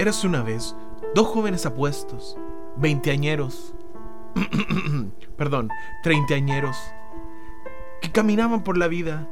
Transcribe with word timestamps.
Eras 0.00 0.24
una 0.24 0.42
vez 0.42 0.74
dos 1.14 1.26
jóvenes 1.26 1.66
apuestos, 1.66 2.38
veinteañeros, 2.76 3.74
perdón, 5.36 5.68
treintañeros, 6.02 6.74
que 8.00 8.10
caminaban 8.10 8.64
por 8.64 8.78
la 8.78 8.88
vida 8.88 9.28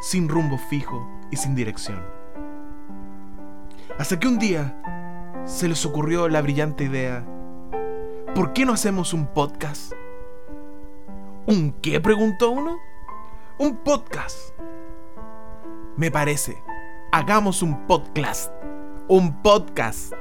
sin 0.00 0.28
rumbo 0.28 0.58
fijo 0.58 1.10
y 1.32 1.36
sin 1.38 1.56
dirección. 1.56 2.00
Hasta 3.98 4.20
que 4.20 4.28
un 4.28 4.38
día 4.38 4.80
se 5.44 5.66
les 5.66 5.84
ocurrió 5.84 6.28
la 6.28 6.40
brillante 6.40 6.84
idea, 6.84 7.26
¿por 8.32 8.52
qué 8.52 8.64
no 8.64 8.74
hacemos 8.74 9.12
un 9.12 9.26
podcast? 9.26 9.92
¿Un 11.48 11.72
qué? 11.82 12.00
preguntó 12.00 12.52
uno. 12.52 12.78
Un 13.58 13.78
podcast. 13.78 14.54
Me 15.96 16.12
parece. 16.12 16.62
Hagamos 17.10 17.60
un 17.60 17.88
podcast. 17.88 18.52
Un 19.14 19.42
podcast. 19.42 20.14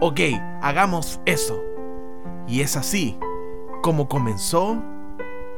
Ok, 0.00 0.20
hagamos 0.62 1.20
eso. 1.26 1.62
Y 2.48 2.62
es 2.62 2.78
así 2.78 3.18
como 3.82 4.08
comenzó 4.08 4.82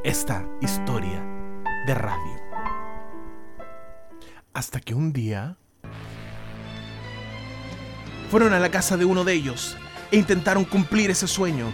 esta 0.02 0.44
historia 0.60 1.24
de 1.86 1.94
radio. 1.94 2.42
Hasta 4.54 4.80
que 4.80 4.92
un 4.92 5.12
día 5.12 5.56
fueron 8.28 8.52
a 8.54 8.58
la 8.58 8.72
casa 8.72 8.96
de 8.96 9.04
uno 9.04 9.22
de 9.22 9.34
ellos 9.34 9.76
e 10.10 10.16
intentaron 10.16 10.64
cumplir 10.64 11.12
ese 11.12 11.28
sueño. 11.28 11.72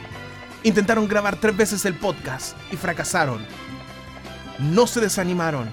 Intentaron 0.65 1.09
grabar 1.09 1.41
tres 1.41 1.57
veces 1.57 1.87
el 1.87 1.95
podcast 1.95 2.59
y 2.71 2.77
fracasaron. 2.77 3.43
No 4.59 4.87
se 4.87 5.01
desanimaron. 5.01 5.71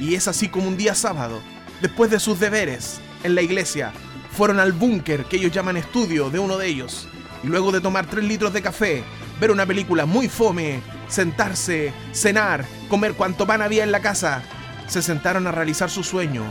Y 0.00 0.16
es 0.16 0.26
así 0.26 0.48
como 0.48 0.66
un 0.66 0.76
día 0.76 0.96
sábado, 0.96 1.40
después 1.80 2.10
de 2.10 2.18
sus 2.18 2.40
deberes 2.40 3.00
en 3.22 3.36
la 3.36 3.42
iglesia, 3.42 3.92
fueron 4.36 4.60
al 4.60 4.72
búnker 4.72 5.24
que 5.24 5.36
ellos 5.36 5.50
llaman 5.50 5.78
estudio 5.78 6.28
de 6.28 6.38
uno 6.38 6.58
de 6.58 6.66
ellos. 6.66 7.08
Y 7.42 7.46
luego 7.46 7.72
de 7.72 7.80
tomar 7.80 8.06
tres 8.06 8.24
litros 8.24 8.52
de 8.52 8.60
café, 8.60 9.02
ver 9.40 9.50
una 9.50 9.64
película 9.64 10.04
muy 10.04 10.28
fome, 10.28 10.82
sentarse, 11.08 11.92
cenar, 12.12 12.66
comer 12.88 13.14
cuanto 13.14 13.46
pan 13.46 13.62
había 13.62 13.82
en 13.82 13.92
la 13.92 14.00
casa, 14.00 14.42
se 14.88 15.00
sentaron 15.00 15.46
a 15.46 15.52
realizar 15.52 15.90
su 15.90 16.04
sueño, 16.04 16.44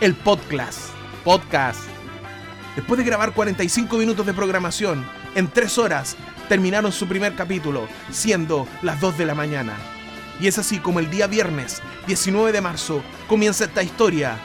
el 0.00 0.14
podcast. 0.14 0.80
Podcast. 1.24 1.80
Después 2.74 2.98
de 2.98 3.04
grabar 3.04 3.32
45 3.32 3.96
minutos 3.98 4.26
de 4.26 4.34
programación, 4.34 5.06
en 5.36 5.48
3 5.48 5.78
horas 5.78 6.16
terminaron 6.48 6.90
su 6.90 7.06
primer 7.06 7.36
capítulo, 7.36 7.86
siendo 8.10 8.66
las 8.82 9.00
2 9.00 9.16
de 9.18 9.26
la 9.26 9.34
mañana. 9.34 9.74
Y 10.40 10.48
es 10.48 10.58
así 10.58 10.80
como 10.80 10.98
el 10.98 11.08
día 11.08 11.28
viernes, 11.28 11.82
19 12.08 12.50
de 12.50 12.60
marzo, 12.60 13.02
comienza 13.28 13.64
esta 13.64 13.82
historia. 13.82 14.38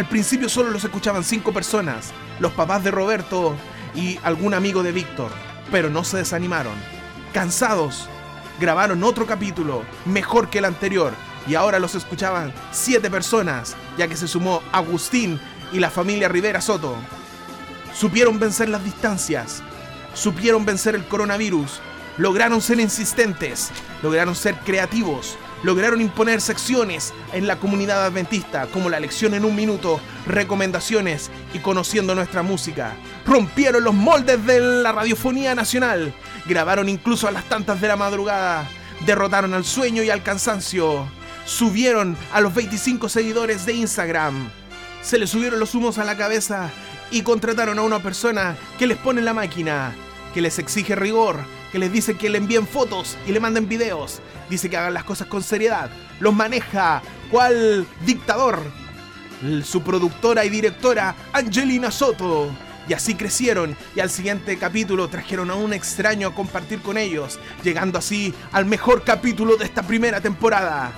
Al 0.00 0.08
principio 0.08 0.48
solo 0.48 0.70
los 0.70 0.82
escuchaban 0.82 1.22
5 1.22 1.52
personas, 1.52 2.12
los 2.38 2.52
papás 2.52 2.82
de 2.82 2.90
Roberto 2.90 3.54
y 3.94 4.18
algún 4.22 4.54
amigo 4.54 4.82
de 4.82 4.92
Víctor, 4.92 5.30
pero 5.70 5.90
no 5.90 6.04
se 6.04 6.16
desanimaron. 6.16 6.72
Cansados, 7.34 8.08
grabaron 8.58 9.04
otro 9.04 9.26
capítulo, 9.26 9.82
mejor 10.06 10.48
que 10.48 10.56
el 10.60 10.64
anterior, 10.64 11.12
y 11.46 11.54
ahora 11.54 11.78
los 11.78 11.94
escuchaban 11.94 12.50
7 12.72 13.10
personas, 13.10 13.76
ya 13.98 14.08
que 14.08 14.16
se 14.16 14.26
sumó 14.26 14.62
Agustín 14.72 15.38
y 15.70 15.80
la 15.80 15.90
familia 15.90 16.30
Rivera 16.30 16.62
Soto. 16.62 16.96
Supieron 17.92 18.38
vencer 18.38 18.70
las 18.70 18.82
distancias, 18.82 19.62
supieron 20.14 20.64
vencer 20.64 20.94
el 20.94 21.04
coronavirus, 21.04 21.82
lograron 22.16 22.62
ser 22.62 22.80
insistentes, 22.80 23.70
lograron 24.02 24.34
ser 24.34 24.54
creativos, 24.60 25.36
lograron 25.62 26.00
imponer 26.00 26.40
secciones 26.40 27.12
en 27.32 27.46
la 27.46 27.56
comunidad 27.56 28.04
adventista, 28.04 28.66
como 28.66 28.90
la 28.90 29.00
lección 29.00 29.34
en 29.34 29.44
un 29.44 29.54
minuto, 29.54 30.00
recomendaciones 30.26 31.30
y 31.54 31.58
conociendo 31.58 32.14
nuestra 32.14 32.42
música. 32.42 32.94
Rompieron 33.26 33.84
los 33.84 33.94
moldes 33.94 34.44
de 34.46 34.60
la 34.60 34.92
radiofonía 34.92 35.54
nacional, 35.54 36.14
grabaron 36.46 36.88
incluso 36.88 37.28
a 37.28 37.32
las 37.32 37.44
tantas 37.44 37.80
de 37.80 37.88
la 37.88 37.96
madrugada, 37.96 38.68
derrotaron 39.06 39.54
al 39.54 39.64
sueño 39.64 40.02
y 40.02 40.10
al 40.10 40.22
cansancio, 40.22 41.06
subieron 41.44 42.16
a 42.32 42.40
los 42.40 42.54
25 42.54 43.08
seguidores 43.08 43.66
de 43.66 43.74
Instagram, 43.74 44.50
se 45.02 45.18
les 45.18 45.30
subieron 45.30 45.60
los 45.60 45.74
humos 45.74 45.98
a 45.98 46.04
la 46.04 46.16
cabeza 46.16 46.70
y 47.10 47.22
contrataron 47.22 47.78
a 47.78 47.82
una 47.82 48.00
persona 48.00 48.56
que 48.78 48.86
les 48.86 48.98
pone 48.98 49.22
la 49.22 49.34
máquina, 49.34 49.92
que 50.34 50.42
les 50.42 50.58
exige 50.58 50.94
rigor, 50.94 51.38
que 51.72 51.78
les 51.78 51.92
dice 51.92 52.16
que 52.16 52.28
le 52.30 52.38
envíen 52.38 52.66
fotos 52.66 53.16
y 53.26 53.32
le 53.32 53.40
manden 53.40 53.68
videos, 53.68 54.20
dice 54.48 54.68
que 54.68 54.76
hagan 54.76 54.94
las 54.94 55.04
cosas 55.04 55.28
con 55.28 55.42
seriedad, 55.42 55.90
los 56.18 56.34
maneja, 56.34 57.02
cual 57.30 57.86
dictador, 58.04 58.60
su 59.64 59.82
productora 59.82 60.44
y 60.44 60.50
directora 60.50 61.14
Angelina 61.32 61.90
Soto. 61.90 62.50
Y 62.88 62.92
así 62.92 63.14
crecieron. 63.14 63.76
Y 63.94 64.00
al 64.00 64.10
siguiente 64.10 64.56
capítulo 64.56 65.08
trajeron 65.08 65.50
a 65.50 65.54
un 65.54 65.72
extraño 65.72 66.28
a 66.28 66.34
compartir 66.34 66.80
con 66.80 66.98
ellos, 66.98 67.38
llegando 67.62 67.98
así 67.98 68.34
al 68.50 68.66
mejor 68.66 69.04
capítulo 69.04 69.56
de 69.56 69.64
esta 69.64 69.82
primera 69.82 70.20
temporada. 70.20 70.90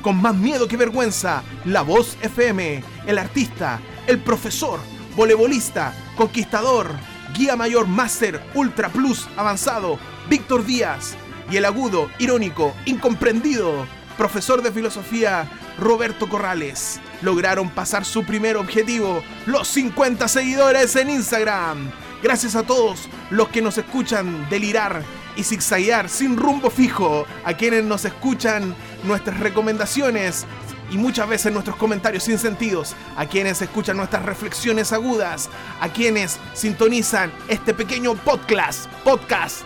Con 0.00 0.16
más 0.16 0.34
miedo 0.34 0.66
que 0.66 0.78
vergüenza, 0.78 1.42
La 1.66 1.82
Voz 1.82 2.16
FM, 2.22 2.82
el 3.06 3.18
artista, 3.18 3.80
el 4.06 4.18
profesor, 4.18 4.80
voleibolista, 5.14 5.92
conquistador, 6.16 6.90
guía 7.36 7.56
mayor 7.56 7.86
máster 7.86 8.42
ultra 8.54 8.88
plus 8.88 9.28
avanzado, 9.36 9.98
Víctor 10.28 10.64
Díaz, 10.64 11.16
y 11.50 11.56
el 11.56 11.64
agudo, 11.64 12.10
irónico, 12.18 12.74
incomprendido, 12.86 13.86
profesor 14.16 14.62
de 14.62 14.72
filosofía, 14.72 15.48
Roberto 15.78 16.28
Corrales, 16.28 17.00
lograron 17.22 17.68
pasar 17.70 18.04
su 18.04 18.24
primer 18.24 18.56
objetivo, 18.56 19.22
los 19.44 19.68
50 19.68 20.26
seguidores 20.28 20.96
en 20.96 21.10
Instagram. 21.10 21.90
Gracias 22.22 22.56
a 22.56 22.62
todos 22.62 23.08
los 23.30 23.48
que 23.48 23.60
nos 23.60 23.76
escuchan 23.76 24.48
delirar 24.48 25.02
y 25.36 25.42
zigzaguear 25.44 26.08
sin 26.08 26.36
rumbo 26.36 26.70
fijo, 26.70 27.26
a 27.44 27.52
quienes 27.52 27.84
nos 27.84 28.06
escuchan 28.06 28.74
nuestras 29.04 29.38
recomendaciones 29.40 30.46
y 30.90 30.98
muchas 30.98 31.28
veces 31.28 31.52
nuestros 31.52 31.76
comentarios 31.76 32.24
sin 32.24 32.38
sentidos, 32.38 32.94
a 33.16 33.26
quienes 33.26 33.60
escuchan 33.62 33.96
nuestras 33.96 34.24
reflexiones 34.24 34.92
agudas, 34.92 35.48
a 35.80 35.88
quienes 35.88 36.38
sintonizan 36.54 37.32
este 37.48 37.74
pequeño 37.74 38.14
podcast, 38.14 38.86
podcast. 39.04 39.62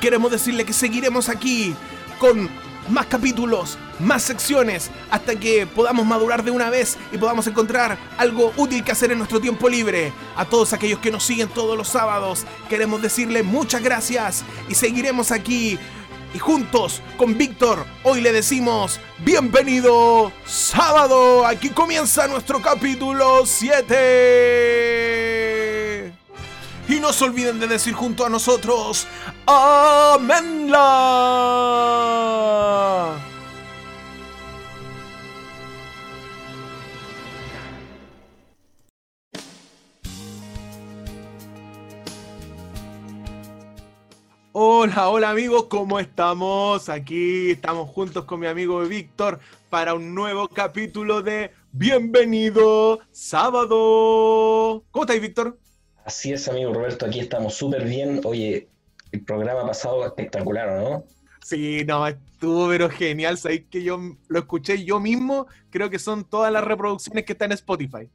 Queremos 0.00 0.30
decirle 0.30 0.64
que 0.64 0.72
seguiremos 0.72 1.28
aquí 1.28 1.74
con 2.18 2.48
más 2.88 3.06
capítulos, 3.06 3.78
más 4.00 4.22
secciones, 4.22 4.90
hasta 5.10 5.36
que 5.36 5.66
podamos 5.66 6.04
madurar 6.06 6.42
de 6.42 6.50
una 6.50 6.70
vez 6.70 6.98
y 7.12 7.18
podamos 7.18 7.46
encontrar 7.46 7.98
algo 8.18 8.52
útil 8.56 8.82
que 8.82 8.92
hacer 8.92 9.12
en 9.12 9.18
nuestro 9.18 9.40
tiempo 9.40 9.68
libre. 9.68 10.12
A 10.36 10.44
todos 10.44 10.72
aquellos 10.72 10.98
que 10.98 11.10
nos 11.10 11.24
siguen 11.24 11.48
todos 11.48 11.76
los 11.76 11.88
sábados, 11.88 12.44
queremos 12.68 13.02
decirle 13.02 13.42
muchas 13.42 13.82
gracias 13.82 14.44
y 14.68 14.74
seguiremos 14.74 15.30
aquí. 15.30 15.78
Y 16.34 16.38
juntos 16.38 17.02
con 17.18 17.36
Víctor, 17.36 17.84
hoy 18.04 18.22
le 18.22 18.32
decimos, 18.32 18.98
bienvenido 19.18 20.32
sábado, 20.46 21.46
aquí 21.46 21.68
comienza 21.68 22.26
nuestro 22.26 22.62
capítulo 22.62 23.44
7. 23.44 24.52
Y 26.88 27.00
no 27.00 27.12
se 27.12 27.24
olviden 27.24 27.60
de 27.60 27.66
decir 27.68 27.92
junto 27.92 28.24
a 28.24 28.30
nosotros, 28.30 29.06
Amenla. 29.46 30.78
Hola, 44.54 45.08
hola 45.08 45.30
amigos, 45.30 45.64
¿cómo 45.70 45.98
estamos? 45.98 46.90
Aquí 46.90 47.52
estamos 47.52 47.88
juntos 47.88 48.26
con 48.26 48.38
mi 48.38 48.46
amigo 48.46 48.80
Víctor 48.80 49.40
para 49.70 49.94
un 49.94 50.14
nuevo 50.14 50.46
capítulo 50.46 51.22
de 51.22 51.52
Bienvenido 51.72 53.00
Sábado. 53.12 54.84
¿Cómo 54.90 55.04
estáis, 55.04 55.22
Víctor? 55.22 55.58
Así 56.04 56.34
es, 56.34 56.46
amigo 56.48 56.70
Roberto, 56.74 57.06
aquí 57.06 57.20
estamos 57.20 57.54
súper 57.54 57.84
bien. 57.84 58.20
Oye, 58.24 58.68
el 59.12 59.24
programa 59.24 59.66
pasado 59.66 60.04
espectacular, 60.04 60.78
¿no? 60.78 61.04
Sí, 61.42 61.82
no, 61.86 62.06
estuvo 62.06 62.68
pero 62.68 62.90
genial. 62.90 63.38
Sabéis 63.38 63.64
que 63.70 63.82
yo 63.82 63.98
lo 64.28 64.38
escuché 64.38 64.84
yo 64.84 65.00
mismo. 65.00 65.46
Creo 65.70 65.88
que 65.88 65.98
son 65.98 66.24
todas 66.24 66.52
las 66.52 66.62
reproducciones 66.62 67.24
que 67.24 67.32
están 67.32 67.52
en 67.52 67.54
Spotify. 67.54 68.10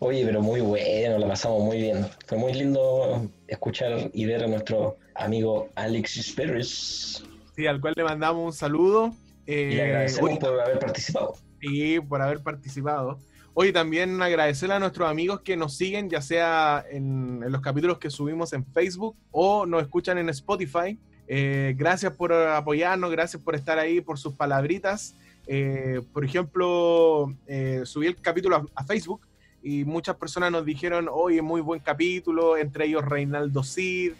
Oye, 0.00 0.24
pero 0.24 0.42
muy 0.42 0.60
bueno, 0.60 1.18
la 1.18 1.28
pasamos 1.28 1.62
muy 1.62 1.78
bien. 1.78 2.06
Fue 2.26 2.38
muy 2.38 2.54
lindo 2.54 3.30
escuchar 3.46 4.10
y 4.12 4.24
ver 4.26 4.44
a 4.44 4.46
nuestro 4.46 4.98
amigo 5.14 5.68
Alexis 5.74 6.32
Pérez. 6.32 7.22
Sí, 7.56 7.66
al 7.66 7.80
cual 7.80 7.94
le 7.96 8.04
mandamos 8.04 8.44
un 8.44 8.52
saludo. 8.52 9.14
Eh, 9.46 9.70
y 9.72 9.74
le 9.76 9.82
agradecemos 9.82 10.30
hoy, 10.30 10.38
por 10.38 10.60
haber 10.60 10.78
participado. 10.78 11.34
Sí, 11.60 12.00
por 12.00 12.22
haber 12.22 12.42
participado. 12.42 13.18
Hoy 13.54 13.72
también 13.72 14.20
agradecerle 14.20 14.74
a 14.74 14.78
nuestros 14.80 15.08
amigos 15.08 15.40
que 15.42 15.56
nos 15.56 15.76
siguen, 15.76 16.10
ya 16.10 16.20
sea 16.20 16.84
en, 16.90 17.42
en 17.44 17.52
los 17.52 17.60
capítulos 17.60 17.98
que 17.98 18.10
subimos 18.10 18.52
en 18.52 18.66
Facebook 18.66 19.16
o 19.30 19.64
nos 19.64 19.82
escuchan 19.82 20.18
en 20.18 20.28
Spotify. 20.30 20.98
Eh, 21.26 21.74
gracias 21.76 22.12
por 22.12 22.32
apoyarnos, 22.32 23.10
gracias 23.10 23.40
por 23.42 23.54
estar 23.54 23.78
ahí, 23.78 24.00
por 24.00 24.18
sus 24.18 24.34
palabritas. 24.34 25.16
Eh, 25.46 26.00
por 26.12 26.24
ejemplo, 26.24 27.34
eh, 27.46 27.82
subí 27.84 28.06
el 28.06 28.16
capítulo 28.16 28.56
a, 28.56 28.64
a, 28.74 28.84
Facebook 28.84 29.20
y 29.62 29.84
muchas 29.84 30.16
personas 30.16 30.50
nos 30.50 30.64
dijeron, 30.64 31.08
oye, 31.10 31.42
muy 31.42 31.60
buen 31.60 31.80
capítulo, 31.80 32.56
entre 32.56 32.86
ellos 32.86 33.04
Reinaldo 33.04 33.62
Cid, 33.62 34.12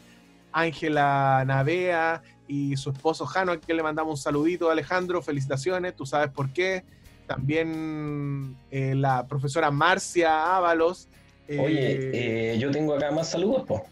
Ángela 0.53 1.45
Navea 1.47 2.23
y 2.47 2.77
su 2.77 2.91
esposo 2.91 3.27
Jano, 3.27 3.53
a 3.53 3.59
quien 3.59 3.77
le 3.77 3.83
mandamos 3.83 4.13
un 4.13 4.23
saludito, 4.23 4.71
Alejandro, 4.71 5.23
felicitaciones, 5.23 5.97
tú 5.97 6.07
sabes 6.07 6.31
por 6.31 6.53
qué. 6.53 6.85
También 7.27 8.57
eh, 8.71 8.95
la 8.95 9.27
profesora 9.27 9.71
Marcia 9.71 10.57
Ábalos. 10.57 11.09
Oye, 11.49 12.53
eh, 12.53 12.59
yo 12.59 12.71
tengo 12.71 12.95
acá 12.95 13.11
más 13.11 13.31
saludos, 13.31 13.65
po. 13.67 13.85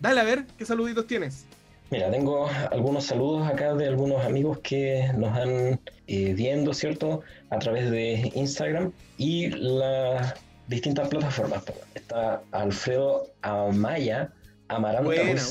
Dale 0.00 0.20
a 0.20 0.24
ver, 0.24 0.46
¿qué 0.58 0.64
saluditos 0.64 1.06
tienes? 1.06 1.45
Mira, 1.90 2.10
tengo 2.10 2.48
algunos 2.72 3.04
saludos 3.04 3.46
acá 3.46 3.74
de 3.74 3.86
algunos 3.86 4.24
amigos 4.24 4.58
que 4.58 5.08
nos 5.16 5.36
han 5.36 5.80
eh, 6.08 6.34
viendo, 6.34 6.74
¿cierto? 6.74 7.22
A 7.50 7.58
través 7.60 7.90
de 7.90 8.32
Instagram 8.34 8.90
y 9.18 9.50
las 9.50 10.34
distintas 10.66 11.08
plataformas. 11.08 11.62
Está 11.94 12.42
Alfredo 12.50 13.28
Amaya, 13.42 14.32
Amaranta 14.66 15.10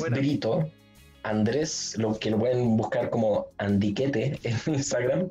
Brito, 0.10 0.70
Andrés, 1.24 1.96
lo 1.98 2.20
que 2.20 2.32
lo 2.32 2.40
pueden 2.40 2.76
buscar 2.76 3.10
como 3.10 3.48
Andiquete 3.58 4.38
en 4.44 4.58
Instagram. 4.74 5.30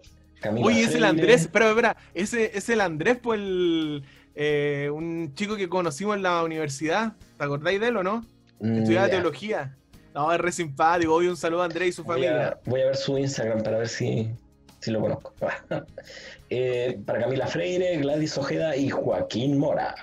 Oye, 0.63 0.85
es 0.85 0.95
el 0.95 1.05
Andrés, 1.05 1.49
pero 1.53 1.69
espera, 1.69 1.97
ese 2.15 2.57
es 2.57 2.69
el 2.69 2.81
Andrés, 2.81 3.19
pues 3.23 3.41
el, 3.41 4.05
eh, 4.35 4.91
un 4.93 5.35
chico 5.35 5.57
que 5.57 5.69
conocimos 5.69 6.17
en 6.17 6.23
la 6.23 6.43
universidad. 6.43 7.13
¿Te 7.37 7.45
acordáis 7.45 7.81
de 7.81 7.89
él 7.89 7.97
o 7.99 8.03
no? 8.03 8.25
Mm, 8.61 8.79
Estudiaba 8.79 9.09
teología. 9.09 9.77
No, 10.15 10.33
es 10.33 10.41
re 10.41 10.53
simpático. 10.53 11.13
Hoy 11.13 11.27
un 11.27 11.37
saludo 11.37 11.63
a 11.63 11.65
Andrés 11.65 11.89
y 11.89 11.93
su 11.93 12.05
familia. 12.05 12.57
voy 12.67 12.83
a 12.83 12.87
ver 12.87 12.97
su 12.97 13.19
Instagram 13.19 13.65
para 13.65 13.79
ver 13.79 13.89
si, 13.89 14.31
si 14.81 14.91
lo 14.91 15.01
conozco. 15.01 15.35
Eh, 16.51 17.01
para 17.05 17.21
Camila 17.21 17.49
Freire, 17.49 17.97
Gladys 17.97 18.39
Ojeda 18.39 18.77
y 18.77 18.91
Joaquín 18.91 19.59
Mora, 19.59 19.95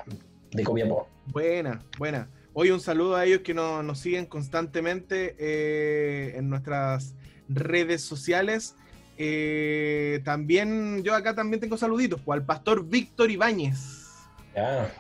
de 0.52 0.64
Copiapó. 0.64 1.08
Buena, 1.28 1.82
buena. 1.98 2.28
Hoy 2.54 2.72
un 2.72 2.82
saludo 2.82 3.16
a 3.16 3.24
ellos 3.24 3.42
que 3.42 3.54
nos, 3.54 3.98
siguen 3.98 4.26
constantemente 4.26 5.36
eh, 5.40 6.34
en 6.36 6.50
nuestras 6.50 7.14
redes 7.48 8.02
sociales. 8.02 8.76
Eh, 9.18 10.20
también, 10.26 11.04
yo 11.04 11.16
acá 11.16 11.36
también 11.36 11.62
tengo 11.62 11.78
saluditos, 11.78 12.20
pues, 12.26 12.40
al 12.40 12.46
pastor 12.46 12.84
Víctor 12.84 13.32
Ibáñez, 13.32 14.10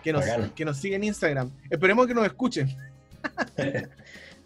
que, 0.03 0.13
nos, 0.13 0.23
que 0.55 0.63
nos 0.63 0.77
sigue 0.77 0.95
en 0.95 1.03
Instagram. 1.03 1.51
Esperemos 1.69 2.07
que 2.07 2.13
nos 2.13 2.25
escuchen. 2.25 2.73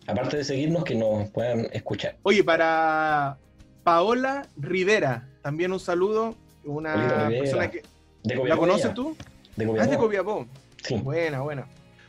Aparte 0.08 0.38
de 0.38 0.44
seguirnos, 0.44 0.84
que 0.84 0.96
nos 0.96 1.30
puedan 1.30 1.68
escuchar. 1.74 2.18
Oye, 2.24 2.44
para 2.44 3.38
Paola 3.84 4.48
Rivera, 4.58 5.28
también 5.42 5.72
un 5.72 5.80
saludo. 5.80 6.36
Una 6.64 7.28
persona 7.30 7.70
que. 7.70 7.84
¿La 8.24 8.58
conoces 8.58 8.94
tú? 8.94 9.16
De 9.56 9.66
Ah, 9.80 9.88
de 9.88 9.98
Copiapó. 9.98 10.48
Sí. 10.84 10.96
Buena, 10.96 11.42
buena. 11.42 11.68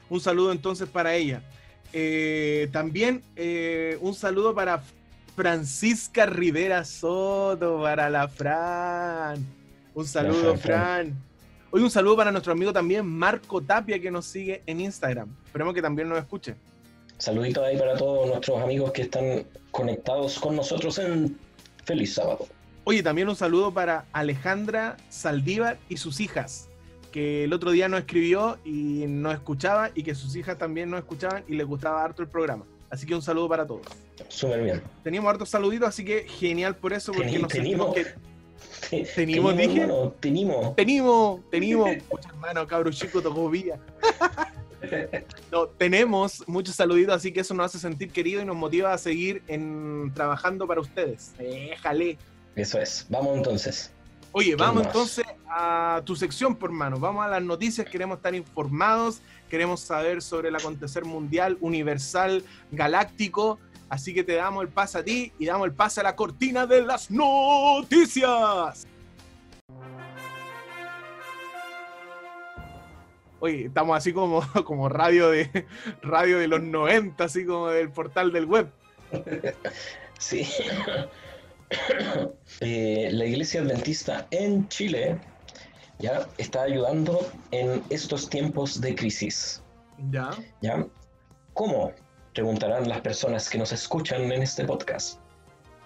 Un 0.08 0.20
saludo 0.20 0.52
entonces 0.52 0.88
para 0.88 1.14
ella. 1.14 1.42
Eh, 1.92 2.68
también 2.72 3.22
eh, 3.36 3.98
un 4.00 4.14
saludo 4.14 4.54
para 4.54 4.82
Francisca 5.34 6.26
Rivera 6.26 6.84
Soto, 6.84 7.82
para 7.82 8.10
la 8.10 8.28
Fran. 8.28 9.44
Un 9.94 10.06
saludo, 10.06 10.56
Fran. 10.56 11.14
Hoy 11.70 11.82
un 11.82 11.90
saludo 11.90 12.16
para 12.16 12.30
nuestro 12.30 12.52
amigo 12.52 12.72
también 12.72 13.06
Marco 13.06 13.60
Tapia 13.60 14.00
que 14.00 14.10
nos 14.10 14.26
sigue 14.26 14.62
en 14.66 14.80
Instagram. 14.80 15.28
Esperemos 15.44 15.74
que 15.74 15.82
también 15.82 16.08
nos 16.08 16.18
escuche. 16.18 16.54
Saluditos 17.18 17.64
ahí 17.64 17.78
para 17.78 17.96
todos 17.96 18.28
nuestros 18.28 18.62
amigos 18.62 18.92
que 18.92 19.02
están 19.02 19.46
conectados 19.70 20.38
con 20.38 20.56
nosotros 20.56 20.98
en 20.98 21.38
Feliz 21.84 22.14
Sábado. 22.14 22.46
Oye, 22.84 23.02
también 23.02 23.28
un 23.28 23.36
saludo 23.36 23.72
para 23.72 24.04
Alejandra 24.12 24.96
Saldívar 25.08 25.78
y 25.88 25.96
sus 25.96 26.20
hijas 26.20 26.68
que 27.10 27.44
el 27.44 27.52
otro 27.54 27.70
día 27.70 27.88
nos 27.88 28.00
escribió 28.00 28.58
y 28.64 29.06
nos 29.08 29.32
escuchaba 29.32 29.90
y 29.94 30.02
que 30.02 30.14
sus 30.14 30.36
hijas 30.36 30.58
también 30.58 30.90
nos 30.90 30.98
escuchaban 30.98 31.44
y 31.48 31.54
les 31.54 31.66
gustaba 31.66 32.04
harto 32.04 32.20
el 32.22 32.28
programa. 32.28 32.66
Así 32.90 33.06
que 33.06 33.14
un 33.14 33.22
saludo 33.22 33.48
para 33.48 33.66
todos. 33.66 33.86
Súper 34.28 34.62
bien. 34.62 34.82
Teníamos 35.02 35.30
hartos 35.30 35.48
saluditos, 35.48 35.88
así 35.88 36.04
que 36.04 36.28
genial 36.28 36.76
por 36.76 36.92
eso, 36.92 37.12
porque 37.12 37.38
nos 37.38 37.50
sentimos 37.50 37.94
que... 37.94 38.06
Tenimos, 39.16 39.56
dije. 39.56 39.88
tenimos. 40.20 40.76
Tenimos, 40.76 41.40
tenimos. 41.50 41.90
Muchas 42.10 42.30
hermano, 42.30 42.66
cabro 42.66 42.92
chico, 42.92 43.20
tocó 43.20 43.48
vía. 43.48 43.80
No, 45.52 45.66
tenemos 45.66 46.46
muchos 46.46 46.74
saluditos, 46.74 47.14
así 47.14 47.32
que 47.32 47.40
eso 47.40 47.54
nos 47.54 47.66
hace 47.66 47.78
sentir 47.78 48.10
querido 48.10 48.42
y 48.42 48.44
nos 48.44 48.56
motiva 48.56 48.92
a 48.92 48.98
seguir 48.98 49.42
en, 49.48 50.12
trabajando 50.14 50.66
para 50.66 50.80
ustedes. 50.80 51.32
Déjale. 51.38 52.18
Eso 52.54 52.80
es. 52.80 53.06
Vamos 53.08 53.36
entonces. 53.36 53.92
Oye, 54.32 54.54
vamos 54.54 54.86
entonces 54.86 55.24
a 55.48 56.02
tu 56.04 56.14
sección, 56.14 56.56
por 56.56 56.70
mano. 56.70 56.98
Vamos 56.98 57.24
a 57.24 57.28
las 57.28 57.42
noticias, 57.42 57.88
queremos 57.88 58.18
estar 58.18 58.34
informados, 58.34 59.20
queremos 59.48 59.80
saber 59.80 60.20
sobre 60.20 60.48
el 60.48 60.56
acontecer 60.56 61.04
mundial, 61.04 61.56
universal, 61.60 62.44
galáctico. 62.70 63.58
Así 63.88 64.12
que 64.12 64.24
te 64.24 64.34
damos 64.34 64.62
el 64.64 64.68
pase 64.68 64.98
a 64.98 65.04
ti 65.04 65.32
y 65.38 65.46
damos 65.46 65.66
el 65.66 65.72
pase 65.72 66.00
a 66.00 66.02
la 66.02 66.16
cortina 66.16 66.66
de 66.66 66.82
las 66.82 67.10
noticias. 67.10 68.86
Oye, 73.40 73.66
estamos 73.66 73.96
así 73.96 74.12
como, 74.12 74.42
como 74.64 74.88
radio, 74.88 75.30
de, 75.30 75.66
radio 76.02 76.38
de 76.38 76.48
los 76.48 76.62
90, 76.62 77.22
así 77.24 77.44
como 77.44 77.68
del 77.68 77.90
portal 77.90 78.32
del 78.32 78.46
web. 78.46 78.68
Sí. 80.18 80.48
Eh, 82.60 83.08
la 83.12 83.24
iglesia 83.24 83.60
adventista 83.60 84.26
en 84.30 84.68
Chile 84.68 85.18
ya 85.98 86.26
está 86.38 86.62
ayudando 86.62 87.30
en 87.50 87.82
estos 87.90 88.28
tiempos 88.28 88.80
de 88.80 88.94
crisis. 88.94 89.62
Ya. 90.10 90.30
¿Ya? 90.60 90.86
¿Cómo? 91.54 91.92
Preguntarán 92.34 92.88
las 92.88 93.00
personas 93.00 93.48
que 93.48 93.58
nos 93.58 93.72
escuchan 93.72 94.30
en 94.30 94.42
este 94.42 94.64
podcast. 94.64 95.18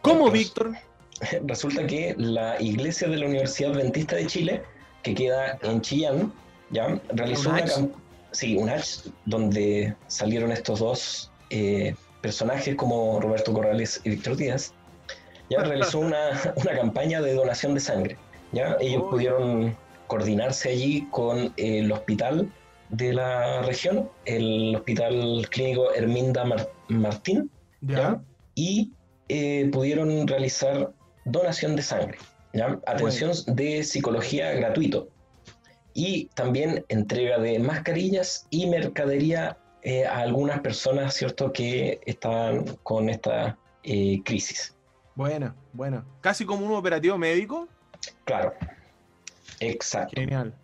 ¿Cómo, 0.03 0.31
Víctor? 0.31 0.75
Resulta 1.47 1.87
que 1.87 2.15
la 2.19 2.61
iglesia 2.61 3.09
de 3.09 3.19
la 3.19 3.27
Universidad 3.27 3.73
Adventista 3.73 4.17
de 4.17 4.27
Chile, 4.27 4.63
que 5.03 5.15
queda 5.15 5.59
en 5.63 5.81
Chillán, 5.81 6.33
ya 6.71 7.01
realizó 7.13 7.51
una 7.51 7.65
sí, 8.33 8.57
un 8.57 8.71
donde 9.27 9.95
salieron 10.07 10.53
estos 10.53 10.81
dos 10.81 11.33
eh, 11.51 11.95
personajes 12.21 12.75
como 12.77 13.21
Roberto 13.21 13.53
Corrales 13.53 14.01
y 14.05 14.11
Víctor 14.11 14.37
Díaz, 14.37 14.75
ya 15.49 15.63
realizó 15.63 15.99
una, 16.01 16.31
campaña 16.77 17.21
de 17.21 17.35
donación 17.35 17.75
de 17.75 17.81
sangre. 17.81 18.17
¿ya? 18.53 18.77
Ellos 18.81 19.05
pudieron 19.11 19.77
coordinarse 20.07 20.71
allí 20.71 21.07
con 21.11 21.53
el 21.57 21.91
hospital 21.93 22.51
de 22.91 23.13
la 23.13 23.63
región, 23.63 24.11
el 24.25 24.75
Hospital 24.77 25.47
Clínico 25.51 25.93
Herminda 25.95 26.45
Martín, 26.89 27.49
¿ya? 27.83 28.21
y 28.57 28.93
eh, 29.29 29.71
pudieron 29.73 30.27
realizar 30.27 30.93
donación 31.25 31.77
de 31.77 31.83
sangre, 31.83 32.19
¿ya? 32.53 32.81
atención 32.87 33.33
de 33.47 33.85
psicología 33.85 34.53
gratuito 34.55 35.09
y 35.95 36.27
también 36.35 36.85
entrega 36.89 37.39
de 37.39 37.59
mascarillas 37.59 38.47
y 38.51 38.67
mercadería 38.67 39.59
eh, 39.83 40.07
a 40.07 40.19
algunas 40.19 40.61
personas, 40.61 41.15
¿cierto?, 41.15 41.53
que 41.53 42.01
estaban 42.07 42.65
con 42.83 43.09
esta 43.09 43.59
eh, 43.83 44.21
crisis. 44.25 44.75
Buena, 45.15 45.55
buena. 45.73 46.05
Casi 46.21 46.45
como 46.45 46.67
un 46.67 46.73
operativo 46.73 47.19
médico. 47.19 47.69
Claro. 48.25 48.55
Exacto. 49.61 50.21
Genial. 50.21 50.55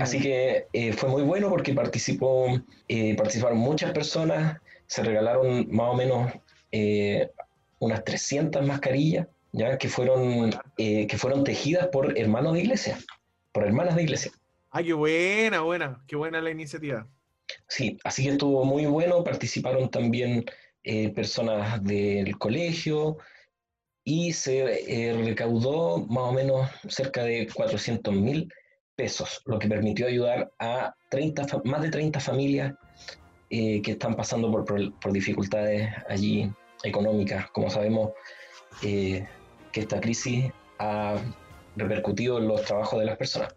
Así 0.00 0.20
que 0.20 0.66
eh, 0.72 0.92
fue 0.92 1.08
muy 1.08 1.22
bueno 1.22 1.48
porque 1.48 1.74
participó, 1.74 2.46
eh, 2.88 3.14
participaron 3.16 3.58
muchas 3.58 3.92
personas, 3.92 4.60
se 4.86 5.02
regalaron 5.02 5.68
más 5.70 5.90
o 5.90 5.94
menos 5.94 6.32
eh, 6.72 7.30
unas 7.78 8.04
300 8.04 8.66
mascarillas, 8.66 9.26
ya 9.52 9.78
que 9.78 9.88
fueron, 9.88 10.50
que 10.76 11.16
fueron 11.16 11.44
tejidas 11.44 11.88
por 11.88 12.18
hermanos 12.18 12.54
de 12.54 12.60
iglesia, 12.60 12.98
por 13.52 13.64
hermanas 13.64 13.94
de 13.94 14.02
iglesia. 14.02 14.32
Ay, 14.76 14.86
qué 14.86 14.92
buena, 14.92 15.60
buena, 15.60 16.04
qué 16.06 16.16
buena 16.16 16.40
la 16.40 16.50
iniciativa. 16.50 17.06
Sí, 17.68 17.96
así 18.04 18.24
que 18.24 18.30
estuvo 18.30 18.64
muy 18.64 18.86
bueno, 18.86 19.24
participaron 19.24 19.90
también 19.90 20.44
personas 21.14 21.82
del 21.82 22.36
colegio, 22.36 23.16
y 24.04 24.32
se 24.32 25.08
eh, 25.08 25.14
recaudó 25.14 26.06
más 26.06 26.24
o 26.24 26.32
menos 26.32 26.70
cerca 26.88 27.24
de 27.24 27.48
400 27.52 28.14
mil 28.14 28.52
pesos, 28.94 29.40
lo 29.46 29.58
que 29.58 29.66
permitió 29.66 30.06
ayudar 30.06 30.52
a 30.58 30.94
30, 31.10 31.46
más 31.64 31.82
de 31.82 31.90
30 31.90 32.20
familias 32.20 32.74
eh, 33.50 33.80
que 33.82 33.92
están 33.92 34.14
pasando 34.14 34.50
por, 34.50 34.64
por, 35.00 35.12
dificultades 35.12 35.90
allí 36.08 36.52
económicas. 36.84 37.50
Como 37.50 37.70
sabemos, 37.70 38.12
eh, 38.82 39.26
que 39.72 39.80
esta 39.80 40.00
crisis 40.00 40.52
ha 40.78 41.16
repercutido 41.76 42.38
en 42.38 42.46
los 42.46 42.62
trabajos 42.62 43.00
de 43.00 43.06
las 43.06 43.16
personas. 43.16 43.54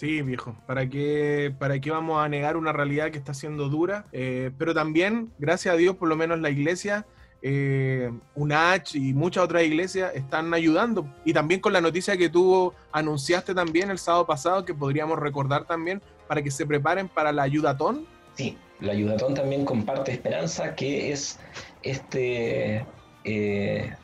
Sí, 0.00 0.22
viejo, 0.22 0.56
¿para 0.66 0.88
qué, 0.88 1.52
¿para 1.58 1.78
qué 1.78 1.90
vamos 1.90 2.24
a 2.24 2.26
negar 2.26 2.56
una 2.56 2.72
realidad 2.72 3.10
que 3.10 3.18
está 3.18 3.34
siendo 3.34 3.68
dura? 3.68 4.06
pero 4.10 4.72
también, 4.72 5.30
gracias 5.38 5.74
a 5.74 5.76
Dios, 5.76 5.94
por 5.96 6.08
lo 6.08 6.16
menos 6.16 6.40
la 6.40 6.48
iglesia 6.48 7.04
eh, 7.42 8.10
UNACH 8.34 8.94
y 8.94 9.12
muchas 9.12 9.44
otras 9.44 9.62
iglesias 9.62 10.12
están 10.14 10.54
ayudando. 10.54 11.06
Y 11.26 11.34
también 11.34 11.60
con 11.60 11.74
la 11.74 11.82
noticia 11.82 12.16
que 12.16 12.30
tú 12.30 12.72
anunciaste 12.92 13.54
también 13.54 13.90
el 13.90 13.98
sábado 13.98 14.26
pasado, 14.26 14.64
que 14.64 14.72
podríamos 14.72 15.18
recordar 15.18 15.66
también, 15.66 16.00
para 16.28 16.40
que 16.40 16.50
se 16.50 16.64
preparen 16.64 17.06
para 17.06 17.30
la 17.30 17.42
ayudatón. 17.42 18.06
Sí, 18.36 18.56
la 18.80 18.92
ayudatón 18.92 19.34
también 19.34 19.66
comparte 19.66 20.12
esperanza, 20.12 20.74
que 20.74 21.12
es 21.12 21.38
este 21.82 22.86
2 23.24 23.24
eh, 23.24 23.96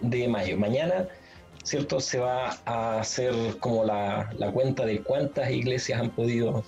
de 0.00 0.28
mayo. 0.28 0.56
Mañana, 0.56 1.06
¿cierto? 1.68 2.00
Se 2.00 2.18
va 2.18 2.56
a 2.64 3.00
hacer 3.00 3.34
como 3.60 3.84
la, 3.84 4.30
cuenta 4.52 4.86
de 4.86 5.02
cuántas 5.02 5.50
iglesias 5.50 6.00
han 6.00 6.10
podido, 6.10 6.64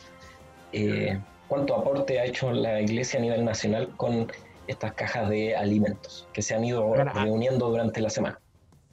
eh, 0.73 1.19
cuánto 1.49 1.75
aporte 1.75 2.21
ha 2.21 2.25
hecho 2.27 2.53
la 2.53 2.81
iglesia 2.81 3.19
a 3.19 3.23
nivel 3.23 3.45
nacional 3.45 3.89
con 3.97 4.31
estas 4.67 4.93
cajas 4.93 5.29
de 5.29 5.57
alimentos 5.57 6.29
que 6.33 6.43
se 6.43 6.55
han 6.55 6.65
ido 6.65 6.95
reuniendo 6.95 7.69
durante 7.71 8.01
la 8.01 8.11
semana. 8.11 8.39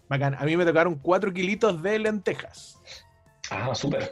Bacán. 0.10 0.36
A 0.36 0.46
mí 0.46 0.56
me 0.56 0.66
tocaron 0.66 0.96
4 0.96 1.34
kilitos 1.34 1.82
de 1.84 2.00
lentejas. 2.00 2.80
Ah, 3.50 3.76
súper. 3.76 4.10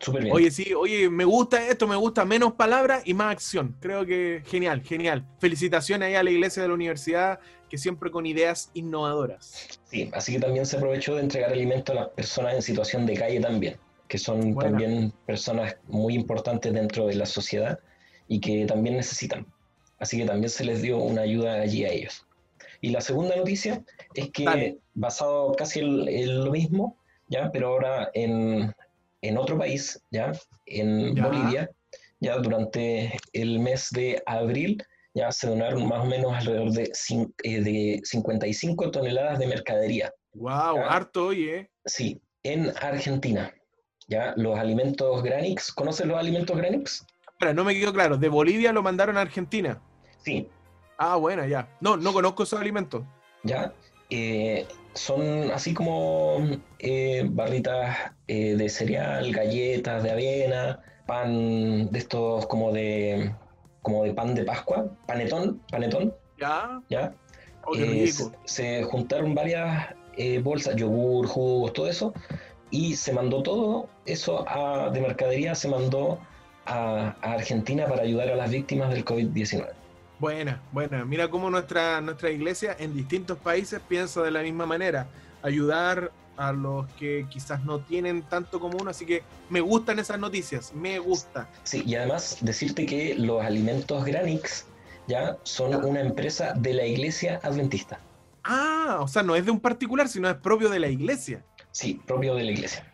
Súper 0.00 0.22
bien. 0.22 0.34
Oye, 0.34 0.50
sí, 0.50 0.74
oye, 0.74 1.08
me 1.08 1.24
gusta 1.24 1.66
esto, 1.66 1.88
me 1.88 1.96
gusta 1.96 2.24
menos 2.26 2.52
palabras 2.52 3.02
y 3.06 3.14
más 3.14 3.32
acción. 3.32 3.74
Creo 3.80 4.04
que 4.04 4.42
genial, 4.46 4.82
genial. 4.82 5.26
Felicitaciones 5.38 6.08
ahí 6.08 6.14
a 6.14 6.22
la 6.22 6.30
iglesia 6.30 6.62
de 6.62 6.68
la 6.68 6.74
universidad, 6.74 7.40
que 7.68 7.78
siempre 7.78 8.10
con 8.10 8.26
ideas 8.26 8.70
innovadoras. 8.74 9.80
Sí, 9.84 10.10
así 10.12 10.32
que 10.34 10.40
también 10.40 10.66
se 10.66 10.76
aprovechó 10.76 11.14
de 11.16 11.22
entregar 11.22 11.52
alimento 11.52 11.92
a 11.92 11.96
las 11.96 12.08
personas 12.08 12.54
en 12.54 12.62
situación 12.62 13.06
de 13.06 13.14
calle 13.14 13.40
también, 13.40 13.76
que 14.08 14.18
son 14.18 14.56
también 14.56 15.12
personas 15.26 15.76
muy 15.86 16.14
importantes 16.14 16.72
dentro 16.72 17.06
de 17.06 17.14
la 17.14 17.26
sociedad 17.26 17.78
y 18.26 18.40
que 18.40 18.66
también 18.66 18.96
necesitan. 18.96 19.46
Así 19.98 20.18
que 20.18 20.24
también 20.24 20.50
se 20.50 20.64
les 20.64 20.82
dio 20.82 20.98
una 20.98 21.22
ayuda 21.22 21.60
allí 21.60 21.84
a 21.84 21.88
ellos. 21.88 22.24
Y 22.80 22.90
la 22.90 23.00
segunda 23.00 23.34
noticia 23.36 23.82
es 24.14 24.30
que, 24.30 24.78
basado 24.94 25.52
casi 25.54 25.80
en, 25.80 26.44
lo 26.44 26.52
mismo, 26.52 26.96
¿ya? 27.28 27.50
pero 27.52 27.68
ahora 27.68 28.10
en, 28.14 28.72
en 29.22 29.38
otro 29.38 29.58
país, 29.58 30.00
¿ya? 30.10 30.32
en 30.66 31.14
Bolivia, 31.14 31.70
ya 32.20 32.36
durante 32.38 33.18
el 33.32 33.58
mes 33.58 33.90
de 33.90 34.22
abril, 34.26 34.82
ya 35.14 35.30
se 35.32 35.48
donaron 35.48 35.88
más 35.88 36.00
o 36.00 36.06
menos 36.06 36.34
alrededor 36.34 36.70
de, 36.70 36.92
eh, 37.42 37.60
de 37.60 38.00
55 38.04 38.90
toneladas 38.90 39.38
de 39.38 39.46
mercadería. 39.46 40.12
¡Wow! 40.34 40.78
Harto, 40.88 41.26
oye. 41.26 41.70
Sí, 41.84 42.20
en 42.42 42.72
Argentina. 42.80 43.52
Ya, 44.06 44.32
los 44.36 44.58
alimentos 44.58 45.22
Granix, 45.22 45.72
¿conoces 45.72 46.06
los 46.06 46.18
alimentos 46.18 46.56
Granix? 46.56 47.06
Espera, 47.32 47.52
no 47.52 47.64
me 47.64 47.74
quedó 47.74 47.92
claro, 47.92 48.16
de 48.16 48.28
Bolivia 48.28 48.72
lo 48.72 48.82
mandaron 48.82 49.16
a 49.18 49.20
Argentina. 49.20 49.82
Sí, 50.24 50.48
Ah, 50.98 51.14
bueno, 51.14 51.46
ya. 51.46 51.68
No, 51.80 51.96
no 51.96 52.12
conozco 52.12 52.42
esos 52.42 52.60
alimentos. 52.60 53.04
Ya. 53.44 53.72
Eh, 54.10 54.66
son 54.94 55.50
así 55.52 55.72
como 55.72 56.38
eh, 56.80 57.24
barritas 57.30 57.96
de 58.26 58.68
cereal, 58.68 59.30
galletas 59.32 60.02
de 60.02 60.10
avena, 60.10 60.80
pan 61.06 61.88
de 61.90 61.98
estos 61.98 62.46
como 62.46 62.72
de 62.72 63.32
como 63.82 64.04
de 64.04 64.12
pan 64.12 64.34
de 64.34 64.44
Pascua, 64.44 64.86
panetón, 65.06 65.60
panetón. 65.70 66.14
Ya. 66.38 66.80
Ya. 66.88 67.14
Oh, 67.64 67.74
se, 68.44 68.82
juntaron 68.84 69.34
varias 69.34 69.94
bolsas, 70.42 70.74
yogur, 70.76 71.26
jugos, 71.26 71.72
todo 71.72 71.88
eso, 71.88 72.14
y 72.70 72.96
se 72.96 73.12
mandó 73.12 73.42
todo 73.42 73.88
eso 74.06 74.44
de 74.92 75.00
mercadería, 75.00 75.54
se 75.54 75.68
mandó 75.68 76.18
a 76.66 77.14
Argentina 77.22 77.86
para 77.86 78.02
ayudar 78.02 78.28
a 78.30 78.36
las 78.36 78.50
víctimas 78.50 78.90
del 78.90 79.04
COVID-19. 79.04 79.68
Buena, 80.18 80.60
buena. 80.72 81.04
Mira 81.04 81.28
cómo 81.28 81.48
nuestra, 81.48 82.00
nuestra 82.00 82.30
iglesia 82.30 82.74
en 82.78 82.92
distintos 82.92 83.38
países 83.38 83.80
piensa 83.88 84.20
de 84.22 84.32
la 84.32 84.42
misma 84.42 84.66
manera. 84.66 85.06
Ayudar 85.42 86.10
a 86.38 86.52
los 86.52 86.86
que 86.92 87.26
quizás 87.28 87.64
no 87.64 87.80
tienen 87.80 88.22
tanto 88.22 88.60
como 88.60 88.78
uno, 88.78 88.90
así 88.90 89.04
que 89.04 89.22
me 89.50 89.60
gustan 89.60 89.98
esas 89.98 90.18
noticias, 90.18 90.72
me 90.72 90.98
gusta. 90.98 91.48
Sí, 91.64 91.82
y 91.84 91.96
además 91.96 92.38
decirte 92.40 92.86
que 92.86 93.14
los 93.14 93.44
alimentos 93.44 94.04
Granix 94.04 94.66
ya 95.08 95.36
son 95.42 95.74
una 95.84 96.00
empresa 96.00 96.54
de 96.54 96.74
la 96.74 96.86
iglesia 96.86 97.40
adventista. 97.42 97.98
Ah, 98.44 98.98
o 99.00 99.08
sea, 99.08 99.22
no 99.22 99.34
es 99.36 99.44
de 99.44 99.50
un 99.50 99.60
particular, 99.60 100.08
sino 100.08 100.30
es 100.30 100.36
propio 100.36 100.68
de 100.68 100.78
la 100.78 100.88
iglesia. 100.88 101.44
Sí, 101.72 102.00
propio 102.06 102.34
de 102.34 102.44
la 102.44 102.52
iglesia. 102.52 102.84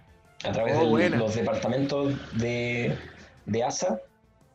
A 0.45 0.53
través 0.53 0.77
oh, 0.79 0.97
de 0.97 1.11
los 1.11 1.35
departamentos 1.35 2.15
de, 2.33 2.99
de 3.47 3.65
ASA, 3.65 4.01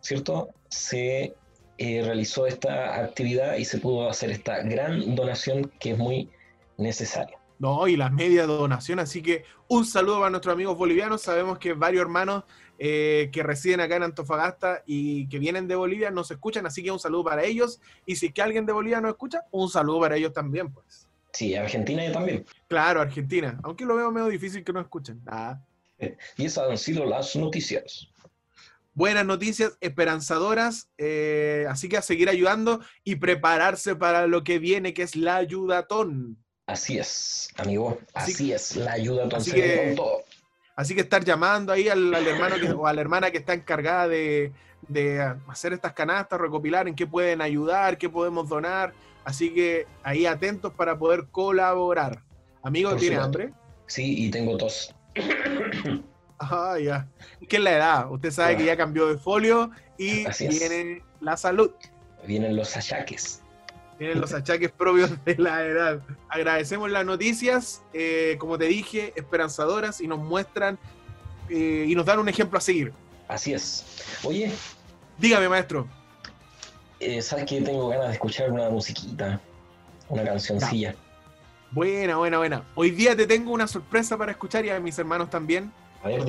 ¿cierto? 0.02 0.50
Se 0.70 1.34
eh, 1.78 2.02
realizó 2.04 2.46
esta 2.46 3.00
actividad 3.00 3.56
y 3.56 3.66
se 3.66 3.78
pudo 3.78 4.10
hacer 4.10 4.32
esta 4.32 4.62
gran 4.64 5.16
donación 5.16 5.72
que 5.80 5.92
es 5.92 5.98
muy 5.98 6.30
necesaria. 6.78 7.39
No, 7.60 7.88
y 7.88 7.98
las 7.98 8.12
media 8.12 8.46
donación, 8.46 9.00
así 9.00 9.22
que 9.22 9.44
un 9.68 9.86
saludo 9.86 10.20
para 10.20 10.30
nuestros 10.30 10.54
amigos 10.54 10.78
bolivianos. 10.78 11.22
Sabemos 11.22 11.60
que 11.60 11.74
varios 11.74 12.02
hermanos 12.02 12.46
eh, 12.78 13.30
que 13.34 13.44
residen 13.44 13.82
acá 13.82 13.98
en 13.98 14.04
Antofagasta 14.04 14.82
y 14.86 15.28
que 15.28 15.40
vienen 15.40 15.68
de 15.68 15.76
Bolivia 15.76 16.10
nos 16.10 16.32
escuchan, 16.32 16.66
así 16.66 16.82
que 16.82 16.92
un 16.92 17.00
saludo 17.00 17.26
para 17.26 17.44
ellos. 17.44 17.82
Y 18.06 18.16
si 18.16 18.28
es 18.28 18.34
que 18.34 18.42
alguien 18.42 18.66
de 18.66 18.72
Bolivia 18.72 19.02
nos 19.02 19.12
escucha, 19.12 19.42
un 19.52 19.70
saludo 19.70 20.00
para 20.00 20.16
ellos 20.16 20.32
también, 20.32 20.72
pues. 20.72 21.06
Sí, 21.34 21.54
Argentina 21.54 22.10
también. 22.12 22.46
Claro, 22.68 23.02
Argentina, 23.02 23.60
aunque 23.64 23.86
lo 23.86 23.96
veo 23.98 24.10
medio 24.10 24.30
difícil 24.30 24.64
que 24.64 24.72
nos 24.72 24.84
escuchen. 24.84 25.22
Ah. 25.28 25.60
Y 26.38 26.46
esas 26.46 26.70
han 26.70 26.78
sido 26.78 27.06
las 27.06 27.36
noticias 27.36 28.10
buenas 29.00 29.26
noticias, 29.26 29.78
esperanzadoras, 29.80 30.90
eh, 30.98 31.66
así 31.70 31.88
que 31.88 31.96
a 31.96 32.02
seguir 32.02 32.28
ayudando 32.28 32.82
y 33.06 33.16
prepararse 33.16 33.96
para 33.96 34.28
lo 34.28 34.44
que 34.44 34.60
viene, 34.60 34.94
que 34.94 35.04
es 35.04 35.16
la 35.16 35.38
ayudatón. 35.38 36.38
Así 36.70 37.00
es, 37.00 37.50
amigo, 37.58 37.98
así, 38.14 38.54
es, 38.54 38.76
la 38.76 38.92
ayudatón. 38.92 39.40
Así 39.40 39.52
que, 39.52 39.96
así 40.76 40.94
que 40.94 41.02
estar 41.02 41.26
llamando 41.26 41.74
ahí 41.74 41.90
al, 41.90 42.14
hermano 42.14 42.58
o 42.78 42.86
a 42.86 42.94
la 42.94 43.02
hermana 43.02 43.32
que 43.32 43.40
está 43.40 43.56
encargada 43.56 44.08
de, 44.08 44.54
hacer 45.48 45.74
estas 45.74 45.94
canastas, 45.94 46.40
recopilar 46.40 46.88
en 46.88 46.94
qué 46.94 47.08
pueden 47.08 47.42
ayudar, 47.42 47.98
qué 47.98 48.08
podemos 48.08 48.48
donar. 48.48 48.94
Así 49.24 49.52
que 49.52 49.88
ahí 50.04 50.28
atentos 50.28 50.72
para 50.72 50.96
poder 50.96 51.26
colaborar. 51.32 52.22
Amigo, 52.62 52.96
¿tiene 52.96 53.16
hambre? 53.16 53.52
Sí, 53.88 54.26
y 54.26 54.30
tengo 54.30 54.56
tos. 54.56 54.94
Ah, 56.42 56.78
ya. 56.82 57.06
¿Qué 57.50 57.58
es 57.58 57.62
la 57.62 57.72
edad? 57.72 58.12
Usted 58.14 58.32
sabe 58.32 58.56
que 58.56 58.64
ya 58.64 58.78
cambió 58.78 59.08
de 59.10 59.18
folio 59.18 59.72
y 59.98 60.24
viene 60.48 61.04
la 61.20 61.36
salud. 61.36 61.72
Vienen 62.26 62.56
los 62.56 62.78
achaques. 62.78 63.42
Vienen 64.00 64.22
los 64.22 64.34
achaques 64.34 64.72
propios 64.72 65.12
de 65.26 65.36
la 65.38 65.66
edad. 65.66 66.02
Agradecemos 66.30 66.90
las 66.90 67.06
noticias, 67.06 67.84
eh, 67.94 68.38
como 68.40 68.58
te 68.58 68.66
dije, 68.66 69.14
esperanzadoras 69.16 70.00
y 70.00 70.08
nos 70.08 70.20
muestran 70.20 70.80
eh, 71.50 71.86
y 71.88 71.96
nos 71.96 72.06
dan 72.06 72.20
un 72.20 72.30
ejemplo 72.30 72.58
a 72.58 72.62
seguir. 72.62 72.94
Así 73.28 73.54
es. 73.54 73.86
Oye. 74.24 74.52
Dígame, 75.18 75.50
maestro. 75.50 75.86
Eh, 77.00 77.22
¿Sabes 77.22 77.46
que 77.46 77.62
tengo 77.62 77.90
ganas 77.90 78.08
de 78.08 78.14
escuchar 78.14 78.52
una 78.52 78.70
musiquita? 78.70 79.42
Una 80.08 80.24
cancioncilla. 80.24 80.96
Buena, 81.72 82.18
buena, 82.18 82.38
buena. 82.38 82.64
Hoy 82.76 82.92
día 82.92 83.16
te 83.16 83.28
tengo 83.28 83.52
una 83.52 83.68
sorpresa 83.68 84.18
para 84.18 84.32
escuchar 84.32 84.66
y 84.66 84.70
a 84.70 84.80
mis 84.80 84.98
hermanos 84.98 85.30
también. 85.30 85.72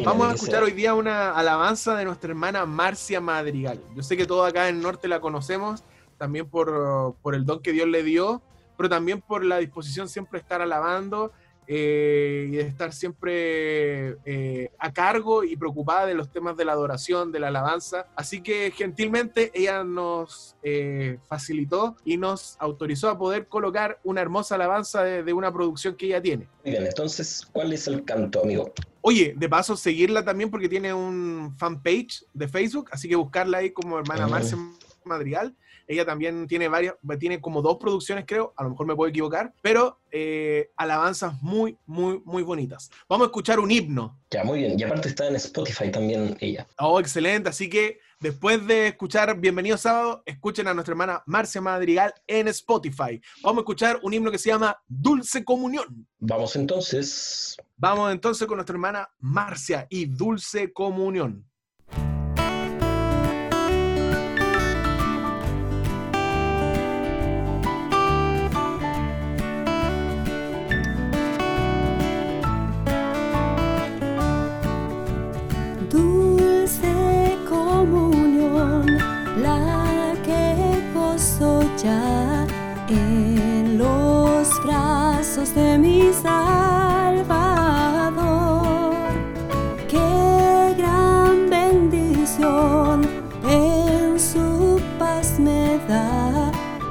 Vamos 0.05 0.29
a 0.29 0.35
escuchar 0.35 0.65
hoy 0.65 0.73
día 0.73 0.95
una 0.95 1.31
alabanza 1.31 1.95
de 1.95 2.05
nuestra 2.05 2.31
hermana 2.31 2.67
Marcia 2.67 3.21
Madrigal. 3.21 3.81
Yo 3.95 4.03
sé 4.03 4.17
que 4.17 4.27
todos 4.27 4.49
acá 4.49 4.69
en 4.69 4.77
el 4.77 4.83
norte 4.83 5.07
la 5.07 5.21
conocemos, 5.21 5.85
también 6.21 6.47
por, 6.47 7.17
por 7.23 7.35
el 7.35 7.47
don 7.47 7.62
que 7.62 7.73
Dios 7.73 7.89
le 7.89 8.03
dio, 8.03 8.43
pero 8.77 8.91
también 8.91 9.23
por 9.23 9.43
la 9.43 9.57
disposición 9.57 10.07
siempre 10.07 10.39
de 10.39 10.43
estar 10.43 10.61
alabando 10.61 11.33
eh, 11.67 12.49
y 12.49 12.57
de 12.57 12.62
estar 12.62 12.93
siempre 12.93 14.19
eh, 14.27 14.71
a 14.79 14.93
cargo 14.93 15.45
y 15.45 15.57
preocupada 15.57 16.05
de 16.05 16.15
los 16.15 16.31
temas 16.31 16.59
de 16.59 16.67
la 16.67 16.73
adoración, 16.73 17.33
de 17.33 17.41
la 17.41 17.49
alabanza. 17.49 18.07
Así 18.17 18.43
que 18.43 18.71
gentilmente 18.77 19.50
ella 19.55 19.83
nos 19.83 20.57
eh, 20.62 21.19
facilitó 21.27 21.97
y 22.05 22.19
nos 22.19 22.57
autorizó 22.59 23.09
a 23.09 23.17
poder 23.17 23.47
colocar 23.47 23.99
una 24.05 24.21
hermosa 24.21 24.57
alabanza 24.57 25.05
de, 25.05 25.33
una 25.33 25.50
producción 25.50 25.95
que 25.95 26.07
ella 26.07 26.21
tiene. 26.21 26.49
bien, 26.62 26.85
entonces, 26.85 27.49
¿cuál 27.50 27.73
es 27.73 27.87
el 27.87 28.05
canto, 28.05 28.43
amigo? 28.43 28.75
Oye, 29.00 29.33
de 29.35 29.49
paso, 29.49 29.75
seguirla 29.75 30.23
también 30.23 30.50
porque 30.50 30.69
tiene 30.69 30.93
un 30.93 31.55
fanpage 31.57 32.27
de 32.35 32.47
Facebook, 32.47 32.91
así 32.93 33.09
que 33.09 33.17
buscarla 33.17 33.59
ahí 33.59 33.71
como 33.71 33.99
hermana 33.99 34.27
Marcia 34.27 34.59
Madrigal 35.05 35.55
ella 35.91 36.07
también 36.07 36.47
tiene 36.47 36.69
varias, 36.69 36.95
tiene 37.19 37.41
como 37.41 37.63
dos 37.63 37.77
producciones, 37.79 38.25
creo, 38.25 38.55
a 38.57 38.63
lo 38.63 38.71
mejor 38.71 38.87
me 38.87 38.95
puedo 38.95 39.11
equivocar, 39.11 39.53
pero 39.61 39.99
eh, 40.13 40.71
alabanzas 40.77 41.43
muy, 41.43 41.77
muy, 41.85 42.23
muy 42.25 42.45
bonitas. 42.45 42.93
Vamos 43.09 43.25
a 43.25 43.29
escuchar 43.31 43.59
un 43.59 43.73
himno. 43.73 44.17
Ya, 44.31 44.45
muy 44.45 44.61
bien. 44.61 44.79
Y 44.79 44.85
aparte 44.85 45.09
está 45.09 45.27
en 45.27 45.35
Spotify 45.35 45.91
también 45.91 46.37
ella. 46.39 46.65
Oh, 46.79 47.01
excelente. 47.01 47.49
Así 47.49 47.69
que 47.69 47.99
después 48.21 48.65
de 48.69 48.87
escuchar 48.87 49.37
Bienvenido 49.41 49.77
Sábado, 49.77 50.23
escuchen 50.27 50.69
a 50.69 50.75
nuestra 50.75 50.93
hermana 50.93 51.25
Marcia 51.27 51.61
Madrigal 51.61 52.15
en 52.29 52.47
Spotify. 52.47 53.21
Vamos 53.43 53.59
a 53.59 53.63
escuchar 53.63 53.99
un 54.05 54.15
himno 54.15 54.31
que 54.31 54.39
se 54.39 54.51
llama 54.51 54.81
Dulce 54.87 55.45
Comunión. 55.45 56.07
Vamos 56.21 56.55
entonces. 56.55 57.57
Vamos 57.77 58.13
entonces 58.13 58.47
con 58.47 58.59
nuestra 58.59 58.75
hermana 58.75 59.11
Marcia 59.19 59.89
y 59.91 60.07
Dulce 60.07 60.73
Comunión. 60.73 61.50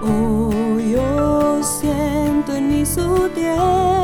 Hoy 0.01 0.03
oh, 0.03 0.79
yo 0.79 1.63
siento 1.63 2.55
en 2.55 2.69
mí 2.69 2.85
su 2.85 3.29
tierra. 3.29 3.98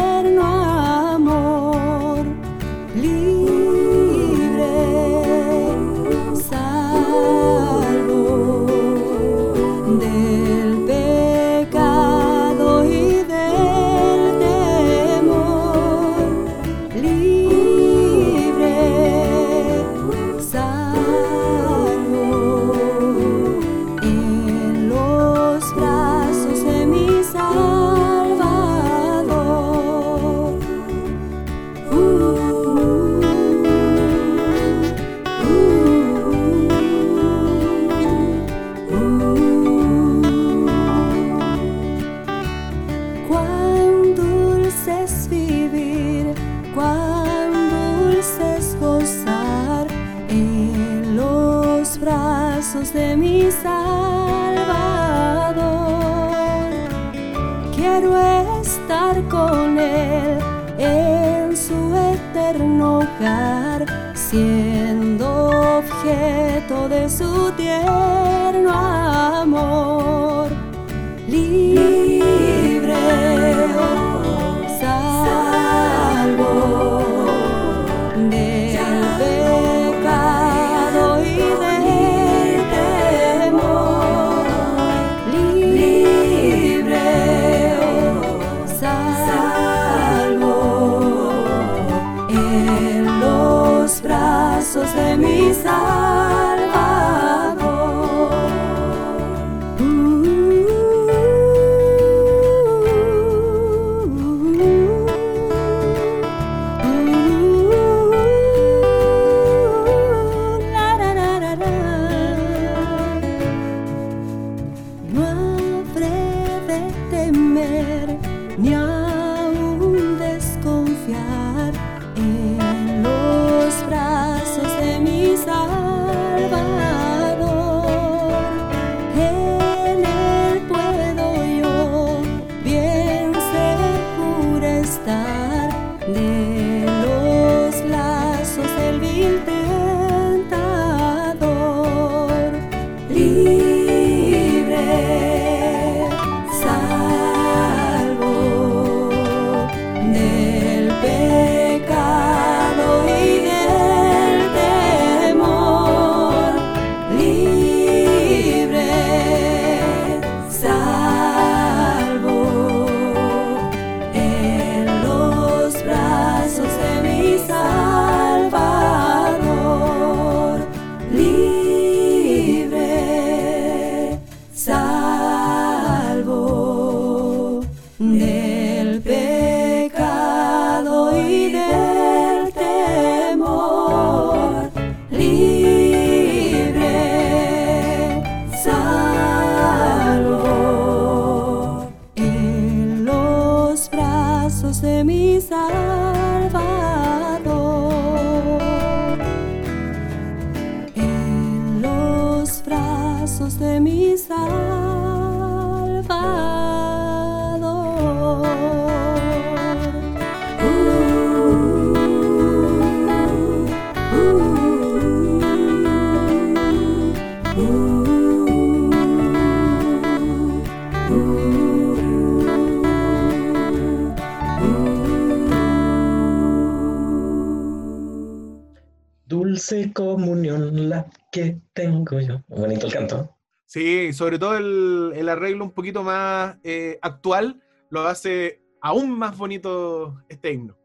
Dulce 229.55 229.93
comunión 229.93 230.89
la 230.89 231.09
que 231.31 231.61
tengo 231.71 232.19
yo. 232.19 232.43
Bonito 232.49 232.87
el 232.87 232.93
canto. 232.93 233.37
Sí, 233.65 234.11
sobre 234.11 234.37
todo 234.37 234.57
el, 234.57 235.13
el 235.15 235.29
arreglo 235.29 235.63
un 235.63 235.71
poquito 235.71 236.03
más 236.03 236.57
eh, 236.61 236.99
actual 237.01 237.61
lo 237.89 238.05
hace 238.05 238.61
aún 238.81 239.17
más 239.17 239.37
bonito 239.37 240.21
este 240.27 240.51
himno. 240.51 240.77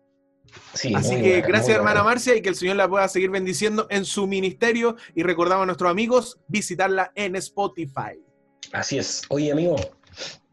Sí, 0.73 0.95
Así 0.95 1.17
que 1.17 1.33
buena, 1.33 1.49
gracias 1.49 1.77
hermana 1.77 2.03
buena. 2.03 2.15
Marcia 2.15 2.37
y 2.37 2.43
que 2.43 2.49
el 2.49 2.55
Señor 2.55 2.77
la 2.77 2.89
pueda 2.89 3.09
seguir 3.09 3.31
bendiciendo 3.31 3.89
en 3.91 4.05
su 4.05 4.29
ministerio 4.29 4.95
y 5.17 5.25
recordamos 5.25 5.65
a 5.65 5.67
nuestros 5.67 5.91
amigos 5.91 6.39
visitarla 6.47 7.11
en 7.17 7.35
Spotify. 7.35 8.23
Así 8.71 8.99
es. 8.99 9.23
Oye, 9.31 9.51
amigo, 9.51 9.75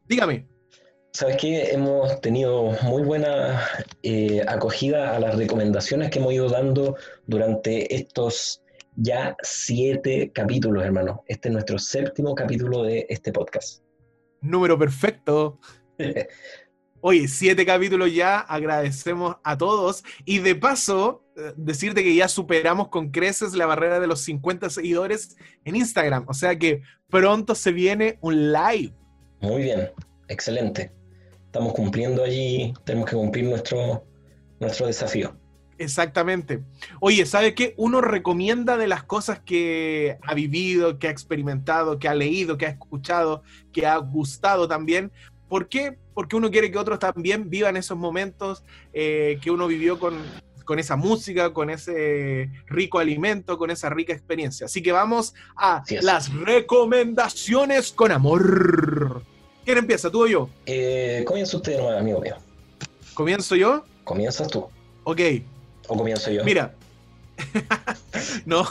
Dígame, 0.07 0.47
¿sabes 1.17 1.37
qué? 1.37 1.71
Hemos 1.71 2.21
tenido 2.21 2.77
muy 2.83 3.01
buena 3.01 3.59
eh, 4.03 4.43
acogida 4.47 5.15
a 5.15 5.19
las 5.19 5.35
recomendaciones 5.35 6.11
que 6.11 6.19
hemos 6.19 6.31
ido 6.31 6.47
dando 6.47 6.95
durante 7.25 7.95
estos 7.95 8.61
ya 8.97 9.35
siete 9.41 10.31
capítulos, 10.31 10.85
hermano. 10.85 11.23
Este 11.27 11.49
es 11.49 11.53
nuestro 11.53 11.79
séptimo 11.79 12.35
capítulo 12.35 12.83
de 12.83 13.07
este 13.09 13.31
podcast. 13.31 13.81
número 14.41 14.77
perfecto. 14.77 15.59
Oye, 17.01 17.27
siete 17.27 17.65
capítulos 17.65 18.13
ya, 18.13 18.41
agradecemos 18.41 19.37
a 19.43 19.57
todos. 19.57 20.03
Y 20.23 20.37
de 20.37 20.53
paso, 20.53 21.25
eh, 21.35 21.51
decirte 21.57 22.03
que 22.03 22.13
ya 22.13 22.27
superamos 22.27 22.89
con 22.89 23.09
creces 23.09 23.55
la 23.55 23.65
barrera 23.65 23.99
de 23.99 24.05
los 24.05 24.21
50 24.21 24.69
seguidores 24.69 25.35
en 25.65 25.77
Instagram. 25.77 26.25
O 26.27 26.35
sea 26.35 26.59
que 26.59 26.83
pronto 27.09 27.55
se 27.55 27.71
viene 27.71 28.19
un 28.21 28.53
live. 28.53 28.93
Muy 29.41 29.63
bien, 29.63 29.89
excelente. 30.27 30.91
Estamos 31.47 31.73
cumpliendo 31.73 32.23
allí, 32.23 32.73
tenemos 32.83 33.09
que 33.09 33.15
cumplir 33.15 33.45
nuestro, 33.45 34.05
nuestro 34.59 34.87
desafío. 34.87 35.35
Exactamente. 35.79 36.63
Oye, 36.99 37.25
¿sabe 37.25 37.53
qué? 37.53 37.73
Uno 37.77 38.01
recomienda 38.01 38.77
de 38.77 38.87
las 38.87 39.03
cosas 39.03 39.39
que 39.39 40.17
ha 40.23 40.33
vivido, 40.33 40.97
que 40.97 41.07
ha 41.07 41.11
experimentado, 41.11 41.99
que 41.99 42.07
ha 42.07 42.15
leído, 42.15 42.57
que 42.57 42.65
ha 42.65 42.69
escuchado, 42.69 43.43
que 43.71 43.85
ha 43.85 43.97
gustado 43.97 44.67
también. 44.67 45.11
¿Por 45.47 45.69
qué? 45.69 45.97
Porque 46.13 46.35
uno 46.35 46.51
quiere 46.51 46.71
que 46.71 46.77
otros 46.77 46.99
también 46.99 47.49
vivan 47.49 47.77
esos 47.77 47.97
momentos 47.97 48.63
eh, 48.91 49.39
que 49.41 49.51
uno 49.51 49.67
vivió 49.67 49.99
con, 49.99 50.19
con 50.65 50.79
esa 50.79 50.95
música, 50.95 51.53
con 51.53 51.69
ese 51.69 52.51
rico 52.65 52.99
alimento, 52.99 53.57
con 53.57 53.69
esa 53.69 53.89
rica 53.89 54.13
experiencia. 54.13 54.65
Así 54.65 54.81
que 54.81 54.91
vamos 54.91 55.35
a 55.55 55.83
las 56.01 56.33
recomendaciones 56.33 57.91
con 57.91 58.11
amor. 58.11 59.23
¿Quién 59.67 59.79
empieza, 59.79 60.09
tú 60.09 60.23
o 60.23 60.27
yo? 60.27 60.49
Eh, 60.65 61.25
comienza 61.27 61.57
usted, 61.57 61.73
hermano, 61.73 61.97
amigo 61.97 62.21
mío. 62.21 62.37
¿Comienzo 63.13 63.53
yo? 63.53 63.83
¿Comienzas 64.05 64.47
tú? 64.47 64.65
Ok. 65.03 65.19
¿O 65.89 65.97
comienzo 65.97 66.31
yo? 66.31 66.45
Mira. 66.45 66.73
no, 68.45 68.65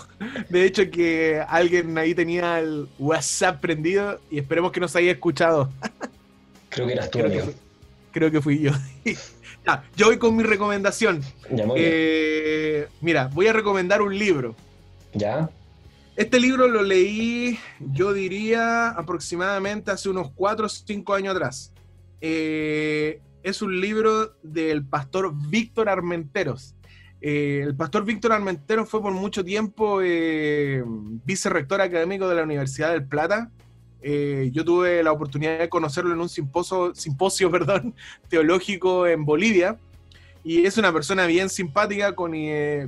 de 0.49 0.65
hecho 0.65 0.91
que 0.91 1.45
alguien 1.47 1.99
ahí 1.99 2.15
tenía 2.15 2.61
el 2.61 2.89
WhatsApp 2.99 3.61
prendido 3.61 4.19
y 4.31 4.39
esperemos 4.39 4.73
que 4.73 4.81
nos 4.81 4.97
haya 4.97 5.13
escuchado. 5.13 5.69
Creo 6.71 6.87
que 6.87 6.95
eras 6.95 7.11
tú, 7.11 7.19
Creo 7.19 7.31
que, 7.31 7.41
amigo. 7.41 7.53
fui, 7.53 7.61
creo 8.13 8.31
que 8.31 8.41
fui 8.41 8.59
yo. 8.61 8.71
Ya, 9.67 9.85
yo 9.97 10.07
voy 10.07 10.17
con 10.19 10.35
mi 10.35 10.45
recomendación. 10.45 11.21
Ya, 11.51 11.67
muy 11.67 11.79
bien. 11.81 11.93
Eh, 11.93 12.89
mira, 13.03 13.29
voy 13.35 13.49
a 13.49 13.53
recomendar 13.53 14.01
un 14.01 14.17
libro. 14.17 14.55
¿Ya? 15.13 15.51
Este 16.17 16.41
libro 16.41 16.67
lo 16.67 16.83
leí, 16.83 17.59
yo 17.79 18.15
diría, 18.15 18.89
aproximadamente 18.89 19.91
hace 19.91 20.09
unos 20.09 20.31
4 20.35 20.65
o 20.65 20.69
5 20.69 21.13
años 21.13 21.37
atrás. 21.37 21.75
Eh, 22.23 23.21
es 23.43 23.61
un 23.61 23.79
libro 23.83 24.35
del 24.43 24.83
pastor 24.83 25.35
Víctor 25.51 25.91
Armenteros. 25.91 26.75
Eh, 27.21 27.61
el 27.63 27.77
pastor 27.77 28.07
Víctor 28.07 28.33
Armentero 28.33 28.87
fue 28.87 29.03
por 29.03 29.13
mucho 29.13 29.45
tiempo 29.45 30.01
eh, 30.03 30.83
vicerrector 31.27 31.83
académico 31.83 32.27
de 32.29 32.37
la 32.37 32.45
Universidad 32.45 32.93
del 32.93 33.05
Plata. 33.05 33.51
Eh, 34.01 34.49
yo 34.55 34.65
tuve 34.65 35.03
la 35.03 35.13
oportunidad 35.13 35.59
de 35.59 35.69
conocerlo 35.69 36.15
en 36.15 36.21
un 36.23 36.31
simposio, 36.31 36.95
teológico 38.31 39.07
en 39.07 39.27
Bolivia. 39.27 39.77
Y 40.43 40.65
es 40.65 40.79
una 40.79 40.95
persona 40.95 41.27
bien 41.27 41.51
simpática, 41.51 42.15
con, 42.15 42.33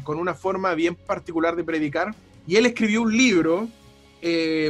con 0.02 0.18
una 0.18 0.32
forma 0.32 0.72
bien 0.72 0.94
particular 0.94 1.56
de 1.56 1.64
predicar. 1.64 2.14
Y 2.48 2.56
él 2.56 2.64
escribió 2.64 3.02
un 3.02 3.14
libro 3.14 3.68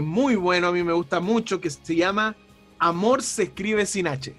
muy 0.03 0.35
bueno, 0.35 0.67
a 0.67 0.73
mí 0.73 0.83
me 0.83 0.93
gusta 0.93 1.21
mucho, 1.21 1.61
que 1.61 1.71
se 1.71 1.95
llama 1.95 2.35
Amor 2.81 3.23
se 3.23 3.45
escribe 3.45 3.87
sin 3.87 4.09
H. 4.09 4.35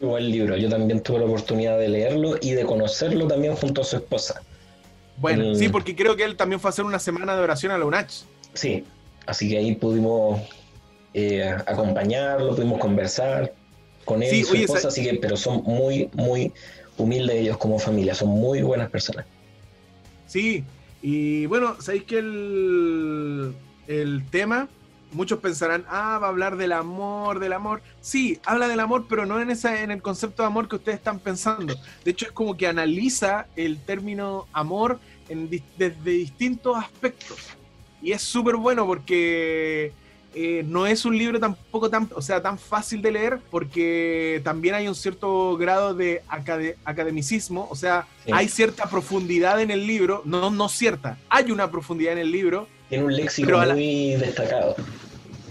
Buen 0.00 0.30
libro, 0.30 0.56
yo 0.56 0.68
también 0.68 1.02
tuve 1.02 1.18
la 1.18 1.24
oportunidad 1.24 1.76
de 1.76 1.88
leerlo 1.88 2.36
y 2.40 2.52
de 2.52 2.64
conocerlo 2.64 3.26
también 3.26 3.56
junto 3.56 3.80
a 3.80 3.84
su 3.84 3.96
esposa. 3.96 4.42
Bueno, 5.16 5.56
sí, 5.56 5.68
porque 5.68 5.96
creo 5.96 6.14
que 6.14 6.22
él 6.22 6.36
también 6.36 6.60
fue 6.60 6.68
a 6.68 6.70
hacer 6.70 6.84
una 6.84 7.00
semana 7.00 7.34
de 7.36 7.42
oración 7.42 7.72
a 7.72 7.78
la 7.78 7.84
UNACH. 7.84 8.22
Sí, 8.52 8.84
así 9.26 9.48
que 9.48 9.58
ahí 9.58 9.74
pudimos 9.74 10.40
eh, 11.14 11.52
acompañarlo, 11.66 12.54
pudimos 12.54 12.78
conversar 12.78 13.52
con 14.04 14.22
él 14.22 14.32
y 14.32 14.44
su 14.44 14.54
esposa, 14.54 14.88
así 14.88 15.02
que, 15.02 15.14
pero 15.14 15.36
son 15.36 15.64
muy, 15.64 16.10
muy 16.12 16.52
humildes 16.96 17.36
ellos 17.36 17.58
como 17.58 17.80
familia, 17.80 18.14
son 18.14 18.28
muy 18.28 18.62
buenas 18.62 18.88
personas. 18.88 19.26
Sí, 20.26 20.64
y 21.06 21.44
bueno, 21.44 21.76
sabéis 21.82 22.04
que 22.04 22.16
el, 22.16 23.54
el 23.86 24.24
tema 24.30 24.70
muchos 25.12 25.38
pensarán, 25.38 25.84
ah, 25.86 26.18
va 26.18 26.28
a 26.28 26.30
hablar 26.30 26.56
del 26.56 26.72
amor, 26.72 27.40
del 27.40 27.52
amor. 27.52 27.82
Sí, 28.00 28.40
habla 28.46 28.68
del 28.68 28.80
amor, 28.80 29.04
pero 29.06 29.26
no 29.26 29.38
en, 29.38 29.50
esa, 29.50 29.82
en 29.82 29.90
el 29.90 30.00
concepto 30.00 30.42
de 30.42 30.46
amor 30.46 30.66
que 30.66 30.76
ustedes 30.76 30.96
están 30.96 31.18
pensando. 31.18 31.74
De 32.06 32.10
hecho, 32.10 32.24
es 32.24 32.32
como 32.32 32.56
que 32.56 32.66
analiza 32.66 33.48
el 33.54 33.84
término 33.84 34.46
amor 34.54 34.98
desde 35.76 36.10
distintos 36.10 36.74
aspectos. 36.78 37.38
Y 38.00 38.12
es 38.12 38.22
súper 38.22 38.56
bueno 38.56 38.86
porque 38.86 39.92
eh, 40.34 40.64
no 40.66 40.86
es 40.86 41.04
un 41.04 41.16
libro 41.16 41.38
tampoco 41.38 41.90
tan, 41.90 42.08
o 42.14 42.22
sea, 42.22 42.42
tan 42.42 42.58
fácil 42.58 43.02
de 43.02 43.12
leer, 43.12 43.38
porque 43.50 44.40
también 44.44 44.74
hay 44.74 44.88
un 44.88 44.94
cierto 44.94 45.56
grado 45.56 45.94
de 45.94 46.22
academicismo, 46.84 47.68
o 47.70 47.76
sea, 47.76 48.06
hay 48.32 48.48
cierta 48.48 48.88
profundidad 48.88 49.60
en 49.60 49.70
el 49.70 49.86
libro, 49.86 50.22
no, 50.24 50.50
no 50.50 50.68
cierta, 50.68 51.18
hay 51.28 51.50
una 51.50 51.70
profundidad 51.70 52.14
en 52.14 52.18
el 52.18 52.32
libro. 52.32 52.68
Tiene 52.88 53.04
un 53.04 53.16
léxico 53.16 53.58
muy 53.72 54.16
destacado. 54.16 54.76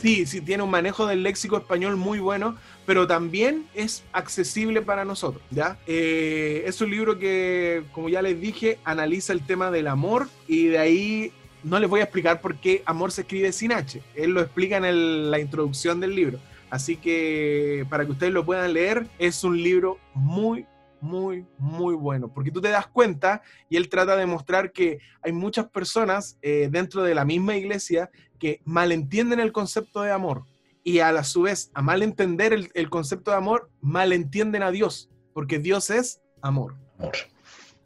Sí, 0.02 0.26
sí, 0.26 0.42
tiene 0.42 0.64
un 0.64 0.70
manejo 0.70 1.08
del 1.08 1.24
léxico 1.24 1.56
español 1.56 1.96
muy 1.96 2.20
bueno, 2.20 2.58
pero 2.86 3.08
también 3.08 3.66
es 3.74 4.04
accesible 4.12 4.82
para 4.82 5.06
nosotros, 5.06 5.42
¿ya? 5.50 5.78
Eh, 5.88 6.66
es 6.68 6.82
un 6.82 6.92
libro 6.92 7.18
que, 7.18 7.84
como 7.94 8.10
ya 8.10 8.22
les 8.22 8.40
dije, 8.42 8.80
analiza 8.84 9.32
el 9.32 9.46
tema 9.46 9.72
del 9.72 9.88
amor 9.88 10.28
y 10.46 10.66
de 10.66 10.78
ahí 10.78 11.32
no 11.64 11.80
les 11.80 11.90
voy 11.90 12.02
a 12.02 12.04
explicar 12.04 12.42
por 12.42 12.58
qué 12.58 12.84
amor 12.86 13.12
se 13.12 13.22
escribe 13.22 13.52
sin 13.52 13.72
H. 13.72 14.02
Él 14.16 14.32
lo 14.32 14.42
explica 14.42 14.78
en 14.78 15.32
la 15.32 15.40
introducción 15.40 16.00
del 16.00 16.16
libro. 16.16 16.40
Así 16.70 16.98
que 16.98 17.86
para 17.90 18.06
que 18.06 18.12
ustedes 18.12 18.34
lo 18.34 18.46
puedan 18.46 18.74
leer, 18.74 19.08
es 19.20 19.44
un 19.44 19.62
libro 19.62 20.00
muy, 20.14 20.66
muy, 21.02 21.46
muy 21.58 21.94
bueno, 21.94 22.30
porque 22.34 22.50
tú 22.50 22.62
te 22.62 22.70
das 22.70 22.88
cuenta 22.88 23.44
y 23.70 23.78
él 23.78 23.90
trata 23.90 24.16
de 24.16 24.26
mostrar 24.26 24.72
que 24.72 25.00
hay 25.22 25.32
muchas 25.34 25.68
personas 25.68 26.38
eh, 26.42 26.70
dentro 26.72 27.04
de 27.04 27.14
la 27.14 27.26
misma 27.26 27.56
iglesia 27.56 28.10
que 28.40 28.62
malentienden 28.64 29.40
el 29.40 29.52
concepto 29.52 30.02
de 30.02 30.12
amor 30.12 30.46
y 30.84 31.00
a 31.00 31.12
la 31.12 31.24
su 31.24 31.44
vez, 31.44 31.72
a 31.74 31.82
malentender 31.82 32.54
el, 32.54 32.72
el 32.74 32.90
concepto 32.90 33.32
de 33.32 33.38
amor, 33.38 33.70
malentienden 33.82 34.64
a 34.64 34.72
Dios, 34.72 35.10
porque 35.34 35.60
Dios 35.60 35.90
es 35.90 36.22
amor. 36.42 36.76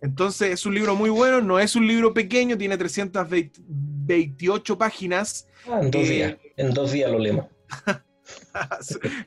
Entonces 0.02 0.52
es 0.52 0.66
un 0.66 0.76
libro 0.76 0.96
muy 0.96 1.10
bueno, 1.10 1.42
no 1.42 1.60
es 1.60 1.76
un 1.76 1.88
libro 1.88 2.14
pequeño, 2.14 2.58
tiene 2.58 2.78
328 2.78 4.78
páginas. 4.78 5.48
Ah, 5.68 5.80
en, 5.82 5.92
dos 5.92 6.04
eh, 6.04 6.10
días. 6.10 6.38
en 6.58 6.74
dos 6.74 6.92
días 6.92 7.12
lo 7.12 7.20
leemos. 7.20 7.46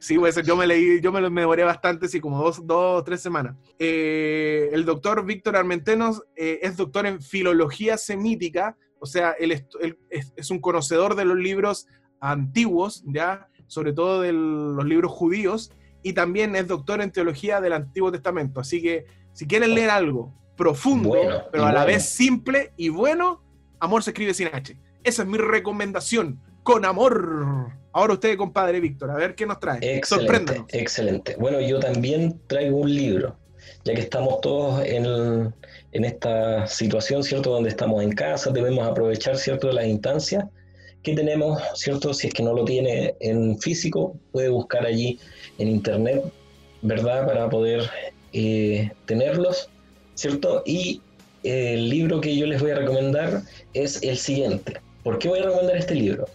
sí, 0.00 0.18
pues, 0.18 0.36
yo 0.44 0.56
me 0.56 0.66
leí, 0.66 1.00
yo 1.00 1.12
me 1.12 1.20
lo 1.20 1.30
demoré 1.30 1.64
bastante, 1.64 2.08
sí, 2.08 2.20
como 2.20 2.42
dos, 2.42 2.66
dos 2.66 3.04
tres 3.04 3.20
semanas. 3.20 3.56
Eh, 3.78 4.70
el 4.72 4.84
doctor 4.84 5.24
Víctor 5.24 5.56
Armentenos 5.56 6.22
eh, 6.36 6.60
es 6.62 6.76
doctor 6.76 7.06
en 7.06 7.20
filología 7.20 7.96
semítica, 7.96 8.76
o 9.00 9.06
sea, 9.06 9.32
él, 9.32 9.52
es, 9.52 10.50
un 10.50 10.60
conocedor 10.60 11.14
de 11.14 11.24
los 11.24 11.36
libros 11.36 11.86
antiguos, 12.20 13.02
ya, 13.06 13.48
sobre 13.66 13.92
todo 13.92 14.20
de 14.20 14.32
los 14.32 14.84
libros 14.84 15.10
judíos, 15.10 15.72
y 16.02 16.12
también 16.12 16.54
es 16.54 16.68
doctor 16.68 17.00
en 17.00 17.10
teología 17.10 17.60
del 17.60 17.72
Antiguo 17.72 18.12
Testamento. 18.12 18.60
Así 18.60 18.82
que 18.82 19.06
si 19.32 19.46
quieren 19.46 19.74
leer 19.74 19.90
algo 19.90 20.34
profundo, 20.60 21.14
pero 21.50 21.64
a 21.64 21.72
la 21.72 21.86
vez 21.86 22.04
simple 22.04 22.72
y 22.76 22.90
bueno, 22.90 23.40
Amor 23.80 24.02
se 24.02 24.10
escribe 24.10 24.34
sin 24.34 24.48
H. 24.48 24.76
Esa 25.04 25.22
es 25.22 25.28
mi 25.28 25.38
recomendación, 25.38 26.38
con 26.62 26.84
amor. 26.84 27.72
Ahora 27.92 28.12
usted, 28.12 28.36
compadre 28.36 28.78
Víctor, 28.78 29.10
a 29.10 29.14
ver 29.14 29.34
qué 29.34 29.46
nos 29.46 29.58
trae. 29.58 29.78
Excelente, 29.80 30.62
excelente. 30.68 31.36
Bueno, 31.38 31.62
yo 31.62 31.80
también 31.80 32.38
traigo 32.46 32.76
un 32.76 32.94
libro, 32.94 33.38
ya 33.84 33.94
que 33.94 34.02
estamos 34.02 34.42
todos 34.42 34.84
en, 34.84 35.54
esta 35.92 36.66
situación, 36.66 37.24
¿cierto? 37.24 37.52
Donde 37.52 37.70
estamos 37.70 38.02
en 38.02 38.12
casa, 38.12 38.50
debemos 38.50 38.86
aprovechar, 38.86 39.38
¿cierto? 39.38 39.68
De 39.68 39.72
las 39.72 39.86
instancias 39.86 40.44
que 41.02 41.14
tenemos, 41.14 41.58
¿cierto? 41.74 42.12
Si 42.12 42.26
es 42.26 42.34
que 42.34 42.42
no 42.42 42.52
lo 42.52 42.66
tiene 42.66 43.14
en 43.20 43.58
físico, 43.58 44.14
puede 44.30 44.50
buscar 44.50 44.84
allí 44.84 45.18
en 45.56 45.68
internet, 45.68 46.22
¿verdad? 46.82 47.26
Para 47.26 47.48
poder 47.48 47.88
eh, 48.34 48.92
tenerlos, 49.06 49.70
¿cierto? 50.20 50.62
Y 50.66 51.00
el 51.44 51.88
libro 51.88 52.20
que 52.20 52.36
yo 52.36 52.46
les 52.46 52.60
voy 52.60 52.72
a 52.72 52.74
recomendar 52.74 53.42
es 53.72 54.02
el 54.02 54.18
siguiente. 54.18 54.78
¿Por 55.02 55.18
qué 55.18 55.28
voy 55.28 55.38
a 55.38 55.44
recomendar 55.44 55.76
este 55.78 55.94
libro? 55.94 56.26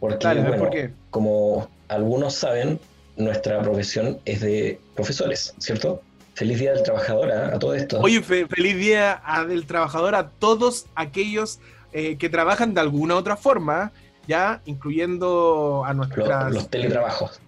Porque, 0.00 0.90
como 1.10 1.68
algunos 1.86 2.34
saben, 2.34 2.80
nuestra 3.16 3.62
profesión 3.62 4.18
es 4.24 4.40
de 4.40 4.80
profesores, 4.96 5.54
¿cierto? 5.58 6.02
Feliz 6.34 6.58
Día 6.58 6.72
del 6.72 6.82
Trabajador 6.82 7.30
¿ah? 7.30 7.54
a, 7.54 7.58
todo 7.60 7.74
esto. 7.74 8.00
Oye, 8.00 8.22
feliz 8.22 8.76
Día 8.76 9.22
del 9.48 9.66
Trabajador 9.66 10.16
a 10.16 10.30
todos 10.30 10.86
aquellos 10.96 11.60
eh, 11.92 12.16
que 12.16 12.28
trabajan 12.28 12.74
de 12.74 12.80
alguna 12.80 13.14
otra 13.14 13.36
forma, 13.36 13.92
ya 14.26 14.62
incluyendo 14.66 15.84
a 15.86 15.94
nuestros... 15.94 16.28
Los, 16.52 16.68
teletrabajos. 16.68 17.40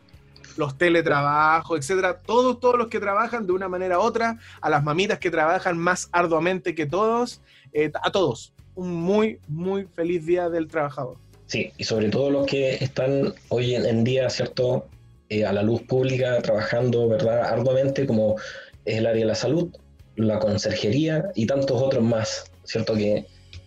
Los 0.56 0.76
teletrabajos, 0.76 1.78
etcétera. 1.78 2.18
Todos, 2.18 2.60
todos 2.60 2.76
los 2.76 2.88
que 2.88 3.00
trabajan 3.00 3.46
de 3.46 3.52
una 3.52 3.68
manera 3.68 3.98
u 3.98 4.02
otra, 4.02 4.38
a 4.60 4.70
las 4.70 4.82
mamitas 4.82 5.18
que 5.18 5.30
trabajan 5.30 5.78
más 5.78 6.08
arduamente 6.12 6.74
que 6.74 6.86
todos, 6.86 7.40
eh, 7.72 7.90
a 8.02 8.10
todos. 8.10 8.52
Un 8.74 8.94
muy, 8.94 9.38
muy 9.48 9.86
feliz 9.94 10.26
Día 10.26 10.48
del 10.48 10.68
Trabajador. 10.68 11.16
Sí, 11.46 11.72
y 11.76 11.84
sobre 11.84 12.08
todo 12.10 12.30
los 12.30 12.46
que 12.46 12.74
están 12.74 13.34
hoy 13.48 13.74
en, 13.74 14.04
día, 14.04 14.30
¿cierto? 14.30 14.86
Eh, 15.28 15.44
a 15.44 15.52
la 15.52 15.62
luz 15.62 15.82
pública, 15.82 16.40
trabajando, 16.42 17.08
¿verdad? 17.08 17.42
Arduamente, 17.42 18.06
como 18.06 18.36
es 18.84 18.98
el 18.98 19.06
área 19.06 19.20
de 19.20 19.26
la 19.26 19.34
salud, 19.34 19.68
la 20.14 20.38
conserjería 20.38 21.30
y 21.34 21.46
tantos 21.46 21.82
otros 21.82 22.04
más, 22.04 22.44
¿cierto? 22.64 22.94
Que, 22.94 23.26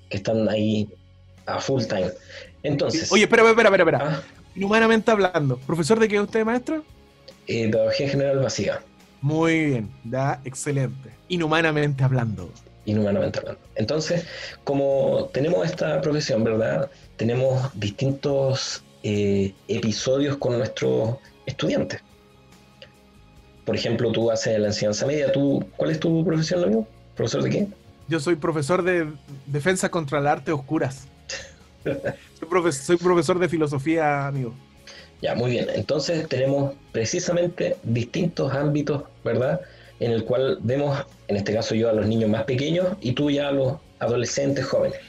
están 0.10 0.48
ahí 0.48 0.88
a 1.48 1.60
full 1.60 1.84
time. 1.86 2.12
Entonces. 2.62 3.12
Oye, 3.12 3.24
espera, 3.24 3.50
espera, 3.50 3.70
espera, 3.70 3.84
espera. 3.84 4.00
¿Ah? 4.04 4.43
Inhumanamente 4.56 5.12
hablando, 5.12 5.58
¿profesor 5.58 6.00
de 6.00 6.08
qué 6.08 6.16
es 6.16 6.22
usted, 6.22 6.46
maestro? 6.46 6.84
Eh, 7.48 7.70
pedagogía 7.70 8.10
general 8.10 8.40
básica. 8.40 8.82
Muy 9.22 9.66
bien, 9.66 9.92
da 10.04 10.40
excelente. 10.44 11.10
Inhumanamente 11.30 12.04
hablando. 12.04 12.50
Inhumanamente 12.86 13.40
hablando. 13.40 13.62
Entonces, 13.76 14.26
como 14.64 15.30
tenemos 15.34 15.66
esta 15.66 16.02
profesión, 16.02 16.44
¿verdad? 16.44 16.90
tenemos 17.18 17.70
distintos 17.80 18.84
eh, 19.04 19.54
episodios 19.68 20.38
con 20.38 20.58
nuestros 20.58 21.18
estudiantes. 21.46 22.02
Por 23.66 23.76
ejemplo, 23.76 24.12
tú 24.12 24.30
haces 24.30 24.60
la 24.60 24.68
enseñanza 24.68 25.06
media. 25.06 25.32
¿Tú, 25.32 25.66
¿Cuál 25.78 25.92
es 25.92 26.00
tu 26.00 26.26
profesión, 26.26 26.64
amigo? 26.64 26.88
¿Profesor 27.16 27.44
de 27.44 27.50
qué? 27.50 27.68
Yo 28.10 28.20
soy 28.20 28.36
profesor 28.36 28.84
de 28.84 29.08
defensa 29.46 29.90
contra 29.90 30.20
el 30.20 30.28
arte 30.28 30.52
oscuras. 30.52 31.08
soy, 32.72 32.98
profesor, 32.98 33.40
de 33.40 33.50
filosofía, 33.50 34.28
amigo. 34.28 34.54
Ya, 35.22 35.36
muy 35.36 35.52
bien. 35.52 35.68
Entonces 35.74 36.28
tenemos 36.28 36.74
precisamente 36.92 37.78
distintos 37.84 38.54
ámbitos, 38.54 39.04
¿verdad? 39.24 39.62
En 40.00 40.12
el 40.12 40.26
cual 40.26 40.58
vemos, 40.62 41.06
en 41.28 41.38
este 41.38 41.54
caso 41.54 41.76
yo 41.76 41.90
a 41.90 41.94
los 41.94 42.08
niños 42.08 42.30
más 42.30 42.44
pequeños 42.44 42.88
y 43.00 43.14
tú 43.14 43.32
ya 43.32 43.48
a 43.48 43.52
los 43.52 43.76
adolescentes 44.00 44.66
jóvenes. 44.66 45.00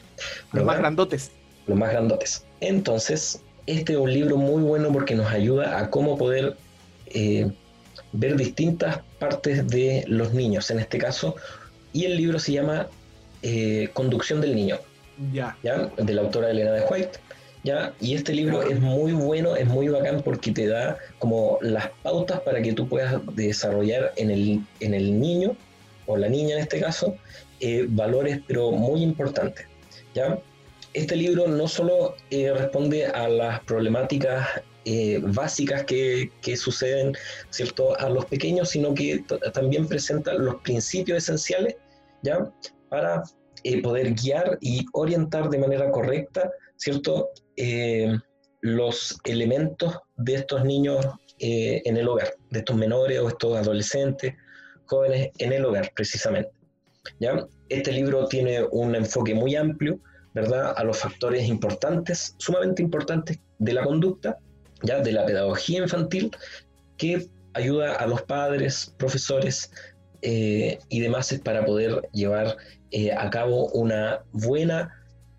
Los 0.52 0.64
más 0.64 0.78
grandotes 0.78 1.32
los 1.66 1.78
más 1.78 1.90
grandotes. 1.90 2.44
Entonces, 2.60 3.40
este 3.66 3.94
es 3.94 3.98
un 3.98 4.12
libro 4.12 4.36
muy 4.36 4.62
bueno 4.62 4.92
porque 4.92 5.14
nos 5.14 5.30
ayuda 5.32 5.78
a 5.78 5.90
cómo 5.90 6.18
poder 6.18 6.56
eh, 7.06 7.50
ver 8.12 8.36
distintas 8.36 9.00
partes 9.18 9.66
de 9.68 10.04
los 10.06 10.32
niños, 10.32 10.70
en 10.70 10.78
este 10.78 10.98
caso, 10.98 11.36
y 11.92 12.04
el 12.04 12.16
libro 12.16 12.38
se 12.38 12.52
llama 12.52 12.88
eh, 13.42 13.88
Conducción 13.92 14.40
del 14.40 14.54
Niño, 14.54 14.78
ya. 15.32 15.56
¿ya? 15.62 15.90
de 15.96 16.14
la 16.14 16.22
autora 16.22 16.50
Elena 16.50 16.72
de 16.72 16.84
White. 16.86 17.18
¿ya? 17.64 17.94
Y 18.00 18.14
este 18.14 18.32
libro 18.32 18.62
es 18.62 18.78
muy 18.80 19.12
bueno, 19.12 19.56
es 19.56 19.66
muy 19.66 19.88
bacán 19.88 20.22
porque 20.22 20.52
te 20.52 20.66
da 20.66 20.98
como 21.18 21.58
las 21.62 21.88
pautas 22.02 22.40
para 22.40 22.62
que 22.62 22.72
tú 22.72 22.88
puedas 22.88 23.20
desarrollar 23.34 24.12
en 24.16 24.30
el, 24.30 24.60
en 24.80 24.94
el 24.94 25.18
niño, 25.18 25.56
o 26.06 26.16
la 26.16 26.28
niña 26.28 26.56
en 26.56 26.62
este 26.62 26.80
caso, 26.80 27.16
eh, 27.60 27.86
valores, 27.88 28.40
pero 28.46 28.70
muy 28.70 29.02
importantes. 29.02 29.66
¿ya? 30.14 30.38
Este 30.92 31.16
libro 31.16 31.48
no 31.48 31.66
solo 31.66 32.14
eh, 32.30 32.52
responde 32.52 33.06
a 33.06 33.28
las 33.28 33.60
problemáticas 33.60 34.46
eh, 34.84 35.18
básicas 35.22 35.84
que, 35.84 36.30
que, 36.42 36.56
suceden 36.56 37.16
¿cierto? 37.48 37.98
a 37.98 38.10
los 38.10 38.26
pequeños, 38.26 38.68
sino 38.68 38.94
que 38.94 39.24
también 39.54 39.88
presenta 39.88 40.34
los 40.34 40.56
principios 40.56 41.18
esenciales 41.18 41.76
¿ya? 42.22 42.50
para 42.90 43.22
poder 43.82 44.14
guiar 44.14 44.58
y 44.60 44.84
orientar 44.92 45.48
de 45.48 45.58
manera 45.58 45.90
correcta 45.90 46.50
¿cierto? 46.76 47.30
los 48.60 49.18
elementos 49.24 49.98
de 50.16 50.34
estos 50.34 50.64
niños 50.64 51.04
en 51.38 51.96
el 51.96 52.08
hogar, 52.08 52.34
de 52.50 52.60
estos 52.60 52.76
menores 52.76 53.18
o 53.18 53.28
estos 53.28 53.56
adolescentes, 53.56 54.34
jóvenes 54.86 55.30
en 55.38 55.52
el 55.52 55.64
hogar, 55.64 55.90
precisamente. 55.94 56.50
¿ya? 57.20 57.46
Este 57.68 57.92
libro 57.92 58.26
tiene 58.26 58.64
un 58.70 58.94
enfoque 58.94 59.34
muy 59.34 59.56
amplio, 59.56 59.98
¿verdad?, 60.34 60.74
a 60.76 60.84
los 60.84 60.98
factores 60.98 61.46
importantes, 61.48 62.34
sumamente 62.38 62.82
importantes 62.82 63.38
de 63.58 63.72
la 63.72 63.84
conducta, 63.84 64.38
¿ya?, 64.82 65.00
de 65.00 65.12
la 65.12 65.24
pedagogía 65.24 65.80
infantil, 65.80 66.30
que 66.96 67.28
ayuda 67.54 67.94
a 67.94 68.06
los 68.06 68.22
padres, 68.22 68.94
profesores 68.98 69.70
eh, 70.26 70.78
y 70.88 71.00
demás 71.00 71.38
para 71.44 71.66
poder 71.66 72.08
llevar 72.12 72.56
eh, 72.92 73.12
a 73.12 73.28
cabo 73.28 73.68
una 73.72 74.24
buena 74.32 74.90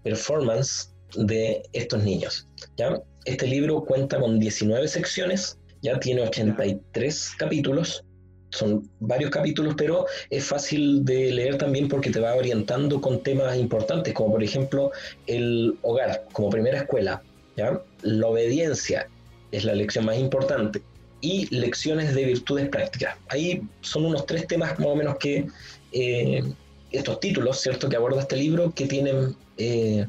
performance 0.03 0.91
de 1.15 1.63
estos 1.73 2.03
niños. 2.03 2.47
¿ya? 2.77 3.01
Este 3.25 3.47
libro 3.47 3.83
cuenta 3.83 4.19
con 4.19 4.39
19 4.39 4.87
secciones, 4.87 5.57
ya 5.81 5.99
tiene 5.99 6.21
83 6.21 7.31
capítulos 7.39 8.05
son 8.51 8.89
varios 8.99 9.31
capítulos, 9.31 9.73
pero 9.77 10.05
es 10.29 10.45
fácil 10.45 11.03
de 11.03 11.31
leer 11.31 11.57
también 11.57 11.89
porque 11.89 12.09
te 12.09 12.19
va 12.19 12.35
orientando 12.35 13.01
con 13.01 13.21
temas 13.21 13.57
importantes, 13.57 14.13
como 14.13 14.31
por 14.31 14.43
ejemplo 14.43 14.91
el 15.27 15.77
hogar 15.81 16.25
como 16.31 16.49
primera 16.49 16.79
escuela, 16.79 17.21
¿ya? 17.57 17.81
la 18.03 18.27
obediencia 18.27 19.09
es 19.51 19.65
la 19.65 19.73
lección 19.73 20.05
más 20.05 20.17
importante, 20.17 20.81
y 21.25 21.47
lecciones 21.47 22.13
de 22.13 22.23
virtudes 22.23 22.69
prácticas. 22.69 23.15
Ahí 23.29 23.61
son 23.81 24.05
unos 24.05 24.27
tres 24.27 24.45
temas 24.45 24.77
más 24.77 24.87
o 24.87 24.95
menos 24.95 25.17
que 25.17 25.47
eh, 25.91 26.43
estos 26.91 27.19
títulos, 27.19 27.59
¿cierto?, 27.59 27.89
que 27.89 27.95
aborda 27.95 28.21
este 28.21 28.37
libro, 28.37 28.71
que 28.75 28.85
tienen 28.85 29.35
eh, 29.57 30.05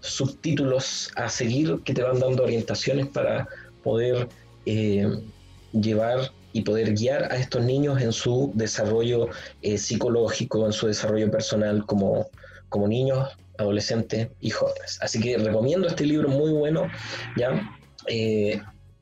subtítulos 0.00 1.12
a 1.14 1.28
seguir 1.28 1.80
que 1.84 1.94
te 1.94 2.02
van 2.02 2.18
dando 2.18 2.42
orientaciones 2.42 3.06
para 3.06 3.46
poder 3.84 4.28
eh, 4.66 5.08
llevar 5.72 6.32
y 6.52 6.62
poder 6.62 6.94
guiar 6.94 7.30
a 7.32 7.36
estos 7.36 7.64
niños 7.64 8.02
en 8.02 8.12
su 8.12 8.50
desarrollo 8.54 9.28
eh, 9.62 9.78
psicológico, 9.78 10.66
en 10.66 10.72
su 10.72 10.88
desarrollo 10.88 11.30
personal 11.30 11.86
como, 11.86 12.28
como 12.70 12.88
niños, 12.88 13.28
adolescentes 13.58 14.30
y 14.40 14.50
jóvenes. 14.50 14.98
Así 15.00 15.20
que 15.20 15.38
recomiendo 15.38 15.86
este 15.86 16.04
libro 16.04 16.28
muy 16.28 16.50
bueno, 16.50 16.88
¿ya? 17.36 17.70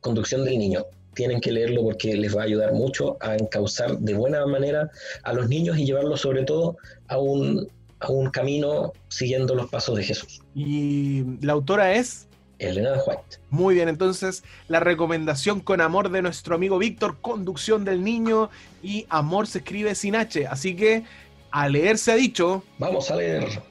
Conducción 0.00 0.44
del 0.44 0.58
Niño. 0.58 0.84
Tienen 1.14 1.40
que 1.40 1.52
leerlo 1.52 1.82
porque 1.82 2.16
les 2.16 2.36
va 2.36 2.42
a 2.42 2.44
ayudar 2.44 2.72
mucho 2.72 3.16
a 3.20 3.36
encauzar 3.36 3.98
de 3.98 4.14
buena 4.14 4.44
manera 4.46 4.90
a 5.22 5.32
los 5.32 5.48
niños 5.48 5.78
y 5.78 5.86
llevarlos 5.86 6.20
sobre 6.20 6.44
todo 6.44 6.76
a 7.08 7.18
un, 7.18 7.68
a 8.00 8.10
un 8.10 8.30
camino 8.30 8.92
siguiendo 9.08 9.54
los 9.54 9.70
pasos 9.70 9.96
de 9.96 10.04
Jesús. 10.04 10.42
¿Y 10.54 11.24
la 11.40 11.52
autora 11.52 11.94
es? 11.94 12.26
Elena 12.58 12.92
White. 13.06 13.38
Muy 13.50 13.74
bien, 13.74 13.88
entonces 13.88 14.44
la 14.68 14.80
recomendación 14.80 15.60
con 15.60 15.80
amor 15.80 16.10
de 16.10 16.22
nuestro 16.22 16.54
amigo 16.54 16.78
Víctor, 16.78 17.16
conducción 17.20 17.84
del 17.84 18.02
niño 18.04 18.50
y 18.82 19.06
amor 19.08 19.46
se 19.46 19.58
escribe 19.58 19.94
sin 19.94 20.16
H. 20.16 20.46
Así 20.46 20.76
que 20.76 21.04
a 21.50 21.68
leer 21.68 21.98
se 21.98 22.12
ha 22.12 22.16
dicho. 22.16 22.62
Vamos 22.78 23.10
a 23.10 23.16
leer. 23.16 23.62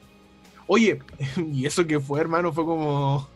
Oye, 0.67 0.99
y 1.51 1.65
eso 1.65 1.85
que 1.85 1.99
fue, 1.99 2.19
hermano, 2.19 2.51
fue 2.53 2.65
como, 2.65 3.27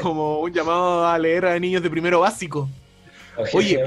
como 0.00 0.40
un 0.40 0.52
llamado 0.52 1.06
a 1.06 1.18
leer 1.18 1.46
a 1.46 1.58
niños 1.58 1.82
de 1.82 1.90
primero 1.90 2.20
básico. 2.20 2.68
Oye, 3.52 3.80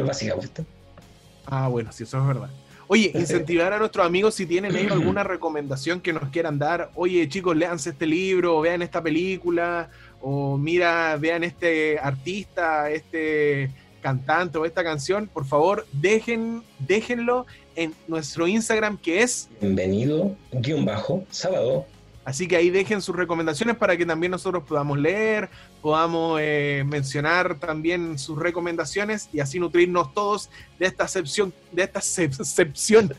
ah, 1.46 1.68
bueno, 1.68 1.92
sí, 1.92 2.04
eso 2.04 2.20
es 2.20 2.28
verdad. 2.28 2.50
Oye, 2.88 3.12
incentivar 3.16 3.74
a 3.74 3.80
nuestros 3.80 4.06
amigos 4.06 4.36
si 4.36 4.46
tienen 4.46 4.76
alguna 4.92 5.24
recomendación 5.24 6.02
que 6.02 6.14
nos 6.14 6.30
quieran 6.30 6.60
dar. 6.60 6.92
Oye, 6.96 7.28
chicos, 7.28 7.56
léanse 7.56 7.92
este 7.92 8.06
libro, 8.06 8.62
vean 8.62 8.82
esta 8.82 9.02
película, 9.02 9.90
o 10.22 10.58
mira, 10.58 11.18
vean 11.18 11.44
este 11.44 12.00
artista, 12.00 12.90
este 12.90 13.72
cantante 14.02 14.60
o 14.60 14.66
esta 14.66 14.84
canción, 14.84 15.28
por 15.28 15.46
favor, 15.46 15.88
dejen, 15.92 16.62
déjenlo 16.78 17.48
en 17.76 17.96
nuestro 18.08 18.48
Instagram 18.48 19.00
que 19.00 19.24
es 19.24 19.50
bienvenido 19.60 20.36
guion 20.52 20.86
bajo 20.86 21.24
sábado. 21.32 21.88
Así 22.26 22.48
que 22.48 22.58
ahí 22.58 22.72
dejen 22.72 23.02
sus 23.02 23.16
recomendaciones 23.16 23.78
para 23.78 23.96
que 23.96 24.06
también 24.06 24.32
nosotros 24.32 24.64
podamos 24.68 24.98
leer, 24.98 25.50
podamos 25.82 26.40
eh, 26.42 26.84
mencionar 26.86 27.60
también 27.60 28.18
sus 28.18 28.38
recomendaciones 28.38 29.30
y 29.32 29.40
así 29.40 29.60
nutrirnos 29.60 30.14
todos 30.14 30.50
de 30.80 30.88
esta 30.88 31.04
acepción, 31.04 31.54
de 31.72 31.84
esta 31.84 32.00
acepción. 32.00 33.14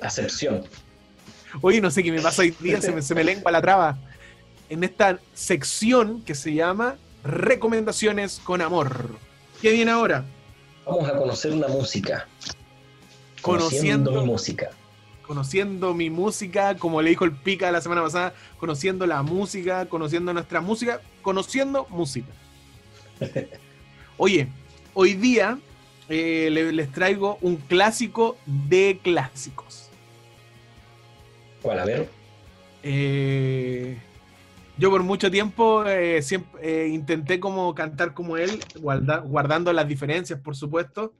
Acepción. 0.00 0.62
Oye, 1.60 1.80
no 1.80 1.90
sé 1.90 2.02
qué 2.02 2.12
me 2.12 2.22
pasa 2.22 2.42
hoy 2.42 2.54
día, 2.60 2.80
se 2.80 2.92
me, 2.92 3.02
se 3.02 3.14
me 3.14 3.24
lengua 3.24 3.50
la 3.50 3.60
traba 3.60 3.98
en 4.72 4.84
esta 4.84 5.18
sección 5.34 6.22
que 6.22 6.34
se 6.34 6.54
llama 6.54 6.96
Recomendaciones 7.24 8.40
con 8.42 8.62
Amor. 8.62 9.10
¿Qué 9.60 9.70
viene 9.70 9.90
ahora? 9.90 10.24
Vamos 10.86 11.08
a 11.08 11.16
conocer 11.16 11.52
una 11.52 11.68
música. 11.68 12.26
Conociendo, 13.42 14.12
mi 14.12 14.24
música. 14.24 14.70
Conociendo 15.26 15.94
mi 15.94 16.10
música, 16.10 16.76
como 16.76 17.00
le 17.00 17.10
dijo 17.10 17.24
el 17.24 17.32
Pica 17.32 17.70
la 17.70 17.80
semana 17.80 18.02
pasada, 18.02 18.34
conociendo 18.58 19.06
la 19.06 19.22
música, 19.22 19.86
conociendo 19.86 20.32
nuestra 20.32 20.60
música, 20.60 21.00
conociendo 21.22 21.86
música. 21.90 22.32
Oye, 24.16 24.48
hoy 24.94 25.14
día 25.14 25.58
eh, 26.08 26.50
les 26.50 26.92
traigo 26.92 27.38
un 27.40 27.56
clásico 27.56 28.36
de 28.46 29.00
clásicos. 29.02 29.88
¿Cuál? 31.62 31.78
A 31.78 31.84
ver. 31.84 32.08
Eh, 32.82 33.96
yo 34.76 34.90
por 34.90 35.02
mucho 35.02 35.30
tiempo 35.30 35.86
eh, 35.86 36.20
siempre, 36.22 36.88
intenté 36.88 37.40
como 37.40 37.74
cantar 37.74 38.14
como 38.14 38.36
él, 38.36 38.62
guardando 38.80 39.72
las 39.72 39.88
diferencias, 39.88 40.38
por 40.40 40.56
supuesto. 40.56 41.14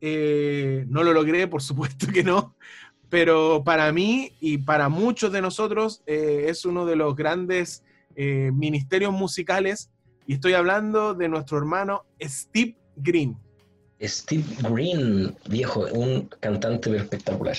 No 0.00 1.02
lo 1.02 1.14
logré, 1.14 1.46
por 1.46 1.62
supuesto 1.62 2.08
que 2.12 2.22
no. 2.22 2.54
Pero 3.10 3.62
para 3.64 3.92
mí 3.92 4.32
y 4.40 4.58
para 4.58 4.88
muchos 4.88 5.32
de 5.32 5.42
nosotros 5.42 6.02
es 6.06 6.64
uno 6.64 6.86
de 6.86 6.96
los 6.96 7.14
grandes 7.14 7.84
ministerios 8.16 9.12
musicales. 9.12 9.90
Y 10.26 10.34
estoy 10.34 10.54
hablando 10.54 11.14
de 11.14 11.28
nuestro 11.28 11.58
hermano 11.58 12.04
Steve 12.20 12.76
Green. 12.96 13.36
Steve 14.00 14.44
Green, 14.70 15.34
viejo, 15.48 15.86
un 15.92 16.28
cantante 16.40 16.94
espectacular. 16.96 17.56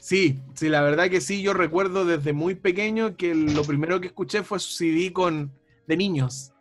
Sí, 0.00 0.38
sí, 0.54 0.68
la 0.68 0.82
verdad 0.82 1.08
que 1.08 1.20
sí, 1.20 1.42
yo 1.42 1.54
recuerdo 1.54 2.04
desde 2.04 2.32
muy 2.32 2.54
pequeño 2.54 3.16
que 3.16 3.34
lo 3.34 3.64
primero 3.64 4.00
que 4.00 4.08
escuché 4.08 4.42
fue 4.42 4.58
su 4.58 4.70
CD 4.72 5.12
con, 5.12 5.52
de 5.86 5.96
niños. 5.96 6.52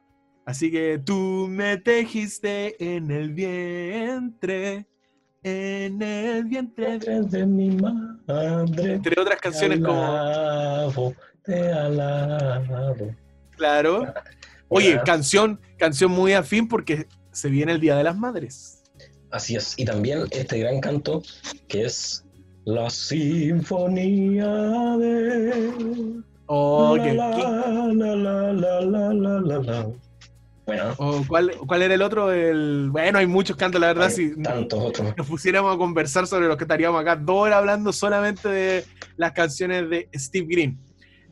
Así 0.45 0.71
que 0.71 0.99
tú 1.03 1.47
me 1.49 1.77
tejiste 1.77 2.95
en 2.95 3.11
el 3.11 3.33
vientre, 3.33 4.87
en 5.43 6.01
el 6.01 6.45
vientre 6.45 6.99
de 6.99 7.45
mi 7.45 7.69
madre. 7.69 8.93
Entre 8.93 9.21
otras 9.21 9.39
canciones 9.39 9.79
te 9.79 9.83
como... 9.83 11.13
Te 11.43 11.71
alabo. 11.71 13.13
Claro. 13.57 14.13
Oye, 14.69 14.99
canción, 15.05 15.59
canción 15.77 16.11
muy 16.11 16.33
afín 16.33 16.67
porque 16.67 17.07
se 17.31 17.49
viene 17.49 17.73
el 17.73 17.81
Día 17.81 17.97
de 17.97 18.03
las 18.03 18.17
Madres. 18.17 18.83
Así 19.31 19.55
es. 19.55 19.77
Y 19.77 19.85
también 19.85 20.25
este 20.31 20.59
gran 20.59 20.79
canto 20.79 21.21
que 21.67 21.85
es 21.85 22.23
la 22.65 22.89
sinfonía 22.89 24.47
de. 24.97 26.21
Oh, 26.45 26.95
la, 26.95 27.13
la, 27.93 28.51
la, 28.51 29.91
Bueno. 30.65 30.93
Oh, 30.97 31.23
¿cuál, 31.27 31.51
¿Cuál 31.67 31.81
era 31.81 31.93
el 31.93 32.01
otro? 32.01 32.31
El... 32.31 32.89
Bueno, 32.89 33.19
hay 33.19 33.27
muchos 33.27 33.55
cantos, 33.57 33.81
la 33.81 33.87
verdad. 33.87 34.09
si 34.09 34.35
tantos 34.41 34.79
otros. 34.79 35.13
nos 35.17 35.27
pusiéramos 35.27 35.75
a 35.75 35.77
conversar 35.77 36.25
sobre 36.27 36.47
los 36.47 36.57
que 36.57 36.63
estaríamos 36.63 37.01
acá 37.01 37.15
dos 37.15 37.35
horas 37.35 37.57
hablando 37.57 37.91
solamente 37.91 38.47
de 38.47 38.85
las 39.17 39.33
canciones 39.33 39.89
de 39.89 40.07
Steve 40.15 40.47
Green. 40.49 40.77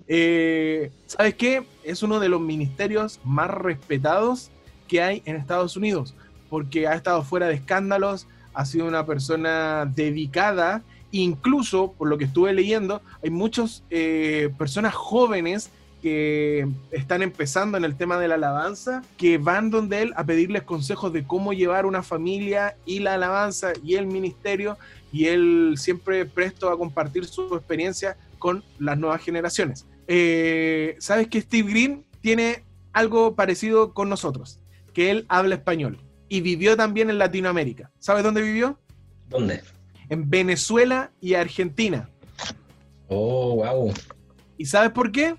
Eh, 0.08 0.92
¿Sabes 1.06 1.36
qué? 1.36 1.64
Es 1.84 2.04
uno 2.04 2.20
de 2.20 2.28
los 2.28 2.42
ministerios 2.42 3.20
más 3.24 3.50
respetados 3.50 4.52
que 4.88 5.02
hay 5.02 5.22
en 5.26 5.38
Estados 5.38 5.78
Unidos, 5.78 6.14
porque 6.50 6.88
ha 6.88 6.96
estado 6.96 7.24
fuera 7.24 7.48
de 7.48 7.54
escándalos, 7.54 8.28
ha 8.54 8.66
sido 8.66 8.86
una 8.86 9.06
persona 9.06 9.86
dedicada 9.86 10.84
Incluso, 11.12 11.92
por 11.92 12.08
lo 12.08 12.18
que 12.18 12.26
estuve 12.26 12.54
leyendo, 12.54 13.02
hay 13.22 13.30
muchas 13.30 13.84
eh, 13.90 14.50
personas 14.58 14.94
jóvenes 14.94 15.70
que 16.02 16.68
están 16.92 17.22
empezando 17.22 17.78
en 17.78 17.86
el 17.86 17.96
tema 17.96 18.18
de 18.18 18.28
la 18.28 18.36
alabanza, 18.36 19.04
que 19.18 19.38
van 19.38 19.70
donde 19.70 20.02
él 20.02 20.14
a 20.16 20.26
pedirles 20.26 20.64
consejos 20.64 21.14
de 21.14 21.24
cómo 21.24 21.54
llevar 21.54 21.86
una 21.86 22.04
familia 22.04 22.76
y 22.86 23.00
la 23.00 23.14
alabanza 23.14 23.74
y 23.84 23.96
el 23.96 24.08
ministerio, 24.08 24.78
y 25.12 25.28
él 25.28 25.76
siempre 25.78 26.26
presto 26.26 26.70
a 26.70 26.78
compartir 26.78 27.26
su 27.26 27.56
experiencia 27.56 28.18
con 28.40 28.64
las 28.80 28.98
nuevas 28.98 29.22
generaciones. 29.22 29.86
Eh, 30.08 30.96
¿Sabes 31.00 31.28
que 31.28 31.42
Steve 31.42 31.70
Green 31.70 32.06
tiene 32.22 32.64
algo 32.92 33.36
parecido 33.36 33.94
con 33.94 34.10
nosotros? 34.10 34.60
Que 34.94 35.12
él 35.12 35.26
habla 35.30 35.56
español 35.56 36.00
y 36.28 36.42
vivió 36.42 36.76
también 36.76 37.10
en 37.10 37.18
Latinoamérica. 37.18 37.92
¿Sabes 38.00 38.24
dónde 38.24 38.42
vivió? 38.42 38.80
¿Dónde? 39.30 39.62
En 40.10 40.30
Venezuela 40.30 41.12
y 41.22 41.36
Argentina. 41.36 42.10
Oh, 43.08 43.56
wow. 43.56 43.94
¿Y 44.58 44.66
sabes 44.66 44.92
por 44.92 45.12
qué? 45.12 45.36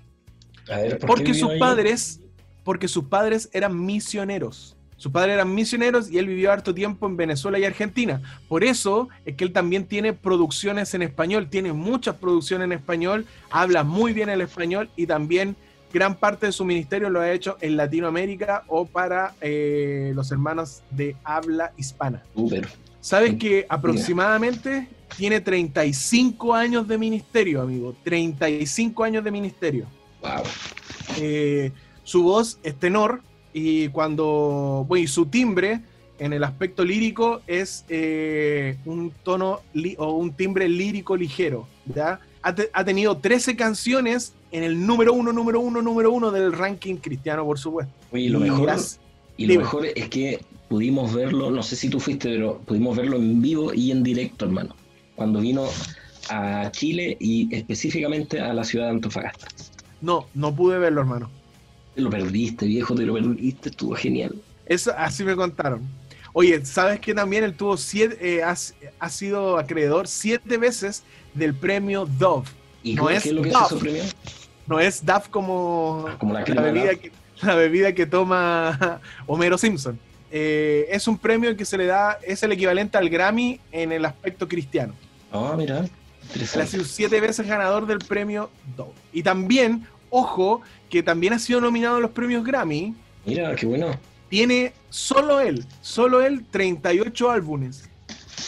A 0.69 0.77
ver, 0.77 0.99
¿por 0.99 1.07
porque 1.07 1.33
sus 1.33 1.49
ahí? 1.51 1.59
padres, 1.59 2.19
porque 2.63 2.87
sus 2.87 3.05
padres 3.05 3.49
eran 3.53 3.85
misioneros. 3.85 4.75
Sus 4.97 5.11
padres 5.11 5.33
eran 5.33 5.53
misioneros 5.53 6.09
y 6.09 6.17
él 6.17 6.27
vivió 6.27 6.51
harto 6.51 6.73
tiempo 6.73 7.07
en 7.07 7.17
Venezuela 7.17 7.59
y 7.59 7.65
Argentina. 7.65 8.21
Por 8.47 8.63
eso 8.63 9.09
es 9.25 9.35
que 9.35 9.43
él 9.43 9.51
también 9.51 9.85
tiene 9.85 10.13
producciones 10.13 10.93
en 10.93 11.01
español, 11.01 11.49
tiene 11.49 11.73
muchas 11.73 12.15
producciones 12.15 12.65
en 12.65 12.71
español, 12.71 13.25
habla 13.49 13.83
muy 13.83 14.13
bien 14.13 14.29
el 14.29 14.39
español 14.39 14.89
y 14.95 15.05
también 15.05 15.57
gran 15.91 16.15
parte 16.15 16.45
de 16.45 16.51
su 16.51 16.63
ministerio 16.63 17.09
lo 17.09 17.19
ha 17.19 17.31
hecho 17.31 17.57
en 17.59 17.75
Latinoamérica 17.75 18.63
o 18.67 18.85
para 18.85 19.35
eh, 19.41 20.13
los 20.15 20.31
hermanos 20.31 20.83
de 20.89 21.15
habla 21.23 21.73
hispana. 21.75 22.23
Súper. 22.33 22.67
¿Sabes 23.01 23.35
que 23.35 23.65
aproximadamente 23.67 24.87
tiene 25.17 25.41
35 25.41 26.53
años 26.53 26.87
de 26.87 26.97
ministerio, 26.97 27.61
amigo? 27.61 27.93
35 28.03 29.03
años 29.03 29.23
de 29.23 29.31
ministerio. 29.31 29.85
Wow. 30.23 30.43
Eh, 31.19 31.71
su 32.03 32.23
voz 32.23 32.57
es 32.63 32.75
tenor 32.75 33.21
y 33.53 33.89
cuando, 33.89 34.85
bueno, 34.87 35.03
y 35.03 35.07
su 35.07 35.25
timbre 35.27 35.81
en 36.19 36.33
el 36.33 36.43
aspecto 36.43 36.83
lírico 36.85 37.41
es 37.47 37.85
eh, 37.89 38.77
un 38.85 39.11
tono 39.23 39.59
o 39.97 40.11
un 40.13 40.33
timbre 40.33 40.67
lírico 40.69 41.15
ligero, 41.17 41.67
¿ya? 41.93 42.19
Ha, 42.41 42.55
te- 42.55 42.69
ha 42.73 42.83
tenido 42.85 43.17
13 43.17 43.55
canciones 43.55 44.33
en 44.51 44.63
el 44.63 44.85
número 44.85 45.13
uno, 45.13 45.31
número 45.33 45.59
uno, 45.59 45.81
número 45.81 46.11
uno 46.11 46.31
del 46.31 46.53
ranking 46.53 46.95
cristiano, 46.95 47.45
por 47.45 47.57
supuesto. 47.59 47.93
Oye, 48.11 48.29
lo 48.29 48.39
mejor, 48.39 48.65
las- 48.67 48.99
y 49.37 49.47
lo 49.47 49.59
mejor 49.59 49.85
es 49.87 50.09
que 50.09 50.41
pudimos 50.69 51.13
verlo, 51.13 51.51
no 51.51 51.63
sé 51.63 51.75
si 51.75 51.89
tú 51.89 51.99
fuiste, 51.99 52.29
pero 52.29 52.59
pudimos 52.59 52.95
verlo 52.95 53.17
en 53.17 53.41
vivo 53.41 53.73
y 53.73 53.91
en 53.91 54.03
directo, 54.03 54.45
hermano. 54.45 54.75
Cuando 55.15 55.39
vino 55.41 55.65
a 56.29 56.69
Chile 56.71 57.17
y 57.19 57.53
específicamente 57.53 58.39
a 58.39 58.53
la 58.53 58.63
ciudad 58.63 58.85
de 58.85 58.91
Antofagasta. 58.91 59.47
No, 60.03 60.27
no 60.35 60.53
pude 60.53 60.77
verlo, 60.77 61.01
hermano. 61.01 61.31
Te 61.95 62.01
lo 62.01 62.09
perdiste, 62.09 62.65
viejo, 62.65 62.93
te 62.93 63.03
lo 63.03 63.13
perdiste, 63.13 63.69
estuvo 63.69 63.95
genial. 63.95 64.35
Eso 64.65 64.93
así 64.97 65.23
me 65.23 65.35
contaron. 65.35 65.81
Oye, 66.33 66.65
¿sabes 66.65 66.99
que 66.99 67.13
también 67.13 67.43
él 67.43 67.53
tuvo 67.53 67.77
siete, 67.77 68.17
eh, 68.19 68.43
ha, 68.43 68.55
ha 68.99 69.09
sido 69.09 69.57
acreedor 69.57 70.07
siete 70.07 70.57
veces 70.57 71.03
del 71.33 71.53
premio 71.53 72.05
Dove? 72.05 72.47
¿Y 72.83 72.95
No 72.95 73.09
es 73.09 73.23
qué 73.23 73.29
es 73.29 73.35
lo 73.35 73.41
que 73.43 73.49
es 73.49 73.55
eso 73.55 73.79
premio? 73.79 74.03
No 74.67 74.79
es 74.79 75.05
Dove 75.05 75.25
como, 75.31 76.05
Ah, 76.09 76.17
como 76.19 76.33
la 76.33 76.43
bebida 76.43 76.95
que, 76.95 77.11
la 77.41 77.55
bebida 77.55 77.93
que 77.93 78.05
toma 78.05 78.99
Homero 79.27 79.57
Simpson. 79.57 79.97
Eh, 80.31 80.87
es 80.89 81.07
un 81.07 81.17
premio 81.17 81.55
que 81.55 81.63
se 81.63 81.77
le 81.77 81.85
da, 81.85 82.17
es 82.23 82.41
el 82.41 82.51
equivalente 82.51 82.97
al 82.97 83.07
Grammy 83.09 83.59
en 83.71 83.91
el 83.91 84.03
aspecto 84.03 84.47
cristiano. 84.47 84.95
Ah, 85.31 85.53
mira, 85.55 85.85
Él 86.33 86.61
ha 86.61 86.65
sido 86.65 86.83
siete 86.83 87.21
veces 87.21 87.45
ganador 87.45 87.85
del 87.85 87.99
premio 87.99 88.49
Dove. 88.75 88.93
Y 89.11 89.21
también, 89.21 89.85
ojo, 90.13 90.61
que 90.89 91.01
también 91.01 91.33
ha 91.33 91.39
sido 91.39 91.59
nominado 91.59 91.95
a 91.95 91.99
los 91.99 92.11
premios 92.11 92.45
Grammy. 92.45 92.93
Mira, 93.25 93.55
qué 93.55 93.65
bueno. 93.65 93.97
Tiene 94.29 94.73
solo 94.89 95.39
él, 95.39 95.65
solo 95.81 96.21
él, 96.21 96.45
38 96.51 97.31
álbumes. 97.31 97.89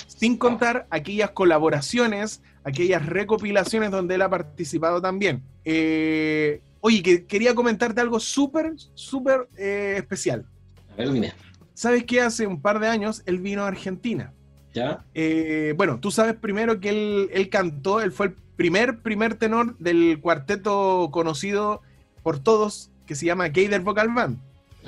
Sin 0.06 0.38
contar 0.38 0.86
aquellas 0.92 1.32
colaboraciones, 1.32 2.42
aquellas 2.64 3.06
recopilaciones 3.06 3.90
donde 3.90 4.16
él 4.16 4.22
ha 4.22 4.30
participado 4.30 5.02
también. 5.02 5.42
Eh, 5.66 6.62
oye, 6.82 7.02
que 7.02 7.26
quería 7.26 7.56
comentarte 7.56 8.00
algo 8.00 8.20
súper, 8.20 8.74
súper 8.94 9.48
eh, 9.58 9.96
especial. 9.98 10.46
A 10.94 10.96
ver, 10.98 11.12
dime. 11.12 11.34
¿Sabes 11.74 12.04
que 12.04 12.22
hace 12.22 12.46
un 12.46 12.62
par 12.62 12.80
de 12.80 12.88
años 12.88 13.24
él 13.26 13.40
vino 13.40 13.64
a 13.64 13.68
Argentina? 13.68 14.34
¿Ya? 14.76 15.06
Eh, 15.14 15.74
bueno, 15.78 16.00
tú 16.02 16.12
sabes 16.12 16.36
primero 16.36 16.82
que 16.82 16.90
él, 16.90 17.30
él 17.32 17.50
cantó, 17.50 18.02
él 18.02 18.12
fue 18.12 18.26
el 18.28 18.34
primer, 18.58 19.00
primer 19.00 19.36
tenor 19.36 19.78
del 19.80 20.20
cuarteto 20.20 21.10
conocido 21.12 21.82
por 22.24 22.40
todos 22.40 22.92
que 23.08 23.16
se 23.16 23.26
llama 23.26 23.48
Gator 23.48 23.82
Vocal 23.82 24.10
Band. 24.14 24.38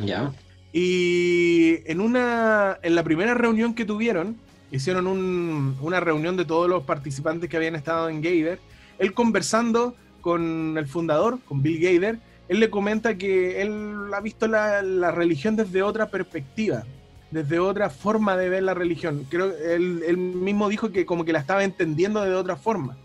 ¿Ya? 0.03 0.33
Y 0.73 1.79
en 1.89 2.01
una 2.01 2.77
en 2.83 2.95
la 2.95 3.03
primera 3.03 3.33
reunión 3.33 3.73
que 3.73 3.85
tuvieron, 3.85 4.35
hicieron 4.71 5.07
un- 5.07 5.77
una 5.81 6.01
reunión 6.01 6.35
de 6.35 6.43
todos 6.43 6.67
los 6.69 6.83
participantes 6.83 7.49
que 7.49 7.55
habían 7.55 7.75
estado 7.75 8.09
en 8.09 8.21
Gator, 8.21 8.59
él 8.99 9.13
conversando 9.13 9.95
con 10.19 10.75
el 10.77 10.85
fundador, 10.87 11.39
con 11.47 11.61
Bill 11.63 11.79
Gator, 11.79 12.19
él 12.49 12.59
le 12.59 12.69
comenta 12.69 13.17
que 13.17 13.61
él 13.61 14.13
ha 14.13 14.19
visto 14.19 14.47
la, 14.47 14.81
la 14.81 15.11
religión 15.11 15.55
desde 15.55 15.81
otra 15.81 16.07
perspectiva, 16.09 16.83
desde 17.31 17.59
otra 17.59 17.89
forma 17.89 18.37
de 18.37 18.49
ver 18.49 18.63
la 18.63 18.73
religión. 18.73 19.25
Creo 19.29 19.53
él, 19.57 20.03
él 20.07 20.17
mismo 20.17 20.69
dijo 20.69 20.91
que 20.91 21.05
como 21.05 21.25
que 21.25 21.33
la 21.33 21.39
estaba 21.39 21.63
entendiendo 21.63 22.23
de 22.23 22.33
otra 22.33 22.55
forma. 22.55 22.95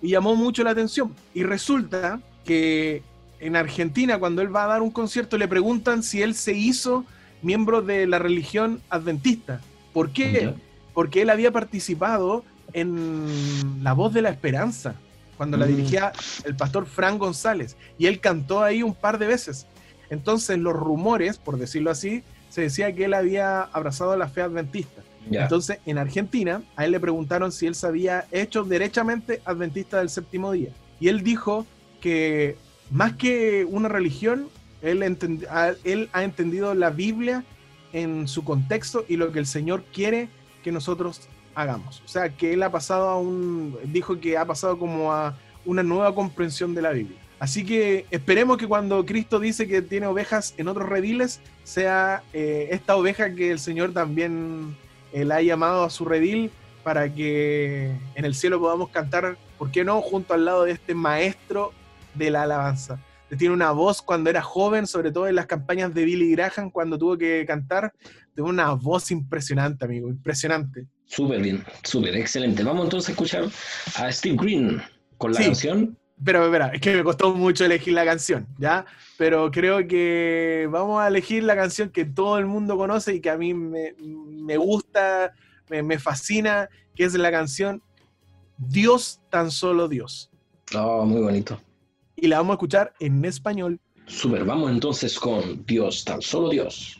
Y 0.00 0.10
llamó 0.10 0.36
mucho 0.36 0.62
la 0.62 0.70
atención. 0.70 1.14
Y 1.34 1.42
resulta 1.42 2.20
que 2.44 3.02
en 3.40 3.56
Argentina, 3.56 4.18
cuando 4.18 4.42
él 4.42 4.54
va 4.54 4.64
a 4.64 4.68
dar 4.68 4.82
un 4.82 4.90
concierto, 4.90 5.36
le 5.36 5.48
preguntan 5.48 6.02
si 6.02 6.22
él 6.22 6.34
se 6.34 6.52
hizo 6.52 7.04
miembro 7.42 7.82
de 7.82 8.06
la 8.06 8.18
religión 8.18 8.80
adventista. 8.88 9.60
¿Por 9.92 10.10
qué? 10.10 10.54
Porque 10.94 11.22
él 11.22 11.30
había 11.30 11.52
participado 11.52 12.44
en 12.72 13.82
La 13.82 13.92
Voz 13.92 14.12
de 14.12 14.22
la 14.22 14.30
Esperanza, 14.30 14.94
cuando 15.36 15.56
la 15.56 15.66
Mm. 15.66 15.68
dirigía 15.68 16.12
el 16.44 16.56
pastor 16.56 16.86
Fran 16.86 17.18
González, 17.18 17.76
y 17.96 18.06
él 18.06 18.20
cantó 18.20 18.62
ahí 18.62 18.82
un 18.82 18.94
par 18.94 19.18
de 19.18 19.26
veces. 19.26 19.66
Entonces 20.10 20.58
los 20.58 20.74
rumores, 20.74 21.38
por 21.38 21.58
decirlo 21.58 21.90
así, 21.90 22.22
se 22.58 22.62
decía 22.62 22.92
que 22.92 23.04
él 23.04 23.14
había 23.14 23.62
abrazado 23.62 24.16
la 24.16 24.26
fe 24.26 24.42
adventista. 24.42 25.00
Entonces 25.44 25.78
en 25.86 25.96
Argentina 25.98 26.60
a 26.74 26.84
él 26.86 26.90
le 26.90 26.98
preguntaron 26.98 27.52
si 27.52 27.66
él 27.68 27.76
se 27.76 27.86
había 27.86 28.24
hecho 28.32 28.64
derechamente 28.64 29.40
adventista 29.44 29.98
del 29.98 30.08
séptimo 30.08 30.50
día. 30.50 30.70
Y 30.98 31.06
él 31.06 31.22
dijo 31.22 31.66
que 32.00 32.56
más 32.90 33.12
que 33.12 33.64
una 33.64 33.88
religión, 33.88 34.48
él, 34.82 35.02
entend- 35.02 35.46
él 35.84 36.08
ha 36.12 36.24
entendido 36.24 36.74
la 36.74 36.90
Biblia 36.90 37.44
en 37.92 38.26
su 38.26 38.42
contexto 38.42 39.04
y 39.08 39.16
lo 39.16 39.30
que 39.30 39.38
el 39.38 39.46
Señor 39.46 39.84
quiere 39.92 40.28
que 40.64 40.72
nosotros 40.72 41.28
hagamos. 41.54 42.02
O 42.04 42.08
sea, 42.08 42.30
que 42.30 42.54
él 42.54 42.62
ha 42.64 42.70
pasado 42.72 43.08
a 43.08 43.18
un, 43.20 43.76
dijo 43.84 44.18
que 44.18 44.36
ha 44.36 44.44
pasado 44.44 44.78
como 44.78 45.12
a 45.12 45.36
una 45.64 45.84
nueva 45.84 46.12
comprensión 46.12 46.74
de 46.74 46.82
la 46.82 46.90
Biblia. 46.90 47.18
Así 47.38 47.64
que 47.64 48.06
esperemos 48.10 48.56
que 48.58 48.66
cuando 48.66 49.04
Cristo 49.06 49.38
dice 49.38 49.68
que 49.68 49.80
tiene 49.80 50.06
ovejas 50.06 50.54
en 50.56 50.66
otros 50.68 50.88
rediles, 50.88 51.40
sea 51.62 52.22
eh, 52.32 52.68
esta 52.72 52.96
oveja 52.96 53.34
que 53.34 53.50
el 53.52 53.60
Señor 53.60 53.92
también 53.92 54.76
eh, 55.12 55.24
la 55.24 55.36
ha 55.36 55.42
llamado 55.42 55.84
a 55.84 55.90
su 55.90 56.04
redil 56.04 56.50
para 56.82 57.12
que 57.14 57.92
en 58.14 58.24
el 58.24 58.34
cielo 58.34 58.58
podamos 58.58 58.88
cantar, 58.90 59.36
¿por 59.56 59.70
qué 59.70 59.84
no?, 59.84 60.00
junto 60.00 60.34
al 60.34 60.44
lado 60.44 60.64
de 60.64 60.72
este 60.72 60.94
maestro 60.94 61.72
de 62.14 62.30
la 62.30 62.42
alabanza. 62.42 62.98
Tiene 63.36 63.52
una 63.54 63.72
voz 63.72 64.00
cuando 64.00 64.30
era 64.30 64.40
joven, 64.40 64.86
sobre 64.86 65.12
todo 65.12 65.28
en 65.28 65.34
las 65.34 65.46
campañas 65.46 65.92
de 65.94 66.04
Billy 66.04 66.32
Graham, 66.32 66.70
cuando 66.70 66.98
tuvo 66.98 67.18
que 67.18 67.44
cantar, 67.46 67.92
tuvo 68.34 68.48
una 68.48 68.72
voz 68.72 69.10
impresionante, 69.10 69.84
amigo, 69.84 70.08
impresionante. 70.08 70.86
Súper 71.04 71.40
bien, 71.42 71.62
súper, 71.84 72.16
excelente. 72.16 72.64
Vamos 72.64 72.84
entonces 72.84 73.10
a 73.10 73.12
escuchar 73.12 73.44
a 73.96 74.10
Steve 74.10 74.36
Green 74.40 74.82
con 75.18 75.32
la 75.32 75.38
Sí. 75.40 75.44
canción. 75.44 75.96
Pero, 76.24 76.44
espera, 76.44 76.68
es 76.68 76.80
que 76.80 76.96
me 76.96 77.04
costó 77.04 77.34
mucho 77.34 77.64
elegir 77.64 77.94
la 77.94 78.04
canción, 78.04 78.46
¿ya? 78.58 78.84
Pero 79.16 79.50
creo 79.50 79.86
que 79.86 80.68
vamos 80.70 81.00
a 81.00 81.08
elegir 81.08 81.44
la 81.44 81.54
canción 81.54 81.90
que 81.90 82.04
todo 82.04 82.38
el 82.38 82.46
mundo 82.46 82.76
conoce 82.76 83.14
y 83.14 83.20
que 83.20 83.30
a 83.30 83.38
mí 83.38 83.54
me, 83.54 83.94
me 83.98 84.56
gusta, 84.56 85.32
me, 85.70 85.82
me 85.82 85.98
fascina, 85.98 86.68
que 86.94 87.04
es 87.04 87.14
la 87.14 87.30
canción 87.30 87.82
Dios, 88.58 89.20
tan 89.30 89.50
solo 89.50 89.88
Dios. 89.88 90.30
Oh, 90.74 91.04
muy 91.04 91.22
bonito. 91.22 91.60
Y 92.16 92.26
la 92.26 92.38
vamos 92.38 92.52
a 92.52 92.54
escuchar 92.54 92.92
en 92.98 93.24
español. 93.24 93.80
Súper, 94.06 94.44
vamos 94.44 94.70
entonces 94.70 95.18
con 95.18 95.64
Dios, 95.64 96.04
tan 96.04 96.20
solo. 96.20 96.48
Dios, 96.48 96.97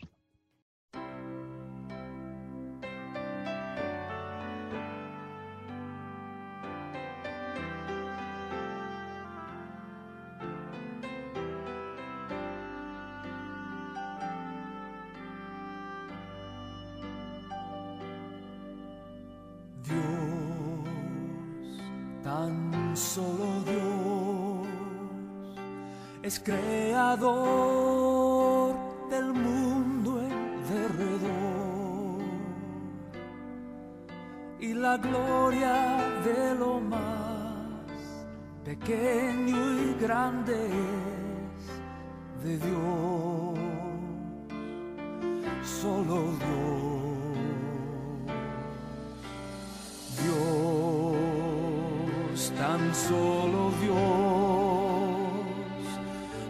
tan 52.59 52.95
solo 52.95 53.73
Dios 53.81 53.99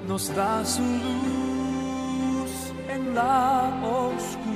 nos 0.08 0.34
da 0.34 0.64
su 0.64 0.82
luz 0.82 2.72
en 2.88 3.14
la 3.14 3.70
oscuridad 3.84 4.48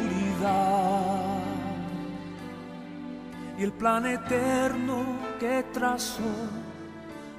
y 3.58 3.62
el 3.64 3.72
plan 3.72 4.06
eterno 4.06 5.04
que 5.38 5.64
trazó 5.72 6.22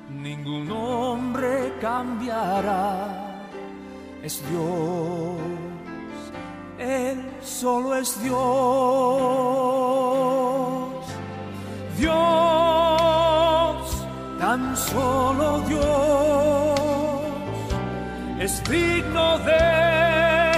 ningún 0.09 0.71
hombre 0.71 1.73
cambiará. 1.81 3.39
Es 4.21 4.41
Dios, 4.49 5.37
Él 6.77 7.31
solo 7.41 7.95
es 7.95 8.21
Dios. 8.23 8.33
Dios, 11.97 12.52
tan 14.53 14.77
solo 14.77 15.47
Dios, 15.61 16.79
es 18.39 18.63
digno 18.69 19.39
de 19.49 20.51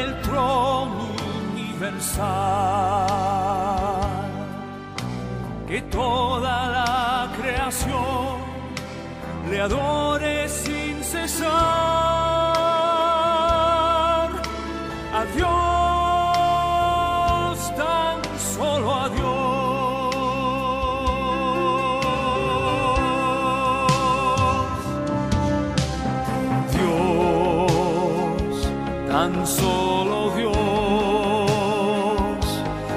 el 0.00 0.10
trono 0.22 1.08
universal. 1.52 2.24
Que 5.66 5.82
toda 5.82 6.54
la 6.76 7.30
creación 7.38 8.38
le 9.50 9.60
adore 9.60 10.48
sin 10.48 11.04
cesar. 11.04 11.87
Solo 29.48 30.30
Dios 30.36 30.56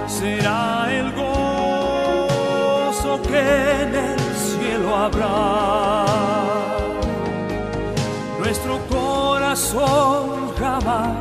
será 0.07 0.87
el 0.91 1.11
gozo 1.13 3.21
que 3.23 3.81
en 3.83 3.95
el 3.95 4.19
cielo 4.19 4.95
habrá. 4.95 6.05
Nuestro 8.39 8.79
corazón 8.89 10.51
jamás 10.59 11.17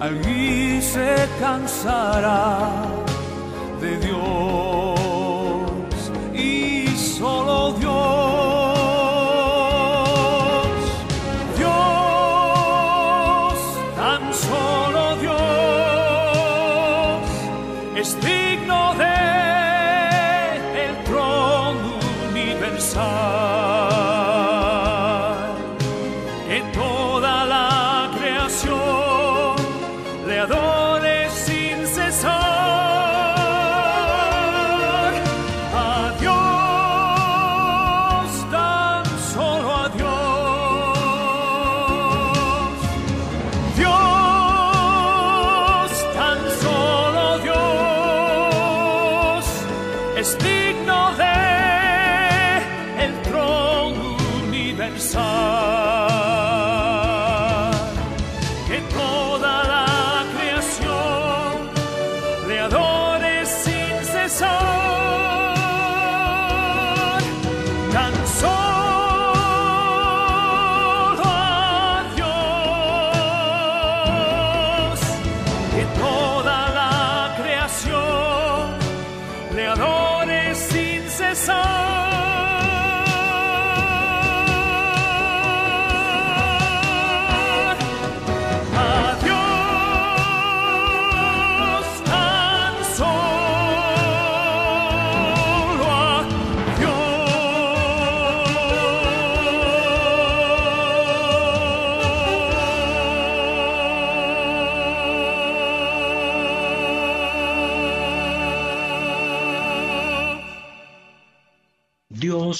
allí 0.00 0.82
se 0.82 1.26
cansará 1.40 2.58
de 3.80 3.96
Dios 3.98 4.73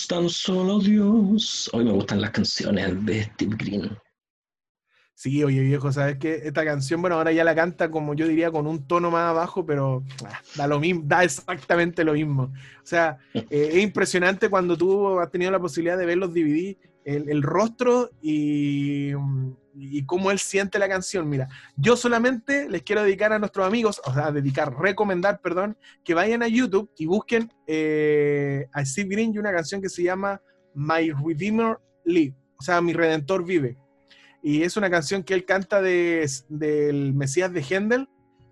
Dios. 0.04 0.08
Tan 0.08 0.28
solo 0.28 0.78
Dios. 0.78 1.70
Hoy 1.72 1.84
me 1.84 1.92
gustan 1.92 2.20
las 2.20 2.30
canciones 2.30 3.04
de 3.04 3.24
Steve 3.24 3.56
Green. 3.56 3.98
Sí, 5.14 5.44
oye 5.44 5.60
viejo, 5.60 5.92
¿sabes 5.92 6.16
qué? 6.18 6.40
Esta 6.44 6.64
canción, 6.64 7.00
bueno, 7.00 7.16
ahora 7.16 7.30
ya 7.30 7.44
la 7.44 7.54
canta 7.54 7.90
como 7.90 8.14
yo 8.14 8.26
diría 8.26 8.50
con 8.50 8.66
un 8.66 8.86
tono 8.86 9.10
más 9.10 9.30
abajo, 9.30 9.64
pero 9.64 10.02
ah, 10.26 10.40
da 10.56 10.66
lo 10.66 10.80
mismo, 10.80 11.02
da 11.06 11.22
exactamente 11.22 12.02
lo 12.02 12.14
mismo. 12.14 12.52
O 12.82 12.86
sea, 12.86 13.18
eh, 13.34 13.44
es 13.72 13.78
impresionante 13.78 14.50
cuando 14.50 14.76
tú 14.76 15.20
has 15.20 15.30
tenido 15.30 15.50
la 15.52 15.60
posibilidad 15.60 15.96
de 15.96 16.06
ver 16.06 16.18
los 16.18 16.34
DVD, 16.34 16.76
el, 17.04 17.28
el 17.28 17.42
rostro 17.42 18.10
y, 18.20 19.12
y 19.76 20.04
cómo 20.06 20.30
él 20.30 20.38
siente 20.38 20.78
la 20.78 20.88
canción. 20.88 21.28
Mira, 21.28 21.48
yo 21.76 21.96
solamente 21.96 22.68
les 22.68 22.82
quiero 22.82 23.02
dedicar 23.02 23.32
a 23.32 23.38
nuestros 23.38 23.66
amigos, 23.66 24.00
o 24.04 24.12
sea, 24.12 24.30
dedicar, 24.30 24.74
recomendar, 24.78 25.40
perdón, 25.40 25.76
que 26.04 26.14
vayan 26.14 26.42
a 26.42 26.48
YouTube 26.48 26.90
y 26.96 27.06
busquen 27.06 27.52
eh, 27.66 28.66
a 28.72 28.84
Steve 28.84 29.08
Green 29.10 29.34
y 29.34 29.38
una 29.38 29.52
canción 29.52 29.82
que 29.82 29.88
se 29.88 30.02
llama 30.02 30.40
My 30.74 31.10
Redeemer 31.10 31.78
Live, 32.04 32.34
o 32.58 32.62
sea, 32.62 32.80
Mi 32.80 32.92
Redentor 32.92 33.44
Vive. 33.44 33.76
Y 34.42 34.62
es 34.62 34.76
una 34.76 34.90
canción 34.90 35.22
que 35.22 35.34
él 35.34 35.44
canta 35.44 35.80
de, 35.80 36.30
del 36.48 37.14
Mesías 37.14 37.52
de 37.52 37.62
Händel 37.62 38.08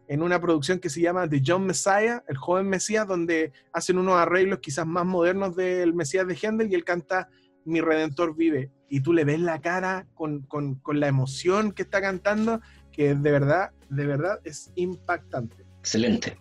en 0.08 0.22
una 0.22 0.40
producción 0.40 0.78
que 0.78 0.90
se 0.90 1.00
llama 1.00 1.28
The 1.28 1.40
Young 1.40 1.64
Messiah, 1.64 2.24
el 2.28 2.36
joven 2.36 2.68
Mesías, 2.68 3.06
donde 3.06 3.52
hacen 3.72 3.98
unos 3.98 4.16
arreglos 4.16 4.58
quizás 4.60 4.86
más 4.86 5.06
modernos 5.06 5.54
del 5.54 5.94
Mesías 5.94 6.26
de 6.26 6.34
Händel 6.34 6.70
y 6.70 6.74
él 6.74 6.84
canta 6.84 7.28
Mi 7.64 7.80
Redentor 7.80 8.36
vive. 8.36 8.70
Y 8.88 9.00
tú 9.00 9.12
le 9.12 9.24
ves 9.24 9.40
la 9.40 9.60
cara 9.60 10.06
con, 10.14 10.42
con, 10.42 10.76
con 10.76 11.00
la 11.00 11.08
emoción 11.08 11.72
que 11.72 11.82
está 11.82 12.00
cantando, 12.00 12.60
que 12.92 13.14
de 13.14 13.30
verdad, 13.30 13.70
de 13.88 14.06
verdad 14.06 14.38
es 14.44 14.70
impactante. 14.74 15.56
Excelente, 15.80 16.36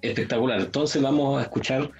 espectacular. 0.00 0.60
Entonces 0.60 1.02
vamos 1.02 1.38
a 1.38 1.42
escuchar 1.42 1.90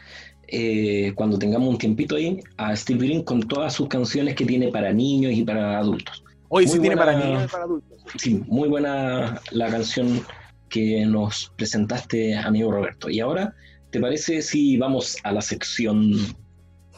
eh, 0.49 1.13
cuando 1.15 1.39
tengamos 1.39 1.69
un 1.69 1.79
tiempito 1.79 2.17
ahí 2.17 2.41
a 2.57 2.75
Steve 2.77 3.07
Green 3.07 3.23
con 3.23 3.41
todas 3.41 3.73
sus 3.75 3.89
canciones 3.89 4.35
que 4.35 4.45
tiene 4.45 4.69
para 4.69 4.93
niños 4.93 5.33
y 5.33 5.45
para 5.45 5.79
adultos. 5.79 6.23
Hoy 6.49 6.67
Muy 6.67 6.75
sí 6.75 6.81
tiene 6.81 6.97
para 6.97 7.17
niños 7.17 7.45
y 7.45 7.49
para 7.49 7.65
adultos. 7.65 8.05
Sí, 8.19 8.43
muy 8.47 8.69
buena 8.69 9.41
la 9.53 9.71
canción 9.71 10.23
que 10.69 11.07
nos 11.07 11.53
presentaste, 11.57 12.37
amigo 12.37 12.73
Roberto. 12.73 13.09
Y 13.09 13.21
ahora, 13.21 13.55
¿te 13.91 14.01
parece 14.01 14.43
si 14.43 14.77
vamos 14.77 15.17
a 15.23 15.33
la 15.33 15.41
sección 15.41 16.13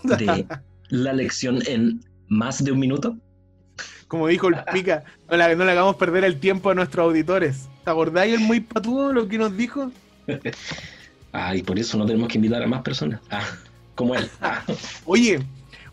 de 0.02 0.46
la 1.02 1.12
lección 1.12 1.60
en 1.66 2.00
más 2.28 2.62
de 2.64 2.72
un 2.72 2.78
minuto? 2.78 3.16
Como 4.08 4.28
dijo 4.28 4.48
el 4.48 4.56
Pica, 4.72 5.04
no, 5.30 5.36
la- 5.36 5.54
no 5.54 5.64
le 5.64 5.72
hagamos 5.72 5.96
perder 5.96 6.24
el 6.24 6.38
tiempo 6.38 6.70
a 6.70 6.74
nuestros 6.74 7.04
auditores. 7.04 7.68
¿Te 7.84 7.90
acordáis 7.90 8.34
el 8.34 8.40
muy 8.40 8.60
patudo 8.60 9.12
lo 9.12 9.26
que 9.28 9.38
nos 9.38 9.56
dijo? 9.56 9.90
Ah, 11.36 11.56
y 11.56 11.64
por 11.64 11.76
eso 11.80 11.98
no 11.98 12.06
tenemos 12.06 12.28
que 12.28 12.38
invitar 12.38 12.62
a 12.62 12.66
más 12.68 12.82
personas. 12.82 13.20
Ah, 13.28 13.42
como 13.96 14.14
él. 14.14 14.30
Ah, 14.40 14.62
Oye, 15.04 15.40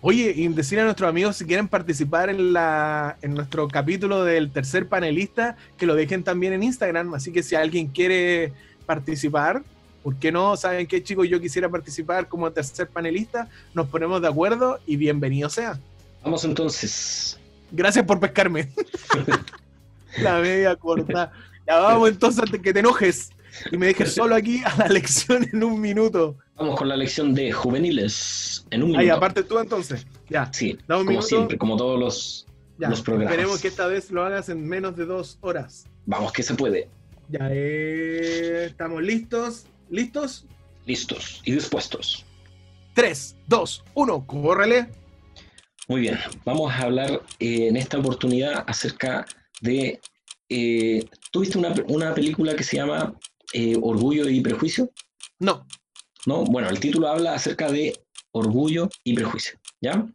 Oye, 0.04 0.32
y 0.36 0.47
decir 0.49 0.80
a 0.80 0.84
nuestros 0.84 1.10
amigos 1.10 1.36
si 1.38 1.45
quieren 1.45 1.68
participar 1.68 2.30
en, 2.30 2.54
la, 2.54 3.18
en 3.24 3.34
nuestro 3.34 3.68
capítulo 3.68 4.24
del 4.24 4.52
tercer 4.52 4.88
panelista, 4.88 5.58
que 5.78 5.88
lo 5.88 5.95
dejen 5.95 6.24
también 6.24 6.54
en 6.54 6.62
Instagram. 6.64 7.14
Así 7.16 7.32
que 7.32 7.41
si 7.41 7.56
alguien 7.56 7.88
quiere 7.88 8.54
participar, 8.86 9.64
¿por 10.04 10.16
qué 10.18 10.32
no? 10.32 10.56
¿Saben 10.58 10.88
qué, 10.88 11.04
chicos? 11.04 11.28
Yo 11.28 11.39
quisiera 11.39 11.70
participar 11.70 12.28
como 12.28 12.52
tercer 12.52 12.88
panelista. 12.88 13.47
Nos 13.74 13.88
ponemos 13.88 14.22
de 14.22 14.28
acuerdo 14.28 14.80
y 14.86 14.95
bienvenido 14.95 15.49
sea. 15.49 15.80
Vamos 16.24 16.43
entonces. 16.45 17.39
Gracias 17.72 18.06
por 18.06 18.20
pescarme. 18.20 18.70
la 20.22 20.39
media 20.39 20.76
corta. 20.76 21.32
Ya 21.68 21.80
vamos 21.80 22.10
entonces 22.10 22.41
antes 22.41 22.62
que 22.62 22.74
te 22.74 22.80
enojes 22.80 23.32
y 23.72 23.78
me 23.78 23.88
dejes 23.88 24.14
solo 24.14 24.36
aquí 24.36 24.62
a 24.66 24.76
la 24.78 24.88
lección 24.88 25.47
en 25.52 25.64
un 25.64 25.80
minuto. 25.80 26.38
Vamos 26.56 26.78
con 26.78 26.89
la 26.89 26.95
lección 26.95 27.34
de 27.34 27.52
juveniles 27.52 28.66
en 28.72 28.84
un 28.84 28.89
minuto. 28.89 29.02
Ahí, 29.02 29.10
aparte 29.10 29.43
tú 29.43 29.60
entonces. 29.60 30.06
Ya. 30.30 30.52
Sí, 30.54 30.78
como 30.88 31.22
siempre, 31.22 31.58
como 31.58 31.78
todos 31.78 31.99
los, 31.99 32.47
los 32.78 33.02
programas. 33.02 33.32
Esperemos 33.34 33.62
que 33.62 33.68
esta 33.68 33.88
vez 33.88 34.12
lo 34.12 34.24
hagas 34.24 34.49
en 34.49 34.68
menos 34.68 34.95
de 34.95 35.06
dos 35.06 35.38
horas. 35.41 35.86
Vamos, 36.06 36.32
que 36.32 36.43
se 36.43 36.56
puede. 36.56 36.89
Ya, 37.30 37.47
eh, 37.52 38.66
estamos 38.66 39.02
listos. 39.02 39.66
¿Listos? 39.92 40.46
Listos 40.86 41.42
y 41.44 41.52
dispuestos. 41.52 42.26
3, 42.96 43.36
2, 43.48 43.84
1, 43.94 44.26
córrele. 44.26 44.88
Muy 45.89 46.00
bien, 46.00 46.18
vamos 46.46 46.72
a 46.72 46.84
hablar 46.84 47.22
eh, 47.39 47.68
en 47.68 47.76
esta 47.76 48.00
oportunidad 48.00 48.64
acerca 48.68 49.26
de... 49.60 50.00
Eh, 50.48 51.04
¿Tuviste 51.34 51.58
una, 51.58 51.74
una, 51.89 52.14
película 52.14 52.56
que 52.56 52.64
se 52.64 52.78
llama 52.78 53.14
eh, 53.52 53.76
Orgullo 53.82 54.30
y 54.30 54.39
Prejuicio? 54.39 54.89
No. 55.39 55.68
No, 56.26 56.46
bueno, 56.46 56.70
el 56.70 56.80
título 56.80 57.10
habla 57.10 57.34
acerca 57.34 57.70
de 57.70 58.02
Orgullo 58.32 58.89
y 59.04 59.14
Prejuicio, 59.14 59.60
¿ya? 59.82 60.08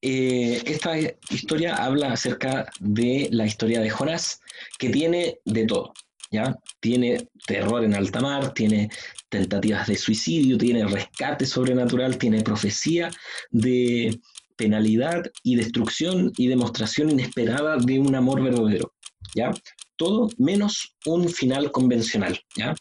esta 0.00 0.96
historia 1.30 1.74
habla 1.74 2.12
acerca 2.12 2.70
de 2.80 3.28
la 3.32 3.44
historia 3.44 3.80
de 3.80 3.90
Jonás, 3.90 4.40
que 4.78 4.88
tiene 4.88 5.40
de 5.44 5.66
todo, 5.66 5.92
¿ya? 6.34 6.58
Tiene 6.80 7.28
terror 7.46 7.84
en 7.84 7.94
alta 7.94 8.20
mar, 8.20 8.52
tiene 8.52 8.90
tentativas 9.28 9.86
de 9.86 9.96
suicidio, 9.96 10.58
tiene 10.58 10.86
rescate 10.86 11.46
sobrenatural, 11.46 12.18
tiene 12.18 12.42
profecía 12.42 13.10
de 13.50 14.20
penalidad 14.56 15.22
y 15.42 15.56
destrucción 15.56 16.32
y 16.36 16.48
demostración 16.48 17.10
inesperada 17.10 17.76
de 17.76 17.98
un 17.98 18.14
amor 18.14 18.42
verdadero, 18.42 18.92
¿ya? 19.34 19.52
Todo 19.96 20.28
menos 20.38 20.96
un 21.06 21.28
final 21.28 21.70
convencional, 21.70 22.40
¿ya? 22.56 22.74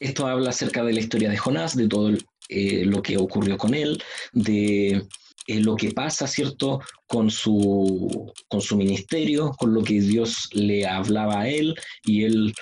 Esto 0.00 0.26
habla 0.26 0.50
acerca 0.50 0.82
de 0.82 0.92
la 0.94 1.00
historia 1.00 1.30
de 1.30 1.36
Jonás, 1.36 1.76
de 1.76 1.88
todo 1.88 2.10
eh, 2.48 2.84
lo 2.84 3.02
que 3.02 3.16
ocurrió 3.16 3.56
con 3.56 3.74
él, 3.74 4.02
de 4.32 5.06
eh, 5.46 5.60
lo 5.60 5.76
que 5.76 5.92
pasa, 5.92 6.26
¿cierto?, 6.26 6.80
con 7.06 7.30
su, 7.30 8.32
con 8.48 8.60
su 8.62 8.76
ministerio, 8.76 9.52
con 9.58 9.74
lo 9.74 9.82
que 9.82 10.00
Dios 10.00 10.48
le 10.52 10.86
hablaba 10.86 11.42
a 11.42 11.48
él 11.48 11.74
y 12.04 12.24
él 12.24 12.54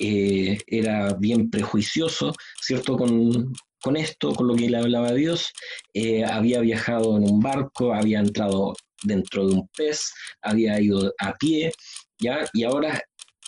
eh, 0.00 0.58
era 0.66 1.14
bien 1.14 1.50
prejuicioso, 1.50 2.32
¿cierto?, 2.60 2.96
con, 2.96 3.52
con 3.82 3.96
esto, 3.96 4.34
con 4.34 4.48
lo 4.48 4.54
que 4.56 4.70
le 4.70 4.78
hablaba 4.78 5.12
Dios, 5.12 5.52
eh, 5.94 6.24
había 6.24 6.60
viajado 6.60 7.16
en 7.16 7.24
un 7.24 7.40
barco, 7.40 7.94
había 7.94 8.20
entrado 8.20 8.74
dentro 9.02 9.46
de 9.46 9.54
un 9.54 9.68
pez, 9.76 10.12
había 10.42 10.80
ido 10.80 11.12
a 11.18 11.34
pie, 11.34 11.72
¿ya? 12.18 12.46
Y 12.52 12.64
ahora 12.64 13.02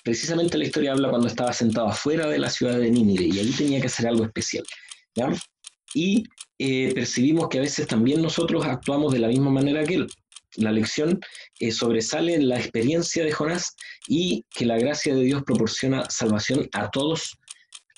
precisamente 0.04 0.58
la 0.58 0.64
historia 0.64 0.92
habla 0.92 1.10
cuando 1.10 1.28
estaba 1.28 1.52
sentado 1.52 1.88
afuera 1.88 2.26
de 2.28 2.38
la 2.38 2.50
ciudad 2.50 2.78
de 2.78 2.90
Nínive 2.90 3.24
y 3.24 3.38
ahí 3.38 3.50
tenía 3.50 3.80
que 3.80 3.86
hacer 3.86 4.06
algo 4.06 4.24
especial. 4.24 4.64
Y 5.94 6.24
eh, 6.58 6.92
percibimos 6.94 7.48
que 7.48 7.58
a 7.58 7.62
veces 7.62 7.86
también 7.86 8.22
nosotros 8.22 8.64
actuamos 8.64 9.12
de 9.12 9.20
la 9.20 9.28
misma 9.28 9.50
manera 9.50 9.84
que 9.84 9.94
él. 9.94 10.06
La 10.56 10.70
lección 10.72 11.20
eh, 11.60 11.72
sobresale 11.72 12.34
en 12.34 12.48
la 12.48 12.58
experiencia 12.58 13.24
de 13.24 13.32
Jonás 13.32 13.74
y 14.06 14.44
que 14.50 14.66
la 14.66 14.78
gracia 14.78 15.14
de 15.14 15.22
Dios 15.22 15.42
proporciona 15.44 16.08
salvación 16.10 16.68
a 16.72 16.90
todos 16.90 17.38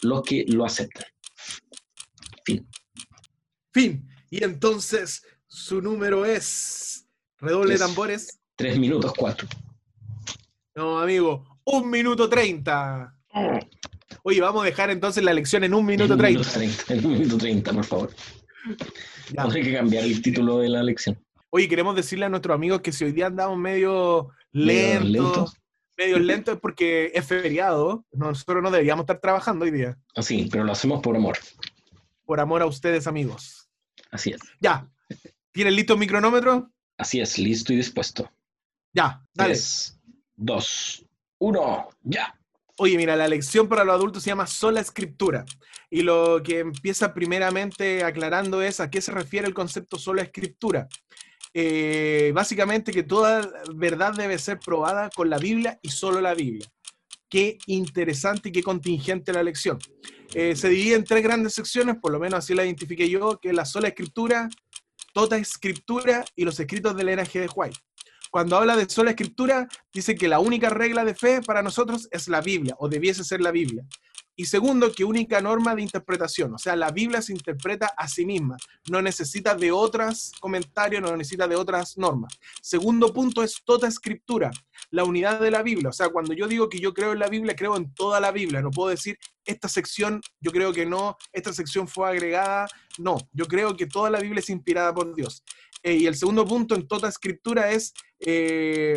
los 0.03 0.23
que 0.23 0.45
lo 0.49 0.65
aceptan. 0.65 1.07
Fin. 2.45 2.69
Fin. 3.73 4.09
Y 4.31 4.45
entonces 4.45 5.23
su 5.47 5.81
número 5.81 6.25
es. 6.25 7.07
Redoble 7.39 7.77
tambores. 7.77 8.39
Tres 8.57 8.79
minutos 8.79 9.13
cuatro. 9.17 9.49
No, 10.75 11.01
amigo. 11.01 11.61
Un 11.65 11.91
minuto 11.91 12.29
treinta. 12.29 13.17
Oye, 14.23 14.41
vamos 14.41 14.63
a 14.63 14.67
dejar 14.67 14.91
entonces 14.91 15.25
la 15.25 15.33
lección 15.33 15.65
en 15.65 15.75
un 15.75 15.85
minuto 15.85 16.17
treinta. 16.17 16.49
En 16.89 17.07
un 17.07 17.13
minuto 17.13 17.39
treinta, 17.39 17.73
por 17.73 17.85
favor. 17.85 18.15
Que 19.53 19.73
cambiar 19.73 20.05
el 20.05 20.21
título 20.21 20.59
de 20.59 20.69
la 20.69 20.83
lección. 20.83 21.24
Oye, 21.57 21.69
queremos 21.69 21.95
decirle 21.95 22.25
a 22.25 22.29
nuestros 22.29 22.55
amigos 22.55 22.81
que 22.81 22.91
si 22.91 23.05
hoy 23.05 23.13
día 23.13 23.27
andamos 23.27 23.57
medio 23.57 24.31
lentos, 24.51 25.57
medio 25.97 26.19
lentos 26.19 26.55
es 26.55 26.61
porque 26.61 27.13
es 27.15 27.25
feriado. 27.25 28.05
Nosotros 28.11 28.61
no 28.61 28.73
deberíamos 28.73 29.05
estar 29.05 29.21
trabajando 29.21 29.65
hoy 29.65 29.71
día. 29.71 29.97
Sí, 30.21 30.49
pero 30.51 30.65
lo 30.65 30.73
hacemos 30.73 31.01
por 31.01 31.15
amor 31.15 31.39
por 32.25 32.41
amor 32.41 32.63
a 32.63 32.67
ustedes, 32.67 33.07
amigos. 33.07 33.69
Así 34.11 34.31
es. 34.31 34.41
Ya. 34.61 34.89
¿Tienes 35.53 35.75
listo 35.75 35.95
el 35.95 36.01
micronómetro? 36.01 36.71
Así 36.97 37.21
es, 37.21 37.39
listo 37.39 37.73
y 37.73 37.77
dispuesto. 37.77 38.31
Ya, 38.93 39.23
dale. 39.33 39.55
Tres, 39.55 39.99
dos, 40.37 41.05
uno, 41.39 41.89
ya. 42.03 42.39
Oye, 42.77 42.97
mira, 42.97 43.15
la 43.15 43.29
lección 43.29 43.69
para 43.69 43.85
los 43.85 43.95
adultos 43.95 44.23
se 44.23 44.31
llama 44.31 44.47
sola 44.47 44.81
escritura. 44.81 45.45
Y 45.91 46.03
lo 46.03 46.43
que 46.43 46.61
empieza 46.61 47.15
primeramente 47.15 48.03
aclarando 48.03 48.63
es 48.63 48.81
a 48.81 48.91
qué 48.91 49.01
se 49.01 49.13
refiere 49.13 49.47
el 49.47 49.55
concepto 49.55 49.97
sola 49.97 50.23
escritura. 50.23 50.89
Eh, 51.57 52.33
básicamente 52.35 52.91
que 52.91 53.05
toda 53.05 53.49
verdad 53.77 54.13
debe 54.13 54.39
ser 54.39 54.59
probada 54.59 55.09
con 55.11 55.31
la 55.31 55.39
Biblia 55.39 55.79
y 55.83 55.89
solo 55.89 56.21
la 56.21 56.35
Biblia. 56.35 56.67
Qué 57.29 57.59
interesante 57.67 58.49
y 58.49 58.53
qué 58.53 58.63
contingente 58.63 59.33
la 59.33 59.43
lección. 59.43 59.79
Eh, 60.35 60.57
se 60.57 60.69
divide 60.69 60.97
en 60.97 61.05
tres 61.05 61.23
grandes 61.23 61.55
secciones, 61.55 61.97
por 62.03 62.11
lo 62.11 62.19
menos 62.19 62.41
así 62.41 62.55
la 62.55 62.65
identifiqué 62.65 63.09
yo, 63.09 63.39
que 63.41 63.53
la 63.53 63.65
sola 63.65 63.89
escritura, 63.89 64.49
toda 65.13 65.39
escritura 65.39 66.25
y 66.35 66.45
los 66.45 66.59
escritos 66.59 66.97
del 66.97 67.17
NG 67.17 67.33
de 67.35 67.49
White. 67.55 67.79
Cuando 68.33 68.57
habla 68.57 68.77
de 68.77 68.89
sola 68.89 69.11
escritura, 69.11 69.69
dice 69.93 70.17
que 70.17 70.27
la 70.27 70.41
única 70.41 70.71
regla 70.71 71.05
de 71.05 71.15
fe 71.15 71.41
para 71.41 71.63
nosotros 71.63 72.09
es 72.11 72.27
la 72.27 72.41
Biblia, 72.41 72.75
o 72.81 72.89
debiese 72.89 73.23
ser 73.23 73.41
la 73.41 73.53
Biblia. 73.53 73.85
Y 74.37 74.47
segundo, 74.47 74.93
que 74.93 75.05
única 75.05 75.41
norma 75.41 75.75
de 75.75 75.83
interpretación, 75.83 76.55
o 76.55 76.59
sea, 76.59 76.75
la 76.75 76.91
Biblia 76.91 77.23
se 77.23 77.33
interpreta 77.33 77.93
a 77.97 78.09
sí 78.09 78.27
misma, 78.27 78.57
no 78.91 79.01
necesita 79.01 79.55
de 79.55 79.71
otros 79.71 80.33
comentarios, 80.41 81.01
no 81.03 81.17
necesita 81.17 81.47
de 81.47 81.55
otras 81.55 81.97
normas. 81.97 82.37
Segundo 82.61 83.13
punto 83.13 83.45
es 83.45 83.63
toda 83.65 83.87
escritura, 83.87 84.51
la 84.91 85.05
unidad 85.05 85.41
de 85.41 85.53
la 85.53 85.63
Biblia, 85.63 85.91
o 85.91 85.93
sea, 85.93 86.09
cuando 86.09 86.33
yo 86.33 86.49
digo 86.49 86.69
que 86.69 86.81
yo 86.81 86.93
creo 86.93 87.13
en 87.13 87.21
la 87.21 87.29
Biblia, 87.29 87.55
creo 87.55 87.77
en 87.77 87.95
toda 87.95 88.19
la 88.19 88.33
Biblia, 88.33 88.61
no 88.61 88.71
puedo 88.71 88.91
decir 88.91 89.19
esta 89.45 89.69
sección, 89.69 90.21
yo 90.41 90.51
creo 90.51 90.73
que 90.73 90.87
no, 90.87 91.17
esta 91.33 91.53
sección 91.53 91.87
fue 91.87 92.09
agregada, 92.09 92.67
no, 92.99 93.19
yo 93.33 93.47
creo 93.47 93.77
que 93.77 93.87
toda 93.87 94.11
la 94.11 94.19
Biblia 94.19 94.41
es 94.41 94.51
inspirada 94.51 94.93
por 94.93 95.15
Dios. 95.15 95.45
Eh, 95.83 95.97
y 95.97 96.07
el 96.07 96.17
segundo 96.17 96.47
punto 96.47 96.75
en 96.75 96.89
toda 96.89 97.11
escritura 97.11 97.71
es 97.71 97.93
eh, 98.19 98.97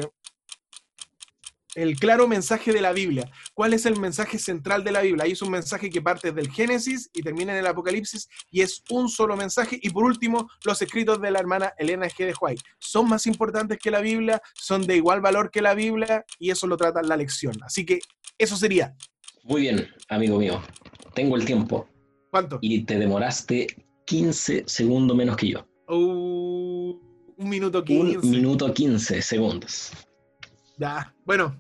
el 1.78 1.99
claro 1.99 2.28
mensaje 2.28 2.73
de 2.73 2.82
la 2.82 2.91
Biblia. 2.91 3.30
¿Cuál 3.53 3.73
es 3.73 3.86
el 3.86 3.99
mensaje 3.99 4.39
central 4.39 4.84
de 4.84 4.91
la 4.91 5.01
Biblia? 5.01 5.25
Ahí 5.25 5.34
es 5.34 5.43
un 5.43 5.51
mensaje 5.51 5.91
que 5.91 6.01
parte 6.01 6.32
del 6.32 6.49
Génesis 6.49 7.07
y 7.13 7.21
termina 7.21 7.53
en 7.53 7.59
el 7.59 7.67
Apocalipsis 7.67 8.28
y 8.49 8.61
es 8.61 8.84
un 8.89 9.07
solo 9.07 9.38
mensaje. 9.38 9.80
Y 9.80 9.91
por 9.91 10.03
último, 10.03 10.49
los 10.65 10.82
escritos 10.82 11.21
de 11.21 11.30
la 11.30 11.38
hermana 11.38 11.73
Elena 11.78 12.07
G. 12.07 12.25
de 12.25 12.34
White. 12.41 12.63
Son 12.80 13.07
más 13.07 13.28
importantes 13.28 13.78
que 13.78 13.91
la 13.91 14.01
Biblia, 14.01 14.41
son 14.55 14.88
de 14.88 14.95
igual 14.95 15.21
valor 15.21 15.51
que 15.51 15.61
la 15.61 15.75
Biblia 15.75 16.25
y 16.39 16.49
eso 16.49 16.65
lo 16.65 16.78
trata 16.78 17.03
la 17.03 17.15
lección. 17.15 17.55
Así 17.61 17.86
que 17.86 17.99
eso 18.39 18.57
sería. 18.57 18.95
Muy 19.43 19.61
bien, 19.61 19.88
amigo 20.09 20.39
mío. 20.39 20.63
Tengo 21.13 21.36
el 21.36 21.45
tiempo. 21.45 21.88
¿Cuánto? 22.32 22.57
Y 22.59 22.86
te 22.86 22.97
demoraste 22.97 23.67
15 24.05 24.63
segundos 24.65 25.15
menos 25.15 25.38
que 25.38 25.49
yo. 25.49 25.67
Uh, 25.88 26.99
un 27.38 27.49
minuto 27.49 27.84
15. 27.84 28.17
Un 28.17 28.32
minuto 28.32 28.73
15 28.73 29.21
segundos. 29.21 29.91
Ya, 30.80 31.13
bueno, 31.25 31.59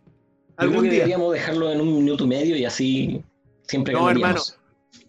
Algún 0.57 0.83
día. 0.83 0.91
deberíamos 0.91 1.33
dejarlo 1.33 1.71
en 1.71 1.81
un 1.81 1.93
minuto 1.93 2.25
y 2.25 2.27
medio 2.27 2.55
y 2.57 2.65
así 2.65 3.23
siempre 3.63 3.93
No, 3.93 4.09
hermano, 4.09 4.41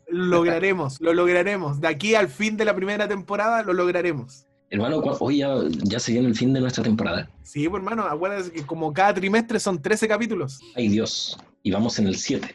lo 0.09 0.25
lograremos, 0.25 1.01
lo 1.01 1.13
lograremos. 1.13 1.81
De 1.81 1.89
aquí 1.89 2.15
al 2.15 2.29
fin 2.29 2.57
de 2.57 2.65
la 2.65 2.75
primera 2.75 3.09
temporada 3.09 3.63
lo 3.63 3.73
lograremos. 3.73 4.47
Hermano, 4.71 4.99
hoy 5.21 5.39
ya, 5.39 5.99
se 5.99 6.13
viene 6.13 6.29
el 6.29 6.35
fin 6.35 6.53
de 6.53 6.61
nuestra 6.61 6.85
temporada. 6.85 7.31
Sí, 7.43 7.67
pues 7.69 7.81
hermano, 7.81 8.03
acuérdate 8.03 8.53
que 8.53 8.67
como 8.67 8.93
cada 8.93 9.15
trimestre 9.15 9.59
son 9.59 9.81
13 9.81 10.07
capítulos. 10.07 10.61
Ay 10.77 10.89
Dios, 10.89 11.39
y 11.63 11.71
vamos 11.71 11.99
en 11.99 12.07
el 12.07 12.17
7. 12.17 12.55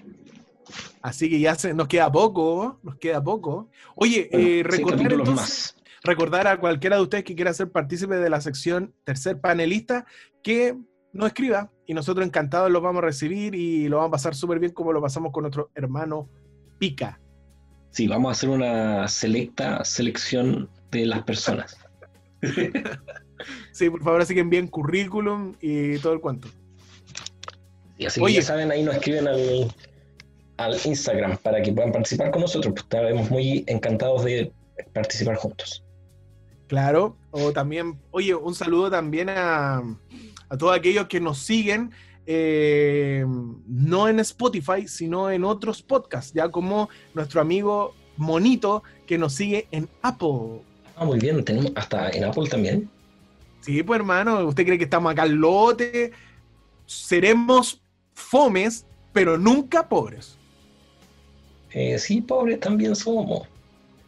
Así 1.01 1.29
que 1.29 1.39
ya 1.39 1.55
se, 1.55 1.73
nos 1.73 1.87
queda 1.87 2.11
poco, 2.11 2.79
nos 2.83 2.95
queda 2.97 3.23
poco. 3.23 3.69
Oye, 3.95 4.29
eh, 4.31 4.63
recordar, 4.63 5.17
más. 5.25 5.75
recordar 6.03 6.47
a 6.47 6.59
cualquiera 6.59 6.97
de 6.97 7.01
ustedes 7.01 7.23
que 7.23 7.35
quiera 7.35 7.53
ser 7.53 7.71
partícipe 7.71 8.15
de 8.15 8.29
la 8.29 8.41
sección 8.41 8.93
tercer 9.03 9.41
panelista 9.41 10.05
que 10.43 10.77
nos 11.13 11.27
escriba 11.27 11.71
y 11.85 11.93
nosotros 11.93 12.25
encantados 12.25 12.71
lo 12.71 12.81
vamos 12.81 13.03
a 13.03 13.05
recibir 13.05 13.55
y 13.55 13.87
lo 13.87 13.97
vamos 13.97 14.09
a 14.09 14.11
pasar 14.11 14.35
súper 14.35 14.59
bien 14.59 14.73
como 14.73 14.91
lo 14.91 15.01
pasamos 15.01 15.31
con 15.31 15.43
nuestro 15.43 15.69
hermano 15.75 16.27
Pica. 16.79 17.19
Sí, 17.91 18.07
vamos 18.07 18.29
a 18.29 18.31
hacer 18.31 18.49
una 18.49 19.07
selecta 19.07 19.85
selección 19.85 20.69
de 20.91 21.05
las 21.05 21.21
personas. 21.23 21.77
sí, 23.71 23.89
por 23.89 24.03
favor, 24.03 24.21
así 24.21 24.33
que 24.33 24.39
envíen 24.39 24.67
currículum 24.67 25.53
y 25.61 25.99
todo 25.99 26.13
el 26.13 26.19
cuento. 26.19 26.47
Y 27.99 28.07
así 28.07 28.19
que 28.23 28.33
ya 28.33 28.41
saben, 28.41 28.71
ahí 28.71 28.81
nos 28.81 28.95
escriben 28.95 29.27
al, 29.27 29.71
al 30.57 30.77
Instagram 30.83 31.37
para 31.37 31.61
que 31.61 31.71
puedan 31.71 31.91
participar 31.91 32.31
con 32.31 32.41
nosotros. 32.41 32.73
Pues 32.73 32.83
estaremos 32.83 33.29
muy 33.29 33.63
encantados 33.67 34.23
de 34.25 34.51
participar 34.93 35.35
juntos. 35.35 35.83
Claro, 36.67 37.15
o 37.29 37.51
también, 37.51 37.99
oye, 38.09 38.33
un 38.33 38.55
saludo 38.55 38.89
también 38.89 39.29
a, 39.29 39.83
a 40.53 40.57
todos 40.57 40.77
aquellos 40.77 41.07
que 41.07 41.19
nos 41.19 41.39
siguen, 41.39 41.89
eh, 42.27 43.25
no 43.65 44.07
en 44.07 44.19
Spotify, 44.19 44.87
sino 44.87 45.31
en 45.31 45.43
otros 45.43 45.81
podcasts, 45.81 46.31
ya 46.31 46.49
como 46.49 46.89
nuestro 47.15 47.41
amigo 47.41 47.95
Monito, 48.17 48.83
que 49.07 49.17
nos 49.17 49.33
sigue 49.33 49.67
en 49.71 49.89
Apple. 50.03 50.61
Ah, 50.95 51.05
muy 51.05 51.17
bien, 51.17 51.43
tenemos 51.43 51.71
hasta 51.75 52.11
en 52.11 52.25
Apple 52.25 52.47
también. 52.47 52.87
Sí, 53.61 53.81
pues 53.81 53.99
hermano, 53.99 54.45
usted 54.45 54.63
cree 54.63 54.77
que 54.77 54.83
estamos 54.83 55.11
acá 55.11 55.23
al 55.23 55.31
lote, 55.31 56.11
seremos 56.85 57.81
fomes, 58.13 58.85
pero 59.11 59.39
nunca 59.39 59.89
pobres. 59.89 60.37
Eh, 61.71 61.97
sí, 61.97 62.21
pobres 62.21 62.59
también 62.59 62.95
somos. 62.95 63.47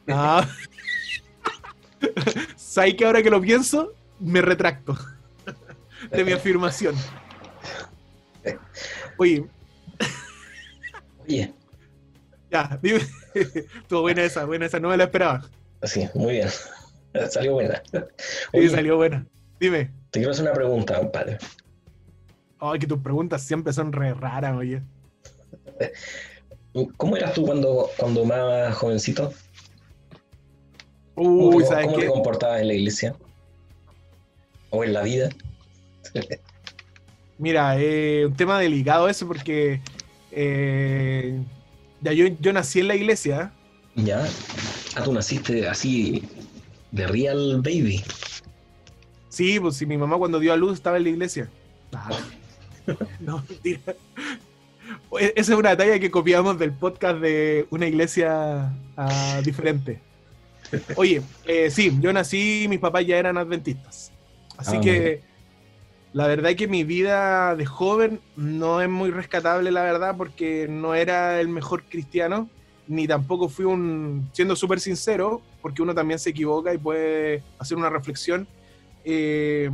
Ah. 0.08 0.48
¿Sabes 2.56 2.93
que 2.93 3.04
ahora 3.04 3.24
que 3.24 3.32
lo 3.32 3.41
pienso, 3.41 3.93
me 4.20 4.43
retracto 4.43 4.96
de 6.12 6.24
mi 6.24 6.32
afirmación? 6.32 6.95
Oye. 9.18 9.45
Oye. 11.28 11.53
Ya, 12.51 12.80
dime. 12.82 12.99
Estuvo 13.34 14.01
buena 14.01 14.24
esa, 14.24 14.45
buena 14.45 14.66
esa, 14.66 14.80
no 14.80 14.89
me 14.89 14.97
la 14.97 15.06
esperaba. 15.06 15.49
Sí, 15.84 16.08
muy 16.14 16.34
bien. 16.34 16.49
Salió 17.30 17.53
buena. 17.53 17.82
Oye, 18.53 18.70
sí, 18.70 18.76
salió 18.76 18.97
buena. 18.97 19.26
Dime. 19.60 19.91
Te 20.12 20.20
quiero 20.20 20.32
hacer 20.32 20.43
una 20.43 20.53
pregunta, 20.53 20.97
compadre. 20.97 21.38
Ay, 22.60 22.80
que 22.80 22.88
tus 22.88 22.99
preguntas 22.99 23.41
siempre 23.41 23.72
son 23.72 23.93
re 23.93 24.14
raras, 24.14 24.56
oye. 24.56 24.82
¿Cómo 26.97 27.16
eras 27.16 27.34
tú 27.34 27.45
cuando, 27.45 27.89
cuando 27.97 28.26
más 28.26 28.76
jovencito? 28.76 29.32
Uy, 31.16 31.51
¿Cómo, 31.51 31.66
¿sabes 31.66 31.86
cómo 31.86 31.97
qué? 31.97 32.03
te 32.03 32.12
comportabas 32.12 32.62
en 32.62 32.68
la 32.68 32.74
iglesia? 32.74 33.16
¿O 34.72 34.84
en 34.84 34.93
la 34.93 35.01
vida? 35.01 35.30
Mira, 37.38 37.76
eh, 37.80 38.26
un 38.26 38.36
tema 38.36 38.59
delicado 38.59 39.09
ese 39.09 39.26
porque 39.26 39.82
eh, 40.32 41.38
ya 42.01 42.13
yo, 42.13 42.28
yo 42.39 42.53
nací 42.53 42.80
en 42.80 42.88
la 42.88 42.95
iglesia. 42.95 43.51
Ya. 43.95 44.26
Ah, 44.95 45.03
tú 45.03 45.11
naciste 45.13 45.68
así 45.68 46.24
de 46.91 47.07
real 47.07 47.61
baby. 47.61 48.03
Sí, 49.30 49.59
pues 49.59 49.76
si 49.76 49.86
mi 49.86 49.97
mamá 49.97 50.18
cuando 50.18 50.39
dio 50.39 50.53
a 50.53 50.57
luz 50.57 50.74
estaba 50.76 50.97
en 50.97 51.03
la 51.03 51.09
iglesia. 51.09 51.49
Ah, 51.93 52.09
no, 53.20 53.43
mentira. 53.49 53.82
E- 55.20 55.34
Esa 55.36 55.53
es 55.53 55.59
una 55.59 55.76
talla 55.76 55.99
que 55.99 56.09
copiamos 56.11 56.57
del 56.57 56.72
podcast 56.72 57.20
de 57.20 57.68
una 57.70 57.88
iglesia 57.88 58.72
ah, 58.95 59.41
diferente. 59.43 59.99
Oye, 60.95 61.22
eh, 61.45 61.70
sí, 61.70 61.91
yo 61.99 62.13
nací, 62.13 62.68
mis 62.70 62.80
papás 62.80 63.05
ya 63.05 63.18
eran 63.18 63.38
adventistas. 63.38 64.11
Así 64.57 64.78
Ah, 64.78 64.82
que 64.82 65.22
la 66.16 66.28
verdad 66.28 66.51
es 66.51 66.55
que 66.55 66.70
mi 66.70 66.86
vida 66.86 67.57
de 67.57 67.66
joven 67.66 68.22
no 68.38 68.82
es 68.82 68.88
muy 68.88 69.11
rescatable, 69.11 69.70
la 69.70 69.84
verdad, 69.84 70.16
porque 70.16 70.66
no 70.70 70.95
era 70.95 71.41
el 71.41 71.49
mejor 71.49 71.84
cristiano, 71.84 72.49
ni 72.88 73.05
tampoco 73.05 73.49
fui 73.49 73.66
un, 73.66 74.30
siendo 74.32 74.55
súper 74.55 74.80
sincero, 74.80 75.41
porque 75.61 75.82
uno 75.82 75.93
también 75.93 76.18
se 76.18 76.30
equivoca 76.30 76.74
y 76.74 76.78
puede 76.78 77.43
hacer 77.59 77.78
una 77.78 77.89
reflexión. 77.89 78.47
eh, 79.03 79.70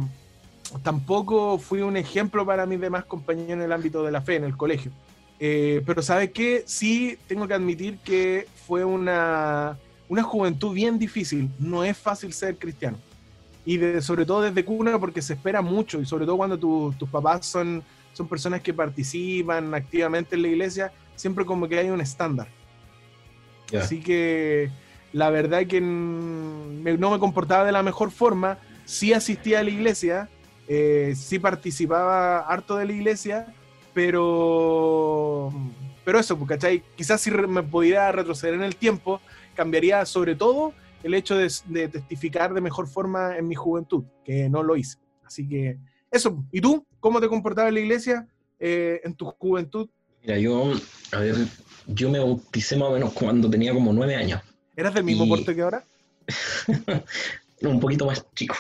tampoco 0.82 1.60
fui 1.60 1.82
un 1.82 1.96
ejemplo 1.96 2.44
para 2.44 2.66
mis 2.66 2.82
demás 2.82 3.06
compañeros 3.06 3.52
en 3.52 3.62
el 3.62 3.72
ámbito 3.72 4.02
de 4.02 4.12
la 4.12 4.22
fe, 4.22 4.38
en 4.38 4.46
el 4.46 4.58
colegio. 4.58 4.92
Eh, 5.40 5.84
pero 5.86 6.02
¿sabes 6.02 6.32
qué? 6.32 6.64
Sí 6.66 7.20
tengo 7.28 7.48
que 7.48 7.54
admitir 7.54 8.00
que 8.00 8.48
fue 8.66 8.84
una, 8.84 9.78
una 10.10 10.24
juventud 10.24 10.74
bien 10.74 10.98
difícil. 10.98 11.52
No 11.60 11.84
es 11.84 11.96
fácil 11.96 12.34
ser 12.34 12.56
cristiano. 12.56 12.98
Y 13.66 13.78
de- 13.78 14.02
sobre 14.02 14.26
todo 14.26 14.42
desde 14.42 14.66
cuna 14.66 15.00
porque 15.00 15.22
se 15.22 15.34
espera 15.34 15.62
mucho 15.62 16.02
y 16.02 16.06
sobre 16.06 16.26
todo 16.26 16.38
cuando 16.38 16.58
tu- 16.58 16.94
tus 16.98 17.10
papás 17.10 17.46
son, 17.46 17.84
son 18.14 18.28
personas 18.28 18.62
que 18.62 18.74
participan 18.74 19.74
activamente 19.74 20.36
en 20.36 20.42
la 20.42 20.48
iglesia, 20.48 20.92
siempre 21.16 21.46
como 21.46 21.68
que 21.68 21.78
hay 21.78 21.90
un 21.90 22.02
estándar. 22.02 22.48
Ya. 23.72 23.82
Así 23.82 24.02
que 24.02 24.70
la 25.14 25.30
verdad 25.30 25.66
que 25.68 25.80
no 25.80 27.12
me 27.12 27.20
comportaba 27.20 27.64
de 27.66 27.72
la 27.72 27.84
mejor 27.84 28.12
forma, 28.12 28.58
sí 28.86 29.14
asistía 29.14 29.60
a 29.60 29.64
la 29.64 29.70
iglesia, 29.70 30.30
eh, 30.68 31.14
sí 31.16 31.38
participaba 31.40 32.40
harto 32.40 32.76
de 32.78 32.86
la 32.86 32.94
iglesia, 32.94 33.54
pero, 33.94 35.52
pero 36.04 36.20
eso, 36.20 36.38
pues, 36.38 36.50
¿cachai? 36.50 36.84
Quizás 36.96 37.22
si 37.22 37.32
me 37.32 37.64
pudiera 37.64 38.12
retroceder 38.12 38.54
en 38.56 38.64
el 38.64 38.76
tiempo, 38.76 39.22
cambiaría 39.56 40.06
sobre 40.06 40.36
todo 40.36 40.74
el 41.04 41.14
hecho 41.14 41.36
de, 41.38 41.52
de 41.66 41.88
testificar 41.88 42.54
de 42.54 42.62
mejor 42.62 42.88
forma 42.88 43.38
en 43.38 43.48
mi 43.48 43.56
juventud, 43.56 44.04
que 44.24 44.50
no 44.50 44.64
lo 44.64 44.76
hice. 44.76 44.98
Así 45.26 45.48
que 45.48 45.78
eso, 46.12 46.44
¿y 46.52 46.62
tú? 46.62 46.86
¿Cómo 47.00 47.20
te 47.22 47.28
comportabas 47.30 47.70
en 47.70 47.76
la 47.76 47.80
iglesia 47.82 48.28
eh, 48.60 49.02
en 49.04 49.16
tu 49.16 49.26
juventud? 49.40 49.90
Mira, 50.22 50.38
yo, 50.38 50.74
a 51.14 51.20
ver, 51.20 51.36
yo 51.88 52.10
me 52.12 52.20
bauticé 52.20 52.76
más 52.78 52.90
o 52.90 52.94
menos 52.94 53.14
cuando 53.14 53.50
tenía 53.50 53.74
como 53.74 53.92
nueve 53.94 54.16
años. 54.16 54.42
¿Eras 54.76 54.94
del 54.94 55.04
mismo 55.04 55.26
Y- 55.26 55.30
porte 55.30 55.56
que 55.56 55.62
ahora? 55.62 55.84
un 57.62 57.80
poquito 57.80 58.06
más 58.06 58.26
chico. 58.36 58.56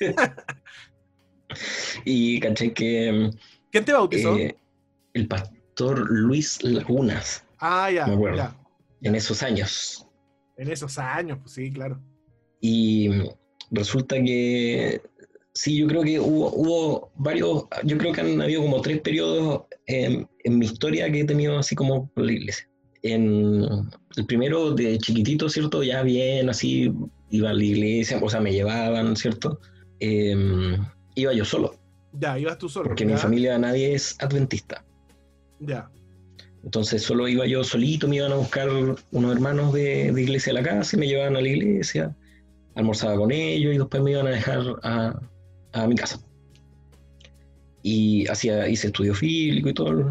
y 2.04 2.40
caché 2.40 2.72
que 2.72 3.30
¿Quién 3.70 3.84
te 3.84 3.92
bautizó? 3.92 4.36
eh, 4.36 4.56
el 5.14 5.26
pastor 5.28 6.10
Luis 6.10 6.62
Lagunas, 6.62 7.44
ah, 7.58 7.90
ya, 7.90 8.06
me 8.06 8.14
acuerdo. 8.14 8.36
ya. 8.38 8.56
en 9.02 9.14
esos 9.14 9.42
años. 9.42 10.03
En 10.56 10.70
esos 10.70 10.98
años, 10.98 11.38
pues 11.40 11.52
sí, 11.52 11.70
claro. 11.72 12.00
Y 12.60 13.10
resulta 13.70 14.16
que 14.22 15.00
sí, 15.52 15.76
yo 15.78 15.86
creo 15.86 16.02
que 16.02 16.18
hubo, 16.20 16.50
hubo 16.54 17.12
varios, 17.16 17.64
yo 17.84 17.98
creo 17.98 18.12
que 18.12 18.20
han 18.20 18.40
habido 18.40 18.62
como 18.62 18.80
tres 18.80 19.00
periodos 19.00 19.62
en, 19.86 20.28
en 20.44 20.58
mi 20.58 20.66
historia 20.66 21.10
que 21.10 21.20
he 21.20 21.24
tenido 21.24 21.58
así 21.58 21.74
como 21.74 22.10
la 22.16 22.32
iglesia. 22.32 22.68
En 23.02 23.64
el 24.16 24.26
primero 24.26 24.70
de 24.72 24.96
chiquitito, 24.98 25.48
¿cierto? 25.48 25.82
Ya 25.82 26.02
bien, 26.02 26.48
así, 26.48 26.90
iba 27.30 27.50
a 27.50 27.54
la 27.54 27.62
iglesia, 27.64 28.18
o 28.22 28.30
sea, 28.30 28.40
me 28.40 28.52
llevaban, 28.52 29.14
¿cierto? 29.16 29.60
Em, 30.00 30.76
iba 31.14 31.32
yo 31.34 31.44
solo, 31.44 31.74
Ya, 32.12 32.38
ibas 32.38 32.58
tú 32.58 32.68
solo. 32.68 32.88
porque 32.88 33.02
en 33.04 33.10
mi 33.10 33.16
familia 33.16 33.58
nadie 33.58 33.94
es 33.94 34.16
adventista. 34.20 34.84
Ya. 35.60 35.90
Entonces 36.64 37.02
solo 37.02 37.28
iba 37.28 37.46
yo 37.46 37.62
solito, 37.62 38.08
me 38.08 38.16
iban 38.16 38.32
a 38.32 38.36
buscar 38.36 38.68
unos 38.70 39.32
hermanos 39.32 39.72
de, 39.72 40.10
de 40.12 40.22
iglesia 40.22 40.52
a 40.52 40.54
la 40.54 40.62
casa 40.62 40.96
y 40.96 41.00
me 41.00 41.06
llevaban 41.06 41.36
a 41.36 41.40
la 41.40 41.48
iglesia, 41.48 42.14
almorzaba 42.74 43.16
con 43.16 43.30
ellos 43.30 43.74
y 43.74 43.78
después 43.78 44.02
me 44.02 44.12
iban 44.12 44.26
a 44.26 44.30
dejar 44.30 44.62
a, 44.82 45.20
a 45.72 45.86
mi 45.86 45.94
casa. 45.94 46.18
Y 47.82 48.26
hacía, 48.28 48.66
hice 48.66 48.86
estudio 48.86 49.14
físico 49.14 49.68
y 49.68 49.74
todo 49.74 49.90
el, 49.90 50.06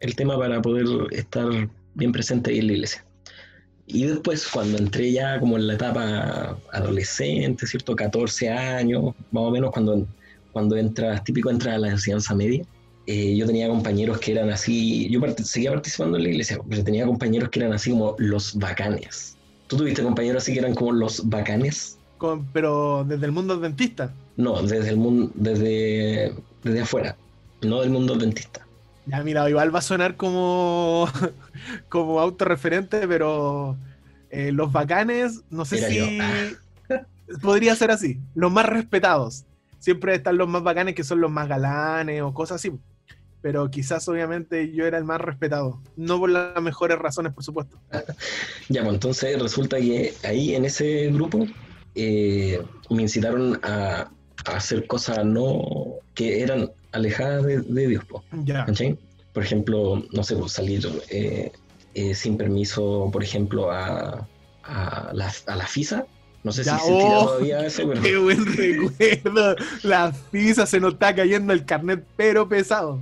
el 0.00 0.16
tema 0.16 0.38
para 0.38 0.62
poder 0.62 0.86
estar 1.10 1.68
bien 1.94 2.10
presente 2.10 2.50
ahí 2.50 2.58
en 2.58 2.68
la 2.68 2.72
iglesia. 2.72 3.04
Y 3.86 4.06
después 4.06 4.48
cuando 4.48 4.78
entré 4.78 5.12
ya 5.12 5.38
como 5.38 5.58
en 5.58 5.66
la 5.66 5.74
etapa 5.74 6.58
adolescente, 6.72 7.66
¿cierto? 7.66 7.94
14 7.94 8.48
años, 8.48 9.14
más 9.30 9.42
o 9.42 9.50
menos 9.50 9.70
cuando, 9.72 10.06
cuando 10.52 10.76
entras, 10.76 11.22
típico 11.24 11.50
entras 11.50 11.74
a 11.74 11.78
la 11.78 11.90
enseñanza 11.90 12.34
media, 12.34 12.64
eh, 13.06 13.36
yo 13.36 13.46
tenía 13.46 13.68
compañeros 13.68 14.18
que 14.18 14.32
eran 14.32 14.50
así, 14.50 15.08
yo 15.10 15.20
part- 15.20 15.42
seguía 15.42 15.70
participando 15.72 16.16
en 16.18 16.24
la 16.24 16.30
iglesia, 16.30 16.58
pero 16.68 16.84
tenía 16.84 17.06
compañeros 17.06 17.48
que 17.50 17.60
eran 17.60 17.72
así 17.72 17.90
como 17.90 18.14
los 18.18 18.54
bacanes. 18.54 19.36
¿Tú 19.66 19.76
tuviste 19.76 20.02
compañeros 20.02 20.42
así 20.42 20.52
que 20.52 20.60
eran 20.60 20.74
como 20.74 20.92
los 20.92 21.28
bacanes? 21.28 21.98
Con- 22.18 22.46
pero 22.52 23.04
desde 23.06 23.26
el 23.26 23.32
mundo 23.32 23.54
adventista. 23.54 24.14
No, 24.36 24.62
desde 24.62 24.90
el 24.90 24.96
mundo, 24.96 25.30
desde, 25.34 26.32
desde 26.62 26.80
afuera, 26.80 27.16
no 27.62 27.80
del 27.80 27.90
mundo 27.90 28.14
adventista. 28.14 28.66
Ya, 29.06 29.22
mira, 29.22 29.48
igual 29.50 29.74
va 29.74 29.80
a 29.80 29.82
sonar 29.82 30.16
como, 30.16 31.08
como 31.88 32.20
autorreferente, 32.20 33.08
pero 33.08 33.76
eh, 34.30 34.52
los 34.52 34.70
bacanes, 34.72 35.42
no 35.50 35.64
sé 35.64 35.78
Era 35.78 35.88
si 35.88 36.56
podría 37.42 37.74
ser 37.76 37.90
así. 37.90 38.20
Los 38.34 38.52
más 38.52 38.66
respetados. 38.66 39.44
Siempre 39.78 40.14
están 40.14 40.36
los 40.38 40.48
más 40.48 40.62
bacanes 40.62 40.94
que 40.94 41.02
son 41.04 41.20
los 41.20 41.30
más 41.30 41.48
galanes 41.48 42.22
o 42.22 42.32
cosas 42.32 42.56
así. 42.56 42.70
Pero 43.42 43.68
quizás, 43.70 44.08
obviamente, 44.08 44.72
yo 44.72 44.86
era 44.86 44.98
el 44.98 45.04
más 45.04 45.20
respetado. 45.20 45.80
No 45.96 46.18
por 46.18 46.30
las 46.30 46.62
mejores 46.62 46.98
razones, 46.98 47.32
por 47.32 47.44
supuesto. 47.44 47.78
Ya, 48.68 48.82
pues 48.82 48.94
entonces 48.94 49.42
resulta 49.42 49.78
que 49.78 50.14
ahí 50.24 50.54
en 50.54 50.64
ese 50.64 51.10
grupo 51.10 51.46
eh, 51.94 52.62
me 52.88 53.02
incitaron 53.02 53.58
a, 53.62 54.08
a 54.46 54.56
hacer 54.56 54.86
cosas 54.86 55.24
no 55.26 55.96
que 56.14 56.40
eran 56.42 56.70
alejadas 56.92 57.44
de, 57.44 57.60
de 57.60 57.88
Dios. 57.88 58.04
po. 58.04 58.22
Ya. 58.44 58.64
¿cachai? 58.64 58.96
Por 59.32 59.42
ejemplo, 59.42 60.02
no 60.12 60.22
sé, 60.22 60.36
pues, 60.36 60.52
salir 60.52 60.86
eh, 61.10 61.50
eh, 61.94 62.14
sin 62.14 62.36
permiso, 62.36 63.10
por 63.12 63.22
ejemplo, 63.22 63.70
a, 63.70 64.28
a 64.62 65.10
la, 65.12 65.32
a 65.46 65.56
la 65.56 65.66
FISA, 65.66 66.06
No 66.44 66.52
sé 66.52 66.64
si 66.64 66.70
se 66.70 66.76
tira 66.76 67.18
oh, 67.18 67.24
todavía 67.26 67.66
eso, 67.66 67.88
pero... 67.88 68.02
Qué 68.02 68.16
buen 68.16 68.44
recuerdo. 68.46 69.56
La 69.82 70.12
pizza 70.30 70.66
se 70.66 70.80
nos 70.80 70.94
está 70.94 71.14
cayendo 71.14 71.52
el 71.52 71.64
carnet, 71.64 72.04
pero 72.16 72.48
pesado. 72.48 73.00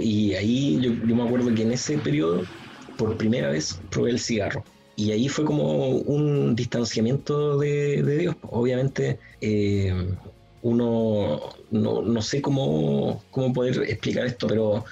Y 0.00 0.34
ahí 0.34 0.80
yo, 0.80 1.14
me 1.14 1.22
acuerdo 1.22 1.54
que 1.54 1.62
en 1.62 1.72
ese 1.72 1.98
periodo, 1.98 2.42
por 2.96 3.16
primera 3.16 3.50
vez, 3.50 3.80
probé 3.90 4.10
el 4.12 4.18
cigarro. 4.18 4.64
Y 4.96 5.10
ahí 5.12 5.28
fue 5.28 5.44
como 5.44 5.88
un 5.88 6.56
distanciamiento 6.56 7.58
de, 7.58 8.02
Dios. 8.02 8.36
Obviamente, 8.42 9.18
eh, 9.40 9.92
uno, 10.62 11.40
no, 11.70 12.22
sé 12.22 12.40
cómo, 12.40 13.22
cómo 13.30 13.52
poder 13.52 13.82
explicar 13.88 14.26
esto, 14.26 14.46
pero 14.46 14.84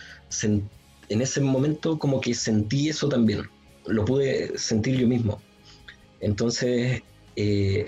en 1.09 1.21
ese 1.21 1.41
momento 1.41 1.99
como 1.99 2.21
que 2.21 2.35
sentí 2.35 2.89
eso 2.91 3.09
también. 3.09 3.43
Lo 3.87 4.05
pude 4.05 4.57
sentir 4.59 4.99
yo 4.99 5.07
mismo 5.07 5.41
entonces, 6.25 7.03
eh, 7.37 7.85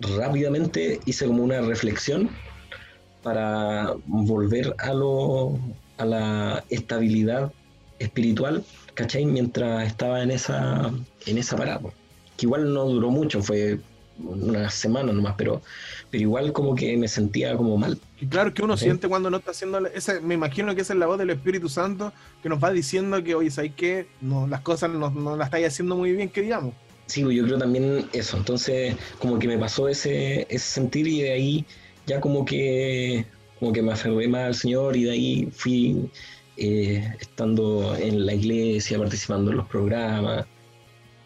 rápidamente 0.00 0.98
hice 1.04 1.26
como 1.26 1.44
una 1.44 1.60
reflexión 1.60 2.30
para 3.22 3.94
volver 4.06 4.74
a, 4.78 4.94
lo, 4.94 5.58
a 5.98 6.04
la 6.04 6.64
estabilidad 6.70 7.52
espiritual, 7.98 8.64
¿cachai? 8.94 9.26
Mientras 9.26 9.86
estaba 9.86 10.22
en 10.22 10.30
esa, 10.30 10.92
en 11.26 11.38
esa 11.38 11.56
parada. 11.56 11.80
Que 12.36 12.46
igual 12.46 12.72
no 12.72 12.84
duró 12.84 13.10
mucho, 13.10 13.42
fue 13.42 13.80
una 14.18 14.70
semana 14.70 15.12
nomás, 15.12 15.34
pero, 15.36 15.62
pero 16.10 16.22
igual 16.22 16.52
como 16.52 16.74
que 16.74 16.96
me 16.96 17.08
sentía 17.08 17.56
como 17.56 17.76
mal. 17.76 17.98
Y 18.20 18.26
claro 18.26 18.52
que 18.52 18.62
uno 18.62 18.76
siente 18.76 19.08
cuando 19.08 19.30
no 19.30 19.38
está 19.38 19.50
haciendo, 19.50 19.84
ese, 19.86 20.20
me 20.20 20.34
imagino 20.34 20.74
que 20.74 20.80
esa 20.82 20.92
es 20.92 20.98
la 20.98 21.06
voz 21.06 21.18
del 21.18 21.30
Espíritu 21.30 21.68
Santo 21.68 22.12
que 22.42 22.48
nos 22.48 22.62
va 22.62 22.70
diciendo 22.70 23.22
que, 23.22 23.34
oye, 23.34 23.50
¿sabes 23.50 23.72
qué? 23.76 24.06
No, 24.20 24.46
las 24.46 24.60
cosas 24.60 24.90
no, 24.90 25.10
no 25.10 25.36
las 25.36 25.46
estáis 25.46 25.66
haciendo 25.66 25.96
muy 25.96 26.12
bien, 26.12 26.28
que 26.28 26.42
digamos. 26.42 26.74
Sí, 27.06 27.20
yo 27.20 27.44
creo 27.44 27.58
también 27.58 28.08
eso. 28.12 28.36
Entonces, 28.36 28.96
como 29.18 29.38
que 29.38 29.46
me 29.46 29.58
pasó 29.58 29.88
ese, 29.88 30.46
ese 30.50 30.58
sentir 30.58 31.06
y 31.06 31.22
de 31.22 31.32
ahí 31.32 31.66
ya 32.06 32.20
como 32.20 32.44
que, 32.44 33.26
como 33.58 33.72
que 33.72 33.82
me 33.82 33.92
aferré 33.92 34.28
más 34.28 34.44
al 34.44 34.54
Señor 34.54 34.96
y 34.96 35.04
de 35.04 35.10
ahí 35.10 35.48
fui 35.52 36.10
eh, 36.56 37.12
estando 37.20 37.96
en 37.96 38.26
la 38.26 38.34
iglesia, 38.34 38.98
participando 38.98 39.50
en 39.50 39.58
los 39.58 39.68
programas, 39.68 40.46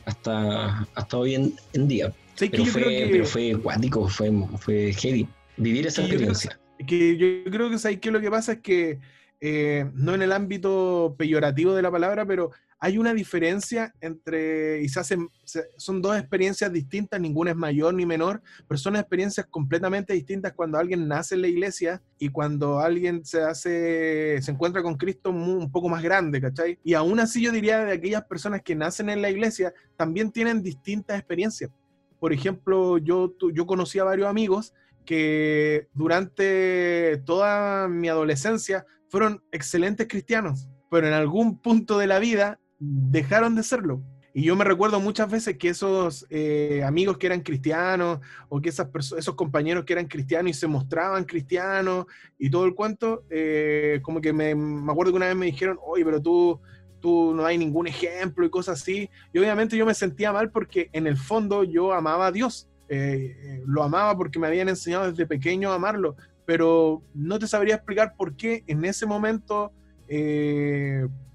hasta, 0.05 0.89
hasta 0.95 1.17
hoy 1.17 1.35
en, 1.35 1.89
día. 1.89 2.13
pero, 2.39 2.65
fue, 2.65 3.09
pero 3.11 3.25
fue 3.25 3.57
cuántico, 3.63 4.09
fue, 4.09 4.33
fue 4.59 4.93
heavy. 4.93 5.29
Vivir 5.57 5.87
esa 5.87 6.03
experiencia. 6.03 6.59
que 6.87 7.17
yo 7.17 7.51
creo 7.51 7.71
que 7.71 7.79
¿sabes 7.79 7.99
que 7.99 8.11
lo 8.11 8.21
que 8.21 8.31
pasa 8.31 8.53
es 8.53 8.59
que 8.61 8.99
eh, 9.41 9.91
no 9.95 10.15
en 10.15 10.23
el 10.23 10.33
ámbito 10.33 11.15
peyorativo 11.19 11.75
de 11.75 11.83
la 11.83 11.91
palabra, 11.91 12.27
pero 12.27 12.51
hay 12.83 12.97
una 12.97 13.13
diferencia 13.13 13.95
entre, 14.01 14.83
y 14.83 14.89
se 14.89 15.01
hacen, 15.01 15.29
son 15.77 16.01
dos 16.01 16.17
experiencias 16.19 16.73
distintas, 16.73 17.21
ninguna 17.21 17.51
es 17.51 17.57
mayor 17.57 17.93
ni 17.93 18.07
menor, 18.07 18.43
pero 18.67 18.79
son 18.79 18.97
experiencias 18.97 19.47
completamente 19.47 20.15
distintas 20.15 20.55
cuando 20.55 20.79
alguien 20.79 21.07
nace 21.07 21.35
en 21.35 21.43
la 21.43 21.49
iglesia 21.49 22.03
y 22.19 22.31
cuando 22.31 22.81
alguien 22.81 23.23
se 23.25 23.43
hace, 23.43 24.41
se 24.41 24.51
encuentra 24.51 24.83
con 24.83 24.97
Cristo 24.97 25.29
un 25.29 25.71
poco 25.71 25.91
más 25.91 26.03
grande, 26.03 26.41
¿cachai? 26.41 26.79
Y 26.83 26.95
aún 26.95 27.21
así 27.21 27.43
yo 27.43 27.53
diría 27.53 27.85
de 27.85 27.93
aquellas 27.93 28.25
personas 28.25 28.63
que 28.63 28.75
nacen 28.75 29.11
en 29.11 29.21
la 29.21 29.31
iglesia, 29.31 29.75
también 29.97 30.33
tienen 30.33 30.63
distintas 30.63 31.19
experiencias. 31.19 31.71
Por 32.19 32.33
ejemplo, 32.33 32.97
yo, 32.97 33.35
yo 33.53 33.67
conocí 33.67 33.99
a 33.99 34.05
varios 34.05 34.29
amigos 34.29 34.73
que 35.05 35.89
durante 35.93 37.19
toda 37.27 37.89
mi 37.89 38.09
adolescencia 38.09 38.87
fueron 39.11 39.43
excelentes 39.53 40.07
cristianos, 40.09 40.69
pero 40.91 41.07
en 41.07 41.13
algún 41.13 41.59
punto 41.59 41.99
de 41.99 42.07
la 42.07 42.19
vida 42.19 42.59
dejaron 42.79 43.55
de 43.55 43.63
serlo. 43.63 44.03
Y 44.33 44.45
yo 44.45 44.55
me 44.55 44.65
recuerdo 44.65 45.01
muchas 45.01 45.29
veces 45.29 45.59
que 45.59 45.71
esos 45.71 46.25
eh, 46.31 46.83
amigos 46.87 47.19
que 47.19 47.27
eran 47.27 47.41
cristianos 47.41 48.21
o 48.49 48.61
que 48.61 48.69
esas 48.69 48.89
esos 49.19 49.35
compañeros 49.35 49.85
que 49.85 49.93
eran 49.93 50.07
cristianos 50.07 50.51
y 50.51 50.55
se 50.55 50.69
mostraban 50.69 51.25
cristianos 51.25 52.07
y 52.39 52.49
todo 52.49 52.65
el 52.65 52.77
cuento, 52.77 53.25
eh, 53.29 53.99
como 54.03 54.21
que 54.21 54.33
me, 54.33 54.55
me, 54.55 54.93
acuerdo 54.93 55.13
que 55.13 55.17
una 55.17 55.27
vez 55.27 55.37
me 55.37 55.47
dijeron, 55.47 55.79
oye, 55.83 56.05
pero 56.05 56.23
tú, 56.23 56.61
tú 57.01 57.35
no 57.35 57.45
hay 57.45 57.59
ningún 57.59 57.89
ejemplo 57.89 58.47
y 58.47 58.51
cosas 58.51 58.81
así. 58.81 59.11
Y 59.33 59.39
obviamente 59.41 59.77
yo 59.77 59.85
me 59.85 59.95
sentía 59.95 60.33
mal 60.33 60.51
porque 60.53 60.91
en 60.93 61.09
el 61.09 61.17
fondo 61.17 61.65
yo 61.65 61.93
amaba 61.93 62.29
a 62.29 62.33
Dios. 62.33 62.69
Eh, 62.89 63.63
lo 63.67 63.83
amaba 63.83 64.17
porque 64.17 64.39
me 64.39 64.49
habían 64.49 64.69
enseñado 64.69 65.11
desde 65.11 65.25
pequeño 65.25 65.71
a 65.71 65.77
amarlo, 65.77 66.17
pero 66.51 67.01
no 67.15 67.39
te 67.39 67.47
sabría 67.47 67.77
explicar 67.77 68.17
por 68.17 68.35
qué 68.35 68.65
en 68.67 68.85
ese 68.85 69.07
momento 69.07 69.71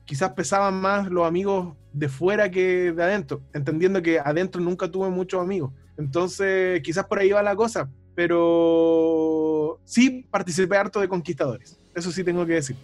quizás 0.03 0.33
pesaban 0.33 0.73
más 0.73 1.09
los 1.09 1.25
amigos 1.25 1.73
de 1.93 2.09
fuera 2.09 2.51
que 2.51 2.91
de 2.91 3.01
adentro, 3.01 3.41
entendiendo 3.53 4.01
que 4.01 4.19
adentro 4.19 4.59
nunca 4.59 4.91
tuve 4.91 5.09
muchos 5.09 5.41
amigos. 5.41 5.71
Entonces, 5.97 6.81
quizás 6.81 7.05
por 7.05 7.19
ahí 7.19 7.29
va 7.29 7.41
la 7.41 7.55
cosa, 7.55 7.89
pero 8.13 9.79
sí 9.85 10.25
participé 10.29 10.75
harto 10.75 10.99
de 10.99 11.07
Conquistadores, 11.07 11.79
eso 11.95 12.11
sí 12.11 12.21
tengo 12.21 12.45
que 12.45 12.55
decir. 12.55 12.75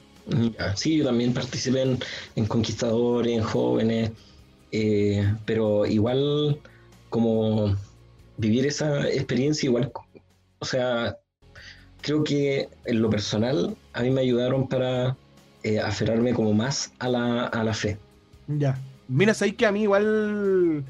Sí, 0.77 0.99
yo 0.99 1.03
también 1.03 1.33
participé 1.33 1.81
en, 1.81 2.45
Conquistadores, 2.45 3.37
en 3.37 3.43
Jóvenes, 3.43 4.11
eh, 4.71 5.35
pero 5.43 5.85
igual 5.85 6.61
como 7.09 7.75
vivir 8.37 8.65
esa 8.67 9.09
experiencia, 9.09 9.67
igual, 9.67 9.91
o 10.59 10.65
sea, 10.65 11.17
creo 12.01 12.23
que 12.23 12.69
en 12.85 13.01
lo 13.01 13.09
personal 13.09 13.75
a 13.93 14.01
mí 14.01 14.09
me 14.09 14.21
ayudaron 14.21 14.67
para 14.67 15.15
eh, 15.63 15.79
aferrarme 15.79 16.33
como 16.33 16.53
más 16.53 16.91
a 16.99 17.07
la, 17.07 17.45
a 17.45 17.63
la 17.63 17.73
fe. 17.73 17.97
Ya. 18.47 18.77
Mira, 19.07 19.33
sabes 19.33 19.55
que 19.55 19.65
a 19.65 19.71
mí 19.71 19.83
igual, 19.83 20.83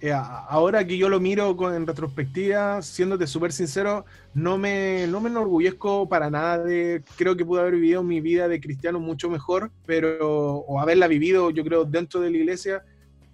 eh, 0.00 0.12
ahora 0.12 0.86
que 0.86 0.96
yo 0.96 1.08
lo 1.08 1.20
miro 1.20 1.56
con, 1.56 1.74
en 1.74 1.86
retrospectiva, 1.86 2.80
siéndote 2.82 3.26
súper 3.26 3.52
sincero, 3.52 4.04
no 4.32 4.58
me, 4.58 5.06
no 5.08 5.20
me 5.20 5.28
enorgullezco 5.28 6.08
para 6.08 6.30
nada 6.30 6.58
de, 6.58 7.02
creo 7.16 7.36
que 7.36 7.44
pude 7.44 7.60
haber 7.60 7.74
vivido 7.74 8.02
mi 8.02 8.20
vida 8.20 8.48
de 8.48 8.60
cristiano 8.60 9.00
mucho 9.00 9.28
mejor, 9.28 9.70
pero, 9.86 10.58
o 10.58 10.80
haberla 10.80 11.08
vivido 11.08 11.50
yo 11.50 11.64
creo 11.64 11.84
dentro 11.84 12.20
de 12.20 12.30
la 12.30 12.36
iglesia, 12.38 12.84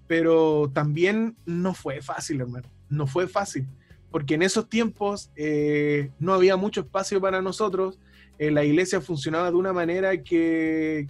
pero 0.07 0.71
también 0.73 1.37
no 1.45 1.75
fue 1.75 2.03
fácil, 2.03 2.41
hermano, 2.41 2.67
no 2.89 3.07
fue 3.07 3.29
fácil, 3.29 3.67
porque 4.11 4.35
en 4.35 4.43
esos 4.43 4.69
tiempos 4.69 5.31
eh, 5.37 6.11
no 6.19 6.35
había 6.35 6.57
mucho 6.57 6.81
espacio 6.81 7.21
para 7.21 7.41
nosotros, 7.43 7.99
eh, 8.39 8.51
la 8.51 8.65
iglesia 8.65 9.01
funcionaba 9.01 9.51
de 9.51 9.57
una 9.57 9.73
manera 9.73 10.23
que, 10.23 11.07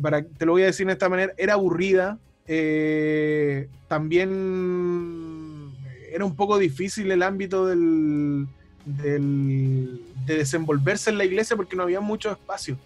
para, 0.00 0.22
te 0.22 0.44
lo 0.44 0.52
voy 0.52 0.62
a 0.62 0.66
decir 0.66 0.86
de 0.86 0.92
esta 0.92 1.08
manera, 1.08 1.32
era 1.36 1.54
aburrida. 1.54 2.18
Eh, 2.46 3.68
también 3.88 5.70
era 6.12 6.24
un 6.24 6.36
poco 6.36 6.58
difícil 6.58 7.10
el 7.10 7.22
ámbito 7.22 7.66
del, 7.66 8.48
de 8.84 10.36
desenvolverse 10.36 11.10
en 11.10 11.18
la 11.18 11.24
iglesia 11.24 11.56
porque 11.56 11.76
no 11.76 11.84
había 11.84 12.00
mucho 12.00 12.30
espacio. 12.30 12.76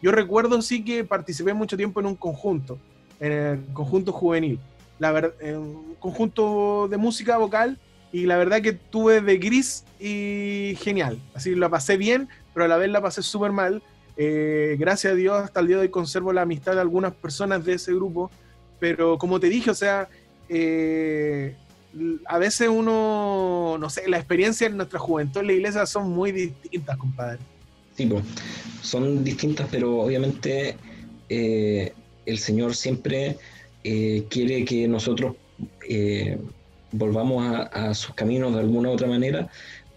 Yo 0.00 0.10
recuerdo 0.10 0.60
sí 0.62 0.84
que 0.84 1.04
participé 1.04 1.52
mucho 1.52 1.76
tiempo 1.76 2.00
en 2.00 2.06
un 2.06 2.16
conjunto, 2.16 2.78
en 3.20 3.32
el 3.32 3.64
conjunto 3.72 4.12
juvenil, 4.12 4.58
la 4.98 5.32
en 5.40 5.58
un 5.58 5.94
conjunto 6.00 6.88
de 6.88 6.96
música 6.96 7.36
vocal 7.36 7.78
y 8.12 8.26
la 8.26 8.36
verdad 8.36 8.60
que 8.60 8.72
tuve 8.72 9.22
de 9.22 9.38
gris 9.38 9.84
y 9.98 10.76
genial. 10.78 11.18
Así 11.34 11.54
la 11.54 11.70
pasé 11.70 11.96
bien, 11.96 12.28
pero 12.52 12.66
a 12.66 12.68
la 12.68 12.76
vez 12.76 12.90
la 12.90 13.00
pasé 13.00 13.22
súper 13.22 13.52
mal. 13.52 13.82
Eh, 14.18 14.76
gracias 14.78 15.14
a 15.14 15.16
Dios, 15.16 15.42
hasta 15.42 15.60
el 15.60 15.68
día 15.68 15.76
de 15.76 15.82
hoy 15.82 15.88
conservo 15.88 16.32
la 16.32 16.42
amistad 16.42 16.74
de 16.74 16.82
algunas 16.82 17.14
personas 17.14 17.64
de 17.64 17.74
ese 17.74 17.94
grupo, 17.94 18.30
pero 18.78 19.16
como 19.16 19.40
te 19.40 19.48
dije, 19.48 19.70
o 19.70 19.74
sea, 19.74 20.08
eh, 20.50 21.56
a 22.26 22.36
veces 22.36 22.68
uno, 22.68 23.78
no 23.80 23.88
sé, 23.88 24.06
la 24.08 24.18
experiencia 24.18 24.66
en 24.66 24.76
nuestra 24.76 24.98
juventud 24.98 25.40
en 25.40 25.46
la 25.46 25.52
iglesia 25.54 25.86
son 25.86 26.10
muy 26.10 26.32
distintas, 26.32 26.98
compadre. 26.98 27.38
Sí, 27.96 28.04
pues, 28.04 28.22
son 28.82 29.24
distintas, 29.24 29.68
pero 29.70 30.00
obviamente 30.00 30.76
eh, 31.30 31.94
el 32.26 32.38
Señor 32.38 32.76
siempre 32.76 33.38
quiere 33.82 34.64
que 34.64 34.86
nosotros 34.86 35.34
volvamos 36.92 37.44
a, 37.44 37.62
a, 37.62 37.94
sus 37.94 38.14
caminos 38.14 38.54
de 38.54 38.60
alguna 38.60 38.90
u 38.90 38.92
otra 38.92 39.08
manera 39.08 39.48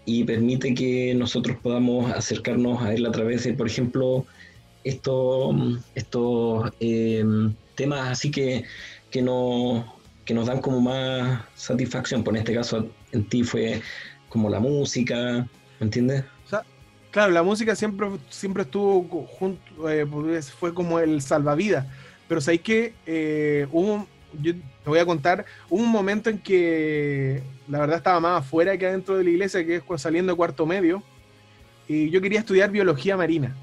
y 0.04 0.24
permite 0.24 0.74
que 0.74 1.14
nosotros 1.14 1.56
podamos 1.62 2.10
acercarnos 2.12 2.82
a 2.82 2.94
él 2.94 3.04
a 3.06 3.12
través 3.12 3.44
de, 3.44 3.54
por 3.54 3.66
ejemplo, 3.66 4.24
estos, 4.84 5.54
estos 5.94 6.72
em, 6.80 7.52
temas 7.74 8.08
así 8.08 8.30
que, 8.30 8.64
que, 9.10 9.20
no, 9.20 9.96
que 10.24 10.32
nos 10.32 10.46
dan 10.46 10.60
como 10.60 10.80
más 10.80 11.42
satisfacción. 11.56 12.22
Por 12.22 12.32
pues 12.32 12.40
en 12.40 12.42
este 12.42 12.54
caso, 12.54 12.88
en 13.12 13.28
ti 13.28 13.42
fue 13.42 13.82
como 14.28 14.48
la 14.48 14.60
música, 14.60 15.46
¿me 15.80 15.84
entiendes? 15.84 16.24
claro, 17.10 17.32
la 17.32 17.42
música 17.42 17.74
siempre, 17.74 18.08
siempre 18.28 18.64
estuvo 18.64 19.26
junto, 19.26 19.88
eh, 19.88 20.04
pues, 20.04 20.52
fue 20.52 20.74
como 20.74 21.00
el 21.00 21.22
salvavidas. 21.22 21.86
Pero 22.28 22.42
sabéis 22.42 22.60
que 22.60 22.94
eh, 23.06 23.66
hubo, 23.72 24.06
yo 24.40 24.54
te 24.54 24.90
voy 24.90 24.98
a 24.98 25.06
contar, 25.06 25.44
un 25.70 25.90
momento 25.90 26.30
en 26.30 26.38
que 26.38 27.42
la 27.68 27.80
verdad 27.80 27.98
estaba 27.98 28.20
más 28.20 28.40
afuera 28.40 28.76
que 28.76 28.86
adentro 28.86 29.16
de 29.16 29.24
la 29.24 29.30
iglesia, 29.30 29.64
que 29.64 29.76
es 29.76 29.82
saliendo 30.00 30.32
de 30.32 30.36
cuarto 30.36 30.66
medio, 30.66 31.02
y 31.88 32.10
yo 32.10 32.20
quería 32.20 32.40
estudiar 32.40 32.70
biología 32.70 33.16
marina 33.16 33.56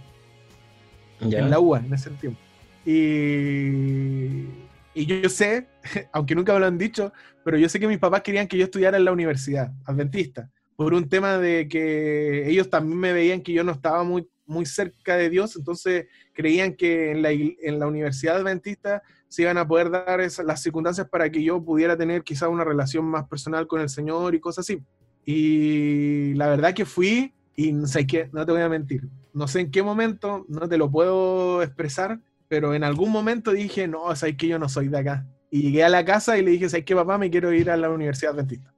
en 1.22 1.50
la 1.50 1.60
UA 1.60 1.80
en 1.80 1.94
ese 1.94 2.10
tiempo. 2.12 2.40
Y, 2.86 4.48
Y 4.94 5.06
yo, 5.06 5.16
yo 5.18 5.30
sé, 5.30 5.68
aunque 6.12 6.36
nunca 6.36 6.54
me 6.54 6.60
lo 6.60 6.66
han 6.68 6.78
dicho, 6.78 7.14
pero 7.44 7.58
yo 7.58 7.68
sé 7.70 7.80
que 7.80 7.88
mis 7.88 8.00
papás 8.00 8.22
querían 8.22 8.48
que 8.48 8.58
yo 8.58 8.66
estudiara 8.66 8.98
en 8.98 9.06
la 9.06 9.12
universidad 9.12 9.72
adventista, 9.86 10.50
por 10.76 10.94
un 10.94 11.08
tema 11.08 11.38
de 11.38 11.68
que 11.68 12.50
ellos 12.50 12.70
también 12.70 13.00
me 13.00 13.14
veían 13.14 13.42
que 13.42 13.54
yo 13.54 13.64
no 13.64 13.72
estaba 13.72 14.04
muy, 14.04 14.28
muy 14.46 14.66
cerca 14.66 15.16
de 15.16 15.30
Dios, 15.30 15.56
entonces 15.56 16.08
creían 16.34 16.74
que 16.74 17.12
en 17.12 17.22
la, 17.22 17.32
en 17.32 17.80
la 17.80 17.88
universidad 17.88 18.38
adventista 18.38 19.02
se 19.34 19.42
iban 19.42 19.58
a 19.58 19.68
poder 19.68 19.90
dar 19.90 20.22
esas, 20.22 20.46
las 20.46 20.62
circunstancias 20.62 21.10
para 21.10 21.28
que 21.32 21.42
yo 21.42 21.60
pudiera 21.60 21.98
tener 21.98 22.22
quizá 22.22 22.50
una 22.50 22.64
relación 22.64 23.04
más 23.06 23.28
personal 23.28 23.66
con 23.66 23.82
el 23.82 23.90
Señor 23.90 24.36
y 24.36 24.40
cosas 24.40 24.64
así. 24.64 24.84
Y 25.26 26.36
la 26.36 26.50
verdad 26.50 26.76
que 26.76 26.86
fui, 26.86 27.34
y 27.56 27.74
no 27.74 27.88
sé 27.88 28.06
qué, 28.06 28.30
no 28.32 28.46
te 28.46 28.52
voy 28.52 28.62
a 28.62 28.70
mentir, 28.70 29.10
no 29.34 29.48
sé 29.48 29.62
en 29.62 29.72
qué 29.72 29.82
momento, 29.82 30.46
no 30.50 30.70
te 30.70 30.78
lo 30.78 30.92
puedo 30.92 31.64
expresar, 31.64 32.20
pero 32.48 32.76
en 32.76 32.84
algún 32.84 33.12
momento 33.12 33.54
dije, 33.54 33.88
no, 33.88 34.16
sabes 34.16 34.38
que 34.38 34.48
yo 34.48 34.60
no 34.60 34.70
soy 34.70 34.88
de 34.88 35.00
acá. 35.00 35.26
Y 35.50 35.64
llegué 35.64 35.84
a 35.84 35.90
la 35.90 36.06
casa 36.06 36.38
y 36.38 36.44
le 36.44 36.52
dije, 36.52 36.70
sabes 36.70 36.86
que 36.86 36.96
papá, 36.96 37.18
me 37.18 37.32
quiero 37.32 37.52
ir 37.52 37.72
a 37.72 37.78
la 37.78 37.90
Universidad 37.90 38.34
Adventista. 38.34 38.72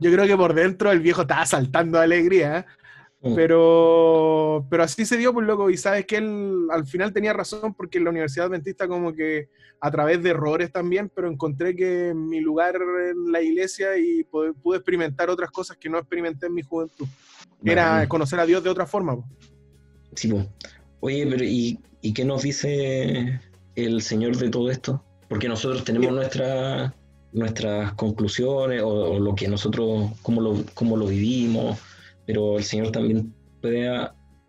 Yo 0.00 0.10
creo 0.10 0.26
que 0.26 0.36
por 0.36 0.52
dentro 0.52 0.90
el 0.90 0.98
viejo 0.98 1.20
estaba 1.20 1.46
saltando 1.46 1.98
de 1.98 2.04
alegría, 2.04 2.58
¿eh? 2.58 2.64
Mm. 3.20 3.34
Pero, 3.34 4.66
pero 4.68 4.82
así 4.82 5.06
se 5.06 5.16
dio, 5.16 5.32
pues 5.32 5.46
loco, 5.46 5.70
y 5.70 5.76
sabes 5.76 6.06
que 6.06 6.16
él 6.16 6.66
al 6.70 6.86
final 6.86 7.12
tenía 7.12 7.32
razón 7.32 7.74
porque 7.74 7.98
en 7.98 8.04
la 8.04 8.10
Universidad 8.10 8.46
Adventista 8.46 8.86
como 8.86 9.14
que 9.14 9.48
a 9.80 9.90
través 9.90 10.22
de 10.22 10.30
errores 10.30 10.72
también, 10.72 11.10
pero 11.14 11.30
encontré 11.30 11.74
que 11.74 12.12
mi 12.14 12.40
lugar 12.40 12.76
en 12.76 13.32
la 13.32 13.42
iglesia 13.42 13.96
y 13.98 14.24
pude, 14.24 14.52
experimentar 14.76 15.30
otras 15.30 15.50
cosas 15.50 15.76
que 15.76 15.88
no 15.88 15.98
experimenté 15.98 16.46
en 16.46 16.54
mi 16.54 16.62
juventud. 16.62 17.06
Era 17.64 18.06
conocer 18.06 18.38
a 18.38 18.46
Dios 18.46 18.62
de 18.62 18.70
otra 18.70 18.86
forma. 18.86 19.16
Sí, 20.14 20.28
pues. 20.28 20.46
Oye, 21.00 21.26
pero 21.26 21.44
¿y, 21.44 21.78
¿y, 22.00 22.12
qué 22.12 22.24
nos 22.24 22.42
dice 22.42 23.40
el 23.74 24.02
Señor 24.02 24.36
de 24.36 24.48
todo 24.48 24.70
esto? 24.70 25.02
Porque 25.28 25.48
nosotros 25.48 25.84
tenemos 25.84 26.12
nuestra, 26.12 26.94
nuestras 27.32 27.92
conclusiones 27.94 28.82
o, 28.82 28.88
o, 28.88 29.20
lo 29.20 29.34
que 29.34 29.46
nosotros, 29.48 30.12
cómo 30.22 30.40
lo, 30.40 30.64
cómo 30.74 30.96
lo 30.96 31.06
vivimos 31.06 31.78
pero 32.26 32.58
el 32.58 32.64
Señor 32.64 32.90
también 32.90 33.34
puede 33.60 33.88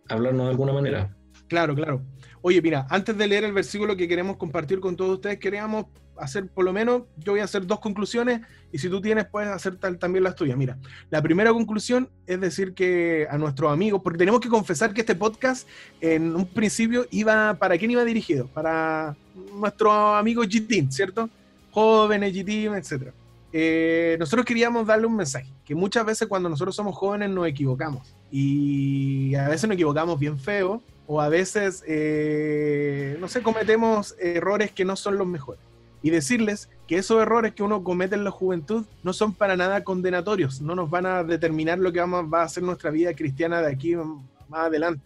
hablarnos 0.08 0.46
de 0.46 0.50
alguna 0.50 0.72
manera. 0.72 1.16
Claro, 1.48 1.74
claro. 1.74 2.02
Oye, 2.42 2.60
mira, 2.62 2.86
antes 2.90 3.16
de 3.16 3.26
leer 3.26 3.44
el 3.44 3.52
versículo 3.52 3.96
que 3.96 4.08
queremos 4.08 4.36
compartir 4.36 4.80
con 4.80 4.96
todos 4.96 5.14
ustedes, 5.14 5.38
queríamos 5.38 5.86
hacer 6.18 6.48
por 6.48 6.64
lo 6.64 6.72
menos, 6.72 7.02
yo 7.16 7.32
voy 7.32 7.40
a 7.40 7.44
hacer 7.44 7.66
dos 7.66 7.80
conclusiones 7.80 8.40
y 8.72 8.78
si 8.78 8.88
tú 8.88 9.00
tienes, 9.00 9.26
puedes 9.26 9.48
hacer 9.48 9.76
tal, 9.76 9.98
también 9.98 10.24
las 10.24 10.34
tuyas. 10.34 10.56
Mira, 10.56 10.78
la 11.10 11.22
primera 11.22 11.52
conclusión 11.52 12.10
es 12.26 12.40
decir 12.40 12.74
que 12.74 13.26
a 13.30 13.38
nuestros 13.38 13.72
amigos, 13.72 14.00
porque 14.02 14.18
tenemos 14.18 14.40
que 14.40 14.48
confesar 14.48 14.92
que 14.92 15.00
este 15.00 15.14
podcast 15.14 15.68
en 16.00 16.34
un 16.34 16.46
principio 16.46 17.06
iba, 17.10 17.54
¿para 17.54 17.78
quién 17.78 17.90
iba 17.90 18.04
dirigido? 18.04 18.48
Para 18.48 19.16
nuestros 19.54 19.92
amigos 19.92 20.48
g 20.48 20.90
¿cierto? 20.90 21.30
Jóvenes 21.70 22.34
g 22.34 22.76
etcétera. 22.76 23.12
Eh, 23.52 24.16
nosotros 24.18 24.44
queríamos 24.44 24.86
darle 24.86 25.06
un 25.06 25.16
mensaje, 25.16 25.50
que 25.64 25.74
muchas 25.74 26.04
veces 26.04 26.28
cuando 26.28 26.48
nosotros 26.48 26.76
somos 26.76 26.94
jóvenes 26.96 27.30
nos 27.30 27.46
equivocamos 27.46 28.14
y 28.30 29.34
a 29.36 29.48
veces 29.48 29.68
nos 29.68 29.74
equivocamos 29.74 30.18
bien 30.18 30.38
feo 30.38 30.82
o 31.06 31.22
a 31.22 31.30
veces, 31.30 31.82
eh, 31.86 33.16
no 33.18 33.28
sé, 33.28 33.42
cometemos 33.42 34.14
errores 34.20 34.70
que 34.72 34.84
no 34.84 34.94
son 34.96 35.16
los 35.16 35.26
mejores. 35.26 35.60
Y 36.02 36.10
decirles 36.10 36.68
que 36.86 36.98
esos 36.98 37.20
errores 37.20 37.54
que 37.54 37.62
uno 37.62 37.82
comete 37.82 38.14
en 38.14 38.22
la 38.22 38.30
juventud 38.30 38.84
no 39.02 39.12
son 39.12 39.32
para 39.32 39.56
nada 39.56 39.82
condenatorios, 39.82 40.60
no 40.60 40.74
nos 40.74 40.90
van 40.90 41.06
a 41.06 41.24
determinar 41.24 41.78
lo 41.78 41.92
que 41.92 42.00
vamos, 42.00 42.26
va 42.32 42.42
a 42.42 42.48
ser 42.48 42.62
nuestra 42.62 42.90
vida 42.90 43.14
cristiana 43.14 43.62
de 43.62 43.72
aquí 43.72 43.96
más 43.96 44.66
adelante. 44.66 45.02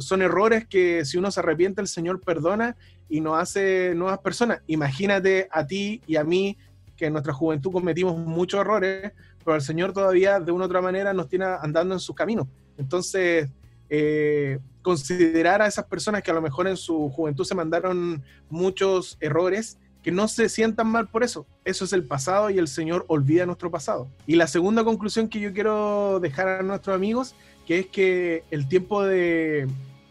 Son 0.00 0.20
errores 0.20 0.66
que 0.66 1.04
si 1.04 1.18
uno 1.18 1.30
se 1.30 1.40
arrepiente, 1.40 1.80
el 1.80 1.88
Señor 1.88 2.20
perdona 2.20 2.76
y 3.08 3.20
nos 3.20 3.38
hace 3.38 3.94
nuevas 3.94 4.18
personas. 4.18 4.62
Imagínate 4.66 5.48
a 5.50 5.66
ti 5.66 6.02
y 6.06 6.16
a 6.16 6.24
mí 6.24 6.56
que 6.96 7.06
en 7.06 7.12
nuestra 7.12 7.32
juventud 7.32 7.72
cometimos 7.72 8.16
muchos 8.16 8.60
errores, 8.60 9.12
pero 9.44 9.56
el 9.56 9.62
Señor 9.62 9.92
todavía 9.92 10.40
de 10.40 10.52
una 10.52 10.64
u 10.64 10.66
otra 10.66 10.80
manera 10.80 11.12
nos 11.12 11.28
tiene 11.28 11.44
andando 11.44 11.94
en 11.94 12.00
sus 12.00 12.14
caminos. 12.14 12.46
Entonces, 12.78 13.48
eh, 13.88 14.58
considerar 14.82 15.62
a 15.62 15.66
esas 15.66 15.84
personas 15.84 16.22
que 16.22 16.30
a 16.30 16.34
lo 16.34 16.42
mejor 16.42 16.66
en 16.66 16.76
su 16.76 17.10
juventud 17.10 17.44
se 17.44 17.54
mandaron 17.54 18.22
muchos 18.50 19.16
errores, 19.20 19.78
que 20.02 20.10
no 20.10 20.26
se 20.28 20.48
sientan 20.48 20.88
mal 20.88 21.08
por 21.08 21.22
eso. 21.22 21.46
Eso 21.64 21.84
es 21.84 21.92
el 21.92 22.04
pasado 22.04 22.50
y 22.50 22.58
el 22.58 22.68
Señor 22.68 23.04
olvida 23.08 23.46
nuestro 23.46 23.70
pasado. 23.70 24.08
Y 24.26 24.34
la 24.34 24.48
segunda 24.48 24.82
conclusión 24.82 25.28
que 25.28 25.40
yo 25.40 25.52
quiero 25.52 26.18
dejar 26.20 26.48
a 26.48 26.62
nuestros 26.62 26.96
amigos, 26.96 27.34
que 27.66 27.80
es 27.80 27.86
que 27.86 28.44
el 28.50 28.66
tiempo 28.66 29.04
de, 29.04 29.68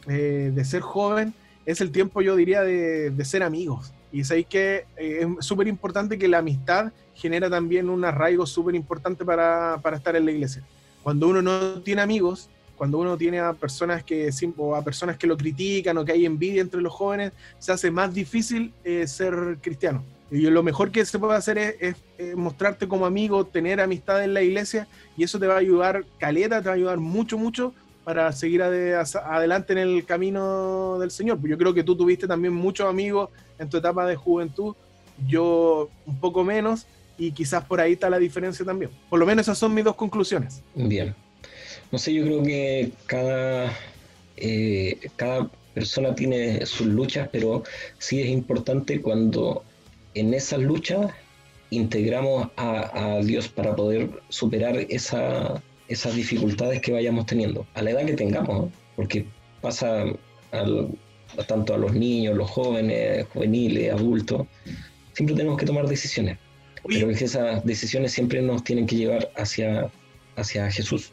eh, 0.07 0.51
de 0.53 0.65
ser 0.65 0.81
joven 0.81 1.33
es 1.65 1.81
el 1.81 1.91
tiempo, 1.91 2.21
yo 2.21 2.35
diría, 2.35 2.61
de, 2.61 3.09
de 3.09 3.25
ser 3.25 3.43
amigos. 3.43 3.93
Y 4.11 4.23
sabéis 4.23 4.47
que 4.47 4.85
eh, 4.97 5.27
es 5.39 5.45
súper 5.45 5.67
importante 5.67 6.17
que 6.17 6.27
la 6.27 6.39
amistad 6.39 6.91
genera 7.13 7.49
también 7.49 7.89
un 7.89 8.03
arraigo 8.03 8.45
súper 8.45 8.75
importante 8.75 9.23
para, 9.23 9.79
para, 9.81 9.97
estar 9.97 10.15
en 10.15 10.25
la 10.25 10.31
iglesia. 10.31 10.63
Cuando 11.03 11.27
uno 11.27 11.41
no 11.41 11.81
tiene 11.81 12.01
amigos, 12.01 12.49
cuando 12.75 12.97
uno 12.97 13.17
tiene 13.17 13.39
a 13.39 13.53
personas 13.53 14.03
que, 14.03 14.29
o 14.57 14.75
a 14.75 14.83
personas 14.83 15.17
que 15.17 15.27
lo 15.27 15.37
critican 15.37 15.97
o 15.97 16.05
que 16.05 16.13
hay 16.13 16.25
envidia 16.25 16.61
entre 16.61 16.81
los 16.81 16.91
jóvenes, 16.91 17.31
se 17.59 17.71
hace 17.71 17.91
más 17.91 18.13
difícil 18.13 18.73
eh, 18.83 19.07
ser 19.07 19.59
cristiano. 19.61 20.03
Y 20.31 20.49
lo 20.49 20.63
mejor 20.63 20.91
que 20.91 21.05
se 21.05 21.19
puede 21.19 21.35
hacer 21.35 21.57
es, 21.57 21.95
es, 22.17 22.35
mostrarte 22.35 22.87
como 22.87 23.05
amigo, 23.05 23.45
tener 23.45 23.81
amistad 23.81 24.23
en 24.23 24.33
la 24.33 24.41
iglesia, 24.41 24.87
y 25.15 25.23
eso 25.23 25.37
te 25.37 25.45
va 25.45 25.55
a 25.55 25.59
ayudar, 25.59 26.05
caleta, 26.17 26.61
te 26.61 26.69
va 26.69 26.71
a 26.71 26.75
ayudar 26.75 26.97
mucho, 26.97 27.37
mucho 27.37 27.73
para 28.11 28.29
seguir 28.33 28.61
adelante 28.61 29.71
en 29.71 29.79
el 29.79 30.05
camino 30.05 30.99
del 30.99 31.11
Señor. 31.11 31.39
Yo 31.47 31.57
creo 31.57 31.73
que 31.73 31.81
tú 31.81 31.95
tuviste 31.95 32.27
también 32.27 32.53
muchos 32.53 32.85
amigos 32.85 33.29
en 33.57 33.69
tu 33.69 33.77
etapa 33.77 34.05
de 34.05 34.17
juventud, 34.17 34.75
yo 35.29 35.89
un 36.05 36.19
poco 36.19 36.43
menos, 36.43 36.85
y 37.17 37.31
quizás 37.31 37.63
por 37.63 37.79
ahí 37.79 37.93
está 37.93 38.09
la 38.09 38.19
diferencia 38.19 38.65
también. 38.65 38.91
Por 39.09 39.17
lo 39.17 39.25
menos 39.25 39.45
esas 39.45 39.57
son 39.57 39.73
mis 39.73 39.85
dos 39.85 39.95
conclusiones. 39.95 40.61
Bien. 40.75 41.15
No 41.89 41.97
sé, 41.97 42.13
yo 42.13 42.25
creo 42.25 42.43
que 42.43 42.91
cada, 43.05 43.71
eh, 44.35 44.99
cada 45.15 45.49
persona 45.73 46.13
tiene 46.13 46.65
sus 46.65 46.87
luchas, 46.87 47.29
pero 47.31 47.63
sí 47.97 48.19
es 48.19 48.27
importante 48.27 49.01
cuando 49.01 49.63
en 50.15 50.33
esas 50.33 50.59
luchas 50.59 51.13
integramos 51.69 52.49
a 52.57 53.21
Dios 53.23 53.47
para 53.47 53.73
poder 53.73 54.09
superar 54.27 54.75
esa, 54.89 55.63
esas 55.91 56.15
dificultades 56.15 56.81
que 56.81 56.91
vayamos 56.91 57.25
teniendo, 57.25 57.67
a 57.73 57.81
la 57.81 57.91
edad 57.91 58.05
que 58.05 58.13
tengamos, 58.13 58.71
porque 58.95 59.25
pasa 59.61 60.05
tanto 61.47 61.73
a 61.73 61.77
los 61.77 61.93
niños, 61.93 62.35
los 62.35 62.49
jóvenes, 62.49 63.27
juveniles, 63.33 63.93
adultos, 63.93 64.47
siempre 65.13 65.35
tenemos 65.35 65.57
que 65.57 65.65
tomar 65.65 65.87
decisiones. 65.87 66.37
Pero 66.87 67.09
esas 67.09 67.63
decisiones 67.63 68.11
siempre 68.11 68.41
nos 68.41 68.63
tienen 68.63 68.87
que 68.87 68.95
llevar 68.95 69.29
hacia, 69.35 69.91
hacia 70.35 70.71
Jesús. 70.71 71.11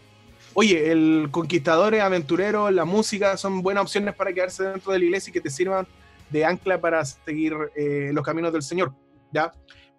Oye, 0.55 0.91
el 0.91 1.29
conquistador, 1.31 1.95
aventurero, 1.97 2.71
la 2.71 2.85
música 2.85 3.37
son 3.37 3.63
buenas 3.63 3.83
opciones 3.83 4.15
para 4.15 4.33
quedarse 4.33 4.65
dentro 4.65 4.93
de 4.93 4.99
la 4.99 5.05
iglesia 5.05 5.31
y 5.31 5.33
que 5.35 5.41
te 5.41 5.51
sirvan 5.51 5.87
de 6.31 6.45
ancla 6.45 6.81
para 6.81 7.05
seguir 7.05 7.55
eh, 7.77 8.11
los 8.13 8.25
caminos 8.25 8.53
del 8.53 8.63
Señor. 8.63 8.95
¿ya? 9.31 9.53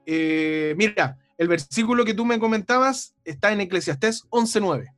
Eh, 0.06 0.74
mira, 0.76 1.19
el 1.40 1.48
versículo 1.48 2.04
que 2.04 2.14
tú 2.14 2.26
me 2.26 2.38
comentabas 2.38 3.16
está 3.24 3.54
en 3.54 3.62
Eclesiastés 3.62 4.30
11.9. 4.30 4.94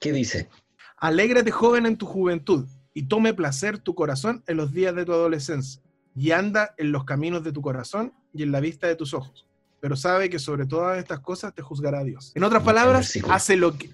¿Qué 0.00 0.12
dice? 0.12 0.48
Alégrate 0.96 1.50
joven 1.50 1.86
en 1.86 1.96
tu 1.96 2.06
juventud 2.06 2.66
y 2.94 3.08
tome 3.08 3.34
placer 3.34 3.78
tu 3.78 3.96
corazón 3.96 4.44
en 4.46 4.58
los 4.58 4.72
días 4.72 4.94
de 4.94 5.04
tu 5.04 5.12
adolescencia 5.12 5.82
y 6.14 6.30
anda 6.30 6.72
en 6.78 6.92
los 6.92 7.04
caminos 7.04 7.42
de 7.42 7.50
tu 7.50 7.60
corazón 7.60 8.12
y 8.32 8.44
en 8.44 8.52
la 8.52 8.60
vista 8.60 8.86
de 8.86 8.94
tus 8.94 9.12
ojos. 9.12 9.44
Pero 9.80 9.96
sabe 9.96 10.30
que 10.30 10.38
sobre 10.38 10.66
todas 10.66 10.98
estas 10.98 11.18
cosas 11.18 11.52
te 11.52 11.62
juzgará 11.62 12.04
Dios. 12.04 12.30
En 12.36 12.44
otras 12.44 12.62
palabras, 12.62 13.18
hace 13.28 13.56
lo 13.56 13.76
que 13.76 13.90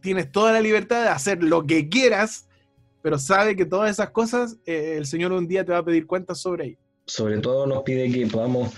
tienes 0.00 0.30
toda 0.30 0.52
la 0.52 0.60
libertad 0.60 1.02
de 1.02 1.08
hacer 1.08 1.42
lo 1.42 1.66
que 1.66 1.88
quieras, 1.88 2.46
pero 3.02 3.18
sabe 3.18 3.56
que 3.56 3.66
todas 3.66 3.90
esas 3.90 4.10
cosas 4.10 4.56
eh, 4.66 4.94
el 4.98 5.06
Señor 5.06 5.32
un 5.32 5.48
día 5.48 5.64
te 5.64 5.72
va 5.72 5.78
a 5.78 5.84
pedir 5.84 6.06
cuentas 6.06 6.38
sobre 6.38 6.66
ellas. 6.66 6.78
Sobre 7.06 7.38
todo 7.38 7.66
nos 7.66 7.82
pide 7.82 8.08
que 8.12 8.24
podamos 8.28 8.72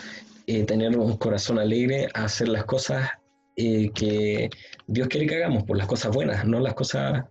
eh, 0.46 0.64
tener 0.64 0.96
un 0.96 1.16
corazón 1.16 1.58
alegre 1.58 2.08
a 2.14 2.24
hacer 2.24 2.48
las 2.48 2.64
cosas 2.64 3.10
eh, 3.56 3.90
que 3.94 4.50
Dios 4.86 5.08
quiere 5.08 5.26
que 5.26 5.36
hagamos, 5.36 5.64
por 5.64 5.76
las 5.76 5.86
cosas 5.86 6.14
buenas, 6.14 6.46
no 6.46 6.60
las 6.60 6.74
cosas 6.74 7.24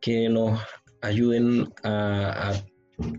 que 0.00 0.28
nos 0.28 0.60
ayuden 1.02 1.72
a, 1.82 2.52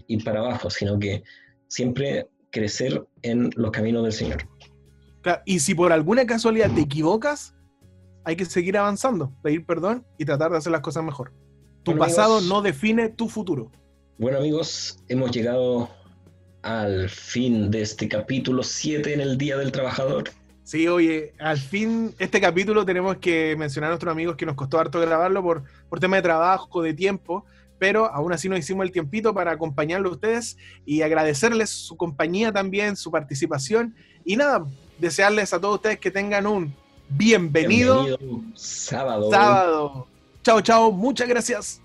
ir 0.08 0.24
para 0.24 0.40
abajo, 0.40 0.70
sino 0.70 0.98
que 1.00 1.24
siempre 1.68 2.28
crecer 2.52 3.04
en 3.24 3.50
los 3.56 3.72
caminos 3.72 4.04
del 4.04 4.14
Señor. 4.14 4.48
y 5.46 5.60
si 5.60 5.76
por 5.76 5.92
alguna 5.92 6.26
casualidad 6.26 6.72
te 6.74 6.82
equivocas, 6.82 7.56
hay 8.24 8.36
que 8.36 8.46
seguir 8.46 8.78
avanzando, 8.78 9.34
pedir 9.44 9.66
perdón 9.66 10.06
y 10.18 10.26
tratar 10.26 10.52
de 10.52 10.58
hacer 10.58 10.72
las 10.72 10.82
cosas 10.82 11.04
mejor. 11.04 11.34
Tu 11.84 11.98
pasado 11.98 12.42
no 12.42 12.62
define 12.62 13.10
tu 13.10 13.28
futuro. 13.28 13.72
Bueno 14.18 14.38
amigos, 14.38 14.98
hemos 15.08 15.32
llegado 15.32 15.90
al 16.66 17.10
fin 17.10 17.70
de 17.70 17.84
este 17.84 18.10
capítulo 18.10 18.64
7 18.64 19.14
en 19.14 19.22
el 19.22 19.38
Día 19.38 19.56
del 19.56 19.72
Trabajador. 19.72 20.32
Sí, 20.64 20.88
oye, 20.88 21.34
al 21.38 21.60
fin 21.60 22.16
este 22.18 22.42
capítulo 22.42 22.84
tenemos 22.84 23.18
que 23.18 23.56
mencionar 23.56 23.90
a 23.90 23.92
nuestros 23.92 24.12
amigos 24.12 24.36
que 24.36 24.48
nos 24.48 24.56
costó 24.56 24.80
harto 24.80 25.00
grabarlo 25.00 25.44
por, 25.44 25.64
por 25.88 26.00
tema 26.00 26.16
de 26.16 26.24
trabajo, 26.24 26.82
de 26.82 26.96
tiempo, 26.96 27.46
pero 27.78 28.12
aún 28.12 28.34
así 28.34 28.50
nos 28.50 28.58
hicimos 28.58 28.84
el 28.84 28.92
tiempito 28.92 29.32
para 29.32 29.52
acompañarlo 29.52 30.10
a 30.10 30.14
ustedes 30.14 30.58
y 30.88 31.04
agradecerles 31.04 31.70
su 31.70 31.96
compañía 31.98 32.52
también, 32.52 32.96
su 32.96 33.12
participación. 33.12 33.96
Y 34.26 34.36
nada, 34.36 34.66
desearles 34.98 35.54
a 35.54 35.62
todos 35.62 35.76
ustedes 35.76 36.00
que 36.00 36.10
tengan 36.10 36.48
un 36.48 36.74
bienvenido, 37.10 38.06
Bienvenido 38.06 38.42
sábado. 38.56 39.30
sábado. 39.30 40.08
Chao, 40.42 40.62
chao, 40.62 40.92
muchas 40.92 41.28
gracias. 41.28 41.80